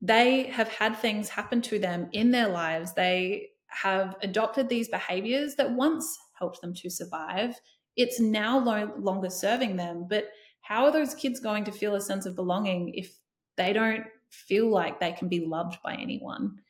They 0.00 0.44
have 0.44 0.68
had 0.68 0.96
things 0.96 1.28
happen 1.28 1.60
to 1.62 1.78
them 1.78 2.08
in 2.12 2.30
their 2.30 2.48
lives. 2.48 2.94
They 2.94 3.50
have 3.66 4.16
adopted 4.22 4.68
these 4.68 4.88
behaviors 4.88 5.54
that 5.56 5.70
once 5.70 6.18
helped 6.38 6.60
them 6.60 6.72
to 6.74 6.90
survive. 6.90 7.54
It's 7.98 8.18
now 8.18 8.60
no 8.60 8.94
longer 8.98 9.28
serving 9.28 9.76
them. 9.76 10.06
But 10.08 10.30
how 10.62 10.84
are 10.84 10.92
those 10.92 11.14
kids 11.14 11.40
going 11.40 11.64
to 11.64 11.72
feel 11.72 11.94
a 11.94 12.00
sense 12.00 12.24
of 12.24 12.34
belonging 12.34 12.94
if 12.94 13.14
they 13.56 13.74
don't 13.74 14.04
feel 14.30 14.70
like 14.70 15.00
they 15.00 15.12
can 15.12 15.28
be 15.28 15.44
loved 15.44 15.78
by 15.82 15.94
anyone? 15.94 16.60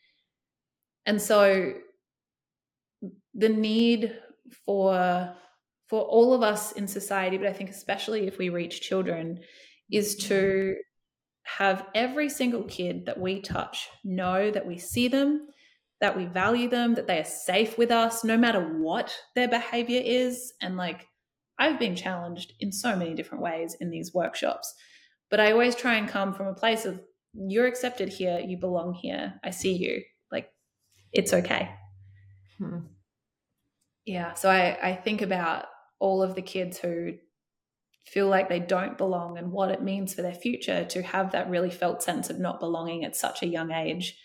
And 1.07 1.23
so 1.23 1.75
the 3.35 3.49
need 3.49 4.19
for 4.65 5.35
for 5.89 6.03
all 6.03 6.35
of 6.35 6.43
us 6.43 6.73
in 6.73 6.87
society, 6.87 7.39
but 7.39 7.47
I 7.47 7.53
think 7.53 7.71
especially 7.71 8.27
if 8.27 8.37
we 8.37 8.51
reach 8.51 8.83
children, 8.83 9.41
is 9.91 10.17
to 10.17 10.35
mm-hmm. 10.35 10.75
have 11.65 11.87
every 11.95 12.29
single 12.29 12.65
kid 12.65 13.07
that 13.07 13.19
we 13.19 13.41
touch 13.41 13.89
know 14.05 14.51
that 14.51 14.67
we 14.67 14.77
see 14.77 15.09
them, 15.09 15.49
that 16.01 16.17
we 16.17 16.27
value 16.27 16.69
them, 16.69 16.95
that 16.95 17.07
they 17.07 17.19
are 17.19 17.25
safe 17.25 17.79
with 17.79 17.91
us, 17.91 18.23
no 18.23 18.37
matter 18.37 18.61
what 18.79 19.17
their 19.35 19.49
behavior 19.49 20.03
is. 20.05 20.53
And 20.61 20.77
like, 20.77 21.07
I've 21.59 21.79
been 21.79 21.97
challenged 21.97 22.53
in 22.61 22.73
so 22.73 22.95
many 22.95 23.15
different 23.15 23.43
ways 23.43 23.77
in 23.81 23.91
these 23.91 24.15
workshops, 24.15 24.75
but 25.31 25.41
I 25.41 25.53
always 25.53 25.75
try 25.75 25.97
and 25.97 26.09
come 26.09 26.33
from 26.33 26.47
a 26.47 26.55
place 26.55 26.85
of, 26.85 27.01
you're 27.35 27.67
accepted 27.67 28.09
here, 28.09 28.39
you 28.39 28.57
belong 28.57 28.95
here, 28.95 29.35
I 29.45 29.51
see 29.51 29.75
you. 29.75 30.03
Like, 30.31 30.51
it's 31.13 31.35
okay. 31.35 31.71
Hmm. 32.59 32.79
Yeah. 34.05 34.35
So 34.35 34.49
I, 34.49 34.79
I 34.83 34.95
think 34.95 35.21
about 35.21 35.67
all 35.99 36.23
of 36.23 36.35
the 36.35 36.43
kids 36.43 36.79
who 36.79 37.15
feel 38.07 38.29
like 38.29 38.49
they 38.49 38.61
don't 38.61 38.97
belong 38.97 39.37
and 39.37 39.53
what 39.53 39.71
it 39.71 39.83
means 39.83 40.15
for 40.15 40.23
their 40.23 40.35
future 40.35 40.85
to 40.87 41.03
have 41.03 41.33
that 41.33 41.51
really 41.51 41.71
felt 41.71 42.03
sense 42.03 42.31
of 42.31 42.39
not 42.39 42.61
belonging 42.61 43.05
at 43.05 43.15
such 43.15 43.43
a 43.43 43.47
young 43.47 43.71
age. 43.71 44.19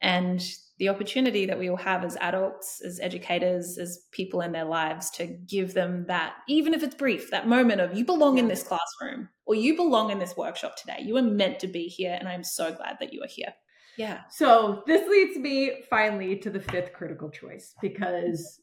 And 0.00 0.44
the 0.82 0.88
opportunity 0.88 1.46
that 1.46 1.60
we 1.60 1.70
all 1.70 1.76
have 1.76 2.02
as 2.02 2.16
adults, 2.16 2.82
as 2.84 2.98
educators, 2.98 3.78
as 3.78 4.00
people 4.10 4.40
in 4.40 4.50
their 4.50 4.64
lives 4.64 5.10
to 5.10 5.28
give 5.28 5.74
them 5.74 6.04
that, 6.08 6.34
even 6.48 6.74
if 6.74 6.82
it's 6.82 6.96
brief, 6.96 7.30
that 7.30 7.46
moment 7.46 7.80
of 7.80 7.96
you 7.96 8.04
belong 8.04 8.36
in 8.36 8.48
this 8.48 8.64
classroom 8.64 9.28
or 9.46 9.54
you 9.54 9.76
belong 9.76 10.10
in 10.10 10.18
this 10.18 10.36
workshop 10.36 10.74
today. 10.74 10.98
You 11.00 11.16
are 11.18 11.22
meant 11.22 11.60
to 11.60 11.68
be 11.68 11.84
here. 11.84 12.16
And 12.18 12.28
I'm 12.28 12.42
so 12.42 12.74
glad 12.74 12.96
that 12.98 13.12
you 13.12 13.22
are 13.22 13.28
here. 13.28 13.54
Yeah. 13.96 14.22
So 14.28 14.82
this 14.88 15.08
leads 15.08 15.36
me 15.36 15.84
finally 15.88 16.34
to 16.38 16.50
the 16.50 16.58
fifth 16.58 16.92
critical 16.92 17.30
choice 17.30 17.76
because 17.80 18.58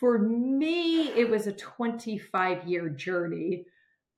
for 0.00 0.18
me, 0.18 1.10
it 1.12 1.30
was 1.30 1.46
a 1.46 1.52
25 1.52 2.66
year 2.66 2.88
journey 2.88 3.66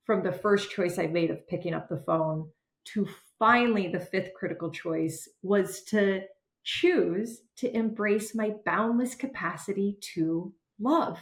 from 0.03 0.23
the 0.23 0.31
first 0.31 0.71
choice 0.71 0.97
I 0.97 1.05
made 1.05 1.29
of 1.29 1.47
picking 1.47 1.75
up 1.75 1.89
the 1.89 2.03
phone 2.07 2.49
to 2.93 3.07
finally 3.37 3.87
the 3.87 3.99
fifth 3.99 4.31
critical 4.33 4.71
choice 4.71 5.29
was 5.43 5.83
to 5.89 6.21
choose 6.63 7.41
to 7.57 7.75
embrace 7.75 8.35
my 8.35 8.51
boundless 8.65 9.15
capacity 9.15 9.97
to 10.13 10.53
love, 10.79 11.17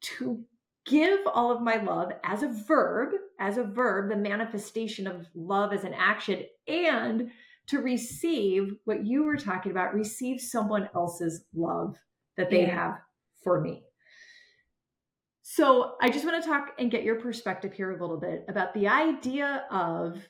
to 0.00 0.44
give 0.86 1.20
all 1.32 1.52
of 1.52 1.62
my 1.62 1.76
love 1.76 2.12
as 2.24 2.42
a 2.42 2.48
verb, 2.48 3.14
as 3.38 3.56
a 3.56 3.64
verb, 3.64 4.10
the 4.10 4.16
manifestation 4.16 5.06
of 5.06 5.26
love 5.34 5.72
as 5.72 5.84
an 5.84 5.94
action, 5.94 6.44
and 6.66 7.30
to 7.68 7.78
receive 7.78 8.74
what 8.84 9.06
you 9.06 9.24
were 9.24 9.36
talking 9.36 9.70
about, 9.70 9.94
receive 9.94 10.40
someone 10.40 10.88
else's 10.94 11.44
love 11.54 11.96
that 12.36 12.50
they 12.50 12.62
yeah. 12.62 12.74
have 12.74 12.98
for 13.44 13.60
me. 13.60 13.84
So, 15.42 15.96
I 16.00 16.08
just 16.08 16.24
want 16.24 16.42
to 16.42 16.48
talk 16.48 16.72
and 16.78 16.90
get 16.90 17.02
your 17.02 17.20
perspective 17.20 17.72
here 17.72 17.90
a 17.90 18.00
little 18.00 18.18
bit 18.18 18.44
about 18.48 18.72
the 18.74 18.88
idea 18.88 19.64
of 19.70 20.26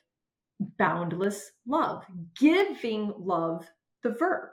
boundless 0.78 1.50
love, 1.66 2.04
giving 2.38 3.12
love 3.16 3.66
the 4.02 4.10
verb. 4.10 4.50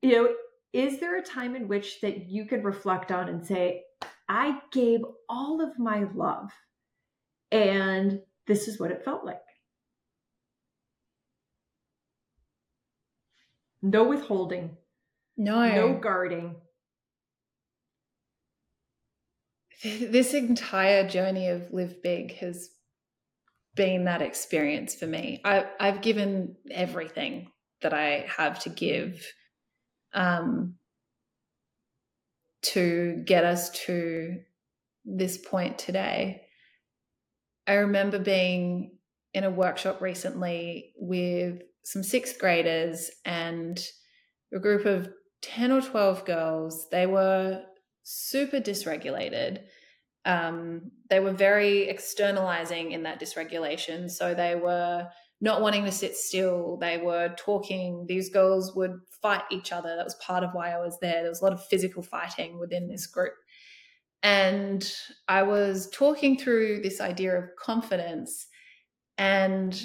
You 0.00 0.12
know, 0.12 0.28
is 0.72 1.00
there 1.00 1.18
a 1.18 1.22
time 1.22 1.54
in 1.54 1.68
which 1.68 2.00
that 2.00 2.28
you 2.28 2.46
can 2.46 2.62
reflect 2.62 3.12
on 3.12 3.28
and 3.28 3.44
say, 3.44 3.82
I 4.28 4.60
gave 4.72 5.00
all 5.28 5.60
of 5.60 5.78
my 5.78 6.04
love 6.14 6.50
and 7.50 8.20
this 8.46 8.68
is 8.68 8.80
what 8.80 8.90
it 8.90 9.04
felt 9.04 9.24
like? 9.24 9.36
No 13.82 14.04
withholding. 14.04 14.76
No. 15.36 15.68
No 15.68 15.94
guarding. 15.94 16.56
This 19.82 20.32
entire 20.32 21.08
journey 21.08 21.48
of 21.48 21.72
Live 21.72 22.02
Big 22.02 22.36
has 22.36 22.70
been 23.74 24.04
that 24.04 24.22
experience 24.22 24.94
for 24.94 25.06
me. 25.06 25.40
I, 25.44 25.66
I've 25.80 26.02
given 26.02 26.54
everything 26.70 27.50
that 27.82 27.94
I 27.94 28.26
have 28.36 28.60
to 28.60 28.68
give 28.68 29.26
um, 30.14 30.74
to 32.62 33.22
get 33.24 33.44
us 33.44 33.70
to 33.86 34.40
this 35.04 35.38
point 35.38 35.78
today. 35.78 36.42
I 37.66 37.74
remember 37.74 38.18
being 38.18 38.98
in 39.34 39.44
a 39.44 39.50
workshop 39.50 40.00
recently 40.00 40.92
with 40.96 41.62
some 41.84 42.02
sixth 42.02 42.38
graders 42.38 43.10
and 43.24 43.84
a 44.54 44.58
group 44.58 44.84
of 44.84 45.08
10 45.42 45.72
or 45.72 45.80
12 45.80 46.24
girls. 46.24 46.88
They 46.90 47.06
were 47.06 47.62
super 48.02 48.60
dysregulated. 48.60 49.60
Um, 50.24 50.92
they 51.10 51.18
were 51.18 51.32
very 51.32 51.88
externalizing 51.88 52.92
in 52.92 53.04
that 53.04 53.20
dysregulation. 53.20 54.10
So 54.10 54.34
they 54.34 54.54
were 54.54 55.08
not 55.42 55.60
wanting 55.60 55.84
to 55.84 55.92
sit 55.92 56.16
still. 56.16 56.78
They 56.80 56.98
were 56.98 57.34
talking. 57.36 58.06
These 58.08 58.30
girls 58.30 58.74
would 58.76 59.00
fight 59.20 59.42
each 59.50 59.72
other. 59.72 59.96
That 59.96 60.04
was 60.04 60.14
part 60.14 60.44
of 60.44 60.50
why 60.52 60.70
I 60.70 60.78
was 60.78 60.98
there. 61.00 61.20
There 61.20 61.28
was 61.28 61.40
a 61.40 61.44
lot 61.44 61.52
of 61.52 61.66
physical 61.66 62.02
fighting 62.02 62.60
within 62.60 62.88
this 62.88 63.08
group. 63.08 63.34
And 64.22 64.88
I 65.26 65.42
was 65.42 65.90
talking 65.90 66.38
through 66.38 66.82
this 66.82 67.00
idea 67.00 67.36
of 67.36 67.56
confidence. 67.58 68.46
And 69.18 69.84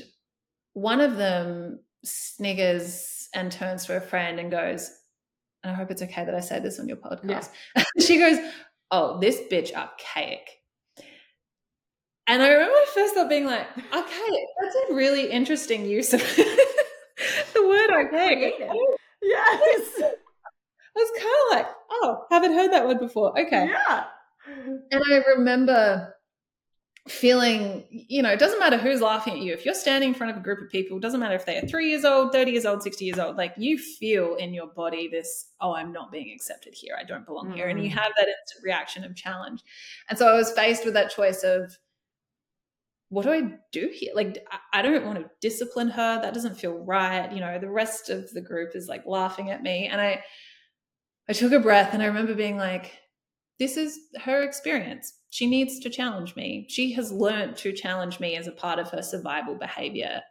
one 0.73 1.01
of 1.01 1.17
them 1.17 1.79
sniggers 2.05 3.27
and 3.33 3.51
turns 3.51 3.87
to 3.87 3.97
a 3.97 4.01
friend 4.01 4.39
and 4.39 4.51
goes, 4.51 4.91
and 5.63 5.73
I 5.73 5.75
hope 5.75 5.89
it's 5.89 6.03
okay 6.03 6.23
that 6.23 6.35
I 6.35 6.39
say 6.39 6.59
this 6.59 6.79
on 6.79 6.87
your 6.87 6.97
podcast. 6.97 7.49
Yeah. 7.75 7.83
she 7.99 8.19
goes, 8.19 8.37
Oh, 8.91 9.19
this 9.19 9.41
bitch 9.51 9.73
archaic. 9.73 10.47
And 12.27 12.43
I 12.43 12.49
remember 12.49 12.75
first 12.93 13.13
thought 13.13 13.29
being 13.29 13.45
like, 13.45 13.67
okay, 13.77 14.47
that's 14.61 14.75
a 14.89 14.93
really 14.93 15.31
interesting 15.31 15.85
use 15.85 16.13
of 16.13 16.19
the 16.35 17.67
word 17.67 17.89
archaic. 17.89 18.55
Yes. 19.21 20.01
I 20.01 20.99
was 20.99 21.11
kind 21.15 21.35
of 21.45 21.57
like, 21.57 21.75
oh, 21.91 22.25
haven't 22.31 22.53
heard 22.53 22.71
that 22.73 22.87
word 22.87 22.99
before. 22.99 23.39
Okay. 23.39 23.67
Yeah. 23.67 24.05
And 24.47 25.03
I 25.11 25.17
remember 25.35 26.15
feeling, 27.07 27.85
you 27.89 28.21
know, 28.21 28.31
it 28.31 28.39
doesn't 28.39 28.59
matter 28.59 28.77
who's 28.77 29.01
laughing 29.01 29.33
at 29.33 29.39
you. 29.39 29.53
If 29.53 29.63
you're 29.63 29.73
standing 29.73 30.09
in 30.09 30.15
front 30.15 30.31
of 30.31 30.37
a 30.37 30.41
group 30.41 30.59
of 30.61 30.69
people, 30.69 30.97
it 30.97 31.01
doesn't 31.01 31.19
matter 31.19 31.35
if 31.35 31.45
they 31.45 31.57
are 31.57 31.65
three 31.67 31.89
years 31.89 32.03
old, 32.03 32.33
30 32.33 32.51
years 32.51 32.65
old, 32.65 32.83
60 32.83 33.05
years 33.05 33.19
old, 33.19 33.37
like 33.37 33.53
you 33.57 33.77
feel 33.77 34.35
in 34.35 34.53
your 34.53 34.67
body 34.67 35.07
this, 35.07 35.51
oh, 35.61 35.73
I'm 35.73 35.91
not 35.91 36.11
being 36.11 36.31
accepted 36.33 36.73
here. 36.73 36.97
I 36.99 37.03
don't 37.03 37.25
belong 37.25 37.51
mm. 37.51 37.55
here. 37.55 37.67
And 37.67 37.81
you 37.81 37.89
mm. 37.89 37.93
have 37.93 38.11
that 38.17 38.27
instant 38.27 38.63
reaction 38.63 39.03
of 39.03 39.15
challenge. 39.15 39.61
And 40.09 40.17
so 40.17 40.27
I 40.27 40.33
was 40.33 40.51
faced 40.51 40.83
with 40.83 40.95
that 40.95 41.11
choice 41.11 41.43
of, 41.43 41.77
what 43.09 43.23
do 43.23 43.31
I 43.31 43.53
do 43.71 43.89
here? 43.93 44.11
Like, 44.13 44.45
I 44.73 44.81
don't 44.81 45.05
want 45.05 45.19
to 45.19 45.29
discipline 45.39 45.89
her. 45.89 46.21
That 46.21 46.33
doesn't 46.33 46.59
feel 46.59 46.73
right. 46.73 47.31
You 47.31 47.39
know, 47.39 47.57
the 47.57 47.69
rest 47.69 48.09
of 48.09 48.29
the 48.31 48.41
group 48.41 48.75
is 48.75 48.87
like 48.87 49.05
laughing 49.05 49.49
at 49.49 49.63
me. 49.63 49.87
And 49.87 50.01
I, 50.01 50.23
I 51.29 51.33
took 51.33 51.53
a 51.53 51.59
breath 51.59 51.93
and 51.93 52.03
I 52.03 52.07
remember 52.07 52.35
being 52.35 52.57
like, 52.57 52.91
this 53.59 53.77
is 53.77 53.97
her 54.21 54.43
experience. 54.43 55.13
She 55.29 55.47
needs 55.47 55.79
to 55.79 55.89
challenge 55.89 56.35
me. 56.35 56.65
She 56.69 56.91
has 56.93 57.11
learned 57.11 57.57
to 57.57 57.71
challenge 57.71 58.19
me 58.19 58.35
as 58.35 58.47
a 58.47 58.51
part 58.51 58.77
of 58.77 58.89
her 58.91 59.01
survival 59.01 59.55
behavior. 59.55 60.21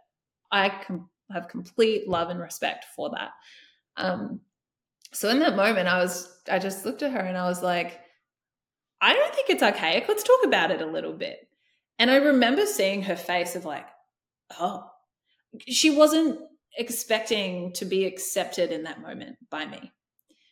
I 0.53 0.68
com- 0.87 1.09
have 1.33 1.49
complete 1.49 2.09
love 2.09 2.29
and 2.29 2.41
respect 2.41 2.87
for 2.95 3.11
that. 3.11 3.31
Um, 3.97 4.41
so 5.12 5.31
in 5.31 5.39
that 5.41 5.57
moment, 5.57 5.89
I 5.89 5.99
was, 5.99 6.41
I 6.51 6.59
just 6.59 6.85
looked 6.85 7.03
at 7.03 7.12
her 7.12 7.20
and 7.20 7.39
I 7.39 7.49
was 7.49 7.62
like, 7.62 8.01
I 9.01 9.14
don't 9.14 9.35
think 9.35 9.51
it's 9.51 9.62
archaic. 9.62 10.05
Let's 10.09 10.22
talk 10.22 10.41
about 10.45 10.70
it 10.70 10.83
a 10.83 10.87
little 10.87 11.12
bit. 11.12 11.49
And 11.99 12.11
I 12.11 12.16
remember 12.16 12.66
seeing 12.66 13.03
her 13.03 13.16
face 13.16 13.57
of 13.57 13.64
like, 13.64 13.86
oh, 14.59 14.84
she 15.66 15.90
wasn't 15.90 16.40
expecting 16.76 17.72
to 17.72 17.84
be 17.84 18.05
accepted 18.05 18.70
in 18.70 18.84
that 18.84 19.01
moment 19.01 19.36
by 19.51 19.64
me. 19.66 19.92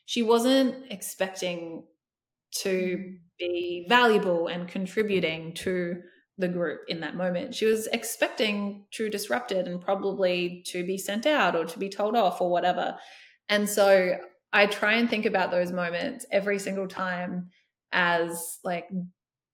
She 0.07 0.23
wasn't 0.23 0.91
expecting 0.91 1.85
to 2.63 2.97
mm. 2.97 3.19
be 3.39 3.87
valuable 3.89 4.49
and 4.49 4.69
contributing 4.69 5.55
to 5.55 6.01
the 6.39 6.49
group 6.49 6.81
in 6.89 7.01
that 7.01 7.15
moment. 7.15 7.55
She 7.55 7.67
was 7.67 7.87
expecting 7.89 8.87
to 8.93 9.09
disrupt 9.09 9.53
it 9.53 9.69
and 9.69 9.81
probably 9.81 10.65
to 10.67 10.85
be 10.85 10.99
sent 10.99 11.27
out 11.27 11.55
or 11.55 11.65
to 11.65 11.79
be 11.79 11.89
told 11.89 12.17
off 12.17 12.41
or 12.41 12.51
whatever. 12.51 12.97
And 13.49 13.69
so 13.69 14.17
I 14.53 14.67
try 14.67 14.95
and 14.95 15.09
think 15.09 15.27
about 15.27 15.51
those 15.51 15.71
moments 15.71 16.27
every 16.33 16.59
single 16.59 16.89
time 16.89 17.51
as 17.93 18.59
like, 18.65 18.89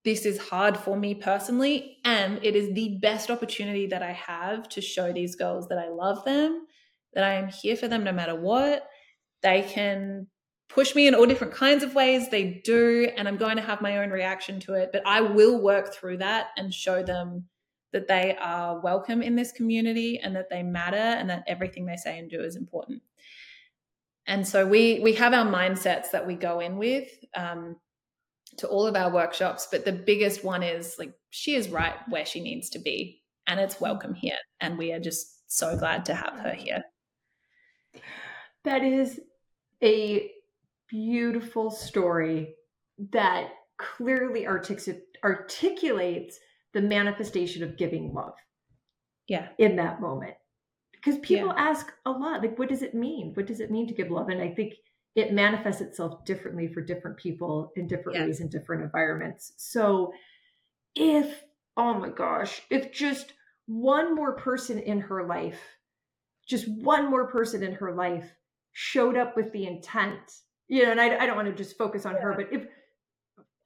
this 0.04 0.24
is 0.24 0.38
hard 0.38 0.76
for 0.76 0.96
me 0.96 1.14
personally. 1.14 1.98
And 2.04 2.40
it 2.42 2.56
is 2.56 2.72
the 2.74 2.98
best 3.00 3.30
opportunity 3.30 3.86
that 3.88 4.02
I 4.02 4.12
have 4.12 4.68
to 4.70 4.80
show 4.80 5.12
these 5.12 5.36
girls 5.36 5.68
that 5.68 5.78
I 5.78 5.88
love 5.88 6.24
them, 6.24 6.66
that 7.14 7.24
I 7.24 7.34
am 7.34 7.48
here 7.48 7.76
for 7.76 7.88
them 7.88 8.04
no 8.04 8.12
matter 8.12 8.34
what. 8.34 8.88
They 9.42 9.62
can 9.62 10.28
push 10.68 10.94
me 10.94 11.06
in 11.06 11.14
all 11.14 11.26
different 11.26 11.52
kinds 11.52 11.82
of 11.82 11.94
ways. 11.94 12.30
They 12.30 12.62
do. 12.64 13.10
And 13.16 13.28
I'm 13.28 13.36
going 13.36 13.56
to 13.56 13.62
have 13.62 13.82
my 13.82 13.98
own 13.98 14.10
reaction 14.10 14.60
to 14.60 14.74
it. 14.74 14.90
But 14.92 15.02
I 15.06 15.20
will 15.20 15.60
work 15.60 15.92
through 15.92 16.18
that 16.18 16.48
and 16.56 16.72
show 16.72 17.02
them 17.02 17.46
that 17.92 18.08
they 18.08 18.36
are 18.40 18.80
welcome 18.80 19.20
in 19.20 19.34
this 19.34 19.52
community 19.52 20.20
and 20.22 20.36
that 20.36 20.48
they 20.48 20.62
matter 20.62 20.96
and 20.96 21.28
that 21.28 21.44
everything 21.46 21.86
they 21.86 21.96
say 21.96 22.18
and 22.18 22.30
do 22.30 22.40
is 22.40 22.56
important. 22.56 23.02
And 24.26 24.46
so 24.46 24.64
we 24.64 25.00
we 25.00 25.14
have 25.14 25.34
our 25.34 25.44
mindsets 25.44 26.12
that 26.12 26.26
we 26.26 26.36
go 26.36 26.60
in 26.60 26.76
with 26.76 27.08
um, 27.34 27.76
to 28.60 28.68
all 28.68 28.86
of 28.86 28.96
our 28.96 29.12
workshops, 29.12 29.68
but 29.70 29.84
the 29.84 29.92
biggest 29.92 30.44
one 30.44 30.62
is 30.62 30.96
like 30.98 31.12
she 31.30 31.54
is 31.54 31.68
right 31.68 31.94
where 32.08 32.24
she 32.24 32.40
needs 32.40 32.70
to 32.70 32.78
be, 32.78 33.22
and 33.46 33.60
it's 33.60 33.76
mm. 33.76 33.82
welcome 33.82 34.14
here, 34.14 34.38
and 34.60 34.78
we 34.78 34.92
are 34.92 35.00
just 35.00 35.50
so 35.50 35.76
glad 35.76 36.04
to 36.06 36.14
have 36.14 36.38
her 36.40 36.52
here. 36.52 36.82
That 38.64 38.84
is 38.84 39.20
a 39.82 40.30
beautiful 40.88 41.70
story 41.70 42.54
that 43.12 43.50
clearly 43.78 44.46
artic- 44.46 45.02
articulates 45.24 46.38
the 46.74 46.82
manifestation 46.82 47.62
of 47.62 47.76
giving 47.76 48.12
love. 48.12 48.34
Yeah. 49.26 49.48
In 49.58 49.76
that 49.76 50.00
moment. 50.00 50.34
Because 50.92 51.18
people 51.20 51.48
yeah. 51.48 51.54
ask 51.56 51.90
a 52.04 52.10
lot, 52.10 52.42
like, 52.42 52.58
what 52.58 52.68
does 52.68 52.82
it 52.82 52.94
mean? 52.94 53.32
What 53.34 53.46
does 53.46 53.60
it 53.60 53.70
mean 53.70 53.86
to 53.88 53.94
give 53.94 54.10
love? 54.10 54.28
And 54.28 54.42
I 54.42 54.50
think 54.50 54.74
it 55.14 55.32
manifests 55.32 55.80
itself 55.80 56.24
differently 56.24 56.68
for 56.68 56.80
different 56.80 57.16
people 57.16 57.72
in 57.76 57.86
different 57.86 58.18
yeah. 58.18 58.26
ways 58.26 58.40
in 58.40 58.48
different 58.48 58.82
environments. 58.82 59.52
So 59.56 60.12
if, 60.94 61.44
oh 61.76 61.94
my 61.94 62.10
gosh, 62.10 62.62
if 62.70 62.92
just 62.92 63.32
one 63.66 64.14
more 64.14 64.36
person 64.36 64.78
in 64.78 65.00
her 65.00 65.26
life, 65.26 65.60
just 66.46 66.68
one 66.68 67.10
more 67.10 67.26
person 67.26 67.62
in 67.62 67.72
her 67.74 67.94
life 67.94 68.32
showed 68.72 69.16
up 69.16 69.36
with 69.36 69.52
the 69.52 69.66
intent 69.66 70.20
you 70.70 70.84
know, 70.84 70.92
and 70.92 71.00
I, 71.00 71.16
I 71.18 71.26
don't 71.26 71.34
want 71.34 71.48
to 71.48 71.54
just 71.54 71.76
focus 71.76 72.06
on 72.06 72.14
yeah. 72.14 72.20
her, 72.20 72.34
but 72.34 72.52
if 72.52 72.66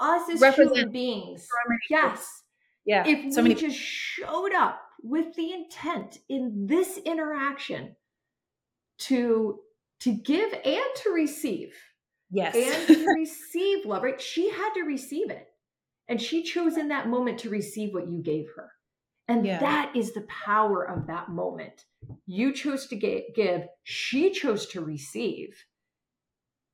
us 0.01 0.28
as 0.30 0.40
Represent 0.40 0.74
human 0.74 0.92
beings, 0.92 1.47
yes, 1.90 2.42
yeah, 2.86 3.07
if 3.07 3.32
so 3.32 3.42
we 3.42 3.51
many- 3.51 3.61
just 3.61 3.78
showed 3.78 4.55
up 4.55 4.80
with 5.03 5.36
the 5.36 5.53
intent 5.53 6.18
in 6.30 6.66
this 6.66 6.97
interaction 6.97 7.95
to 9.01 9.61
to 10.05 10.12
give 10.12 10.52
and 10.52 10.84
to 11.02 11.11
receive, 11.11 11.74
yes, 12.30 12.55
and 12.55 12.86
to 12.86 13.07
receive 13.14 13.84
love, 13.84 14.02
right? 14.02 14.20
She 14.20 14.50
had 14.50 14.72
to 14.74 14.82
receive 14.82 15.30
it, 15.30 15.48
and 16.09 16.20
she 16.20 16.42
chose 16.42 16.76
in 16.76 16.88
that 16.88 17.09
moment 17.09 17.40
to 17.40 17.50
receive 17.50 17.92
what 17.92 18.09
you 18.09 18.22
gave 18.22 18.46
her. 18.57 18.70
And 19.26 19.46
yeah. 19.46 19.59
that 19.59 19.96
is 19.96 20.12
the 20.12 20.26
power 20.44 20.82
of 20.82 21.07
that 21.07 21.30
moment. 21.30 21.86
You 22.26 22.52
chose 22.52 22.86
to 22.88 22.96
give, 22.96 23.62
she 23.82 24.30
chose 24.30 24.66
to 24.66 24.82
receive 24.82 25.64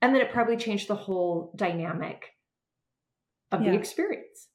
and 0.02 0.14
then 0.14 0.22
it 0.22 0.32
probably 0.32 0.56
changed 0.56 0.88
the 0.88 0.94
whole 0.94 1.52
dynamic 1.56 2.30
of 3.52 3.62
yeah. 3.62 3.70
the 3.70 3.76
experience. 3.76 4.48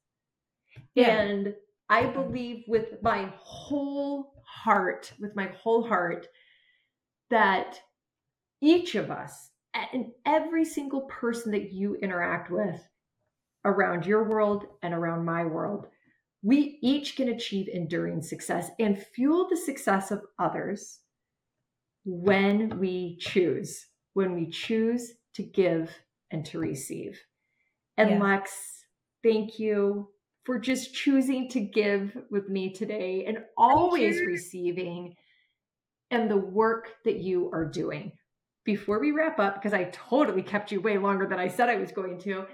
Yeah. 0.95 1.09
And 1.09 1.53
I 1.89 2.07
believe 2.07 2.63
with 2.67 3.01
my 3.01 3.31
whole 3.37 4.33
heart, 4.45 5.13
with 5.19 5.35
my 5.35 5.51
whole 5.61 5.87
heart, 5.87 6.27
that 7.29 7.79
each 8.61 8.95
of 8.95 9.11
us 9.11 9.49
and 9.93 10.07
every 10.25 10.65
single 10.65 11.01
person 11.01 11.51
that 11.51 11.71
you 11.71 11.95
interact 11.95 12.49
with 12.49 12.81
around 13.65 14.05
your 14.05 14.23
world 14.29 14.65
and 14.81 14.93
around 14.93 15.25
my 15.25 15.43
world, 15.45 15.87
we 16.41 16.77
each 16.81 17.15
can 17.15 17.29
achieve 17.29 17.67
enduring 17.67 18.21
success 18.21 18.69
and 18.79 19.01
fuel 19.13 19.47
the 19.49 19.57
success 19.57 20.11
of 20.11 20.21
others 20.39 20.99
when 22.05 22.79
we 22.79 23.17
choose, 23.19 23.87
when 24.13 24.33
we 24.33 24.49
choose 24.49 25.13
to 25.33 25.43
give 25.43 25.91
and 26.31 26.45
to 26.45 26.59
receive. 26.59 27.19
And 27.97 28.11
yeah. 28.11 28.19
Lex, 28.21 28.51
thank 29.23 29.57
you 29.57 30.09
for 30.43 30.59
just 30.59 30.93
choosing 30.93 31.49
to 31.49 31.59
give 31.59 32.15
with 32.29 32.47
me 32.49 32.71
today 32.71 33.25
and 33.25 33.39
always 33.57 34.19
receiving 34.21 35.15
and 36.11 36.29
the 36.29 36.37
work 36.37 36.89
that 37.03 37.17
you 37.17 37.49
are 37.51 37.65
doing. 37.65 38.11
Before 38.65 38.99
we 38.99 39.11
wrap 39.11 39.39
up, 39.39 39.55
because 39.55 39.73
I 39.73 39.85
totally 39.85 40.41
kept 40.41 40.71
you 40.71 40.81
way 40.81 40.97
longer 40.97 41.27
than 41.27 41.39
I 41.39 41.47
said 41.47 41.69
I 41.69 41.77
was 41.77 41.91
going 41.91 42.19
to, 42.21 42.45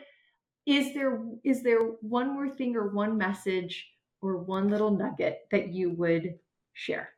is 0.68 0.94
there 0.94 1.24
is 1.44 1.64
there 1.64 1.80
one 2.02 2.34
more 2.34 2.50
thing 2.50 2.76
or 2.76 2.90
one 2.90 3.18
message 3.18 3.88
or 4.22 4.38
one 4.38 4.70
little 4.70 4.92
nugget 4.92 5.40
that 5.52 5.70
you 5.70 5.92
would 5.92 6.36
share? 6.74 7.10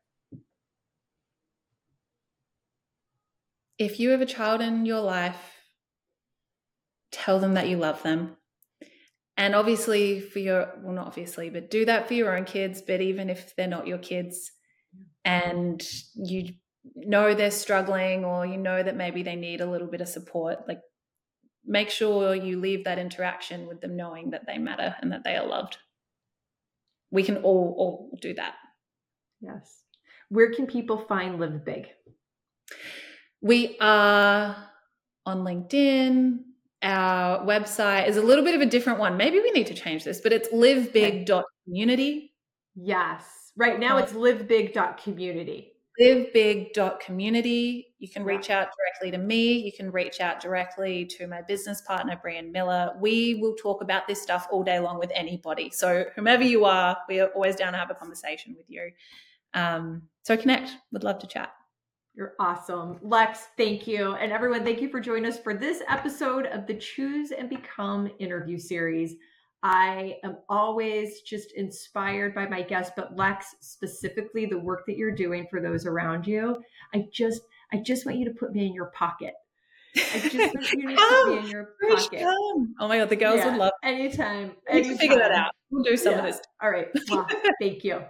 If 3.77 3.99
you 3.99 4.11
have 4.11 4.21
a 4.21 4.25
child 4.25 4.61
in 4.61 4.85
your 4.85 5.01
life 5.01 5.53
tell 7.13 7.39
them 7.39 7.53
that 7.53 7.69
you 7.69 7.77
love 7.77 8.03
them. 8.03 8.35
And 9.37 9.55
obviously, 9.55 10.19
for 10.19 10.39
your, 10.39 10.73
well, 10.81 10.93
not 10.93 11.07
obviously, 11.07 11.49
but 11.49 11.71
do 11.71 11.85
that 11.85 12.07
for 12.07 12.13
your 12.13 12.35
own 12.35 12.43
kids. 12.43 12.81
But 12.81 13.01
even 13.01 13.29
if 13.29 13.55
they're 13.55 13.67
not 13.67 13.87
your 13.87 13.97
kids 13.97 14.51
and 15.23 15.81
you 16.15 16.53
know 16.95 17.33
they're 17.33 17.51
struggling 17.51 18.25
or 18.25 18.45
you 18.45 18.57
know 18.57 18.81
that 18.81 18.95
maybe 18.95 19.23
they 19.23 19.35
need 19.35 19.61
a 19.61 19.69
little 19.69 19.87
bit 19.87 20.01
of 20.01 20.07
support, 20.07 20.67
like 20.67 20.79
make 21.65 21.89
sure 21.89 22.35
you 22.35 22.59
leave 22.59 22.83
that 22.85 22.99
interaction 22.99 23.67
with 23.67 23.81
them 23.81 23.95
knowing 23.95 24.31
that 24.31 24.45
they 24.45 24.57
matter 24.57 24.95
and 25.01 25.11
that 25.11 25.23
they 25.23 25.35
are 25.35 25.45
loved. 25.45 25.77
We 27.11 27.23
can 27.23 27.37
all, 27.37 27.75
all 27.77 28.17
do 28.21 28.33
that. 28.33 28.55
Yes. 29.39 29.83
Where 30.29 30.51
can 30.53 30.67
people 30.67 30.97
find 30.97 31.39
Live 31.39 31.63
Big? 31.63 31.87
We 33.41 33.77
are 33.79 34.55
on 35.25 35.43
LinkedIn, 35.43 36.39
our 36.83 37.45
website 37.45 38.07
is 38.07 38.17
a 38.17 38.21
little 38.21 38.43
bit 38.43 38.55
of 38.55 38.61
a 38.61 38.65
different 38.65 38.99
one. 38.99 39.15
Maybe 39.15 39.39
we 39.39 39.51
need 39.51 39.67
to 39.67 39.73
change 39.73 40.03
this, 40.03 40.19
but 40.19 40.33
it's 40.33 40.49
livebig.community. 40.49 42.33
Yes. 42.75 43.23
Right 43.55 43.79
now 43.79 43.97
it's 43.97 44.11
livebig.community. 44.13 45.72
Livebig.community. 45.99 47.93
You 47.99 48.09
can 48.09 48.23
reach 48.23 48.49
out 48.49 48.69
directly 48.77 49.11
to 49.11 49.17
me. 49.17 49.59
You 49.59 49.71
can 49.71 49.91
reach 49.91 50.21
out 50.21 50.39
directly 50.39 51.05
to 51.17 51.27
my 51.27 51.41
business 51.41 51.81
partner, 51.81 52.19
Brian 52.21 52.51
Miller. 52.51 52.93
We 52.99 53.35
will 53.35 53.55
talk 53.55 53.81
about 53.81 54.07
this 54.07 54.21
stuff 54.21 54.47
all 54.51 54.63
day 54.63 54.79
long 54.79 54.97
with 54.97 55.11
anybody. 55.13 55.69
So, 55.69 56.05
whomever 56.15 56.43
you 56.43 56.65
are, 56.65 56.97
we 57.07 57.19
are 57.19 57.27
always 57.27 57.55
down 57.55 57.73
to 57.73 57.79
have 57.79 57.91
a 57.91 57.95
conversation 57.95 58.55
with 58.57 58.65
you. 58.69 58.89
Um, 59.53 60.03
so, 60.23 60.35
connect. 60.35 60.71
Would 60.91 61.03
love 61.03 61.19
to 61.19 61.27
chat. 61.27 61.53
You're 62.15 62.33
awesome. 62.39 62.99
Lex, 63.01 63.47
thank 63.57 63.87
you. 63.87 64.13
And 64.13 64.31
everyone, 64.31 64.63
thank 64.63 64.81
you 64.81 64.89
for 64.89 64.99
joining 64.99 65.25
us 65.25 65.39
for 65.39 65.55
this 65.55 65.81
episode 65.89 66.45
of 66.47 66.67
the 66.67 66.75
Choose 66.75 67.31
and 67.31 67.49
Become 67.49 68.11
interview 68.19 68.59
series. 68.59 69.15
I 69.63 70.17
am 70.25 70.37
always 70.49 71.21
just 71.21 71.53
inspired 71.53 72.35
by 72.35 72.45
my 72.47 72.61
guests, 72.61 72.91
but 72.97 73.15
Lex, 73.15 73.55
specifically 73.61 74.45
the 74.45 74.59
work 74.59 74.85
that 74.87 74.97
you're 74.97 75.15
doing 75.15 75.47
for 75.49 75.61
those 75.61 75.85
around 75.85 76.27
you. 76.27 76.61
I 76.93 77.05
just 77.13 77.41
I 77.71 77.77
just 77.77 78.05
want 78.05 78.17
you 78.17 78.25
to 78.25 78.33
put 78.33 78.51
me 78.53 78.67
in 78.67 78.73
your 78.73 78.87
pocket. 78.87 79.33
I 79.95 80.19
just 80.19 80.35
want 80.35 80.53
you 80.53 80.61
to 80.61 80.69
put 80.69 80.77
me 80.79 80.93
in 80.93 80.97
oh, 80.99 81.45
your 81.47 81.69
pocket. 81.89 82.23
Oh 82.23 82.87
my 82.87 82.97
god, 82.97 83.07
the 83.07 83.15
girls 83.15 83.37
yeah, 83.37 83.51
would 83.51 83.57
love 83.57 83.71
anytime. 83.83 84.51
We 84.69 84.79
anytime. 84.79 84.89
can 84.89 84.97
figure 84.97 85.17
that 85.17 85.31
out. 85.31 85.51
We'll 85.71 85.83
do 85.83 85.95
some 85.95 86.13
yeah. 86.13 86.19
of 86.19 86.25
this. 86.25 86.41
All 86.61 86.69
right. 86.69 86.87
Well, 87.09 87.25
thank 87.61 87.85
you. 87.85 88.01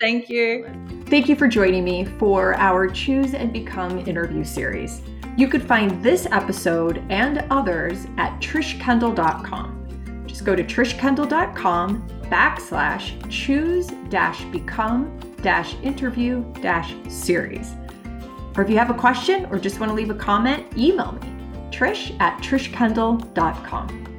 Thank 0.00 0.30
you. 0.30 0.66
Thank 1.06 1.28
you 1.28 1.34
for 1.34 1.48
joining 1.48 1.84
me 1.84 2.04
for 2.04 2.54
our 2.54 2.88
Choose 2.88 3.34
and 3.34 3.52
Become 3.52 3.98
interview 3.98 4.44
series. 4.44 5.02
You 5.36 5.48
could 5.48 5.62
find 5.62 6.02
this 6.02 6.26
episode 6.30 7.04
and 7.10 7.44
others 7.50 8.06
at 8.16 8.40
trishkendall.com. 8.40 9.79
Go 10.40 10.56
to 10.56 10.64
trishkendall.com 10.64 12.08
backslash 12.24 13.30
choose 13.30 13.88
dash 14.08 14.42
become 14.44 15.18
dash 15.42 15.74
interview 15.82 16.44
dash 16.60 16.94
series. 17.08 17.72
Or 18.56 18.64
if 18.64 18.70
you 18.70 18.78
have 18.78 18.90
a 18.90 18.94
question 18.94 19.46
or 19.46 19.58
just 19.58 19.80
want 19.80 19.90
to 19.90 19.94
leave 19.94 20.10
a 20.10 20.14
comment, 20.14 20.76
email 20.76 21.12
me, 21.12 21.20
trish 21.70 22.18
at 22.20 22.42
trishkendall.com. 22.42 24.09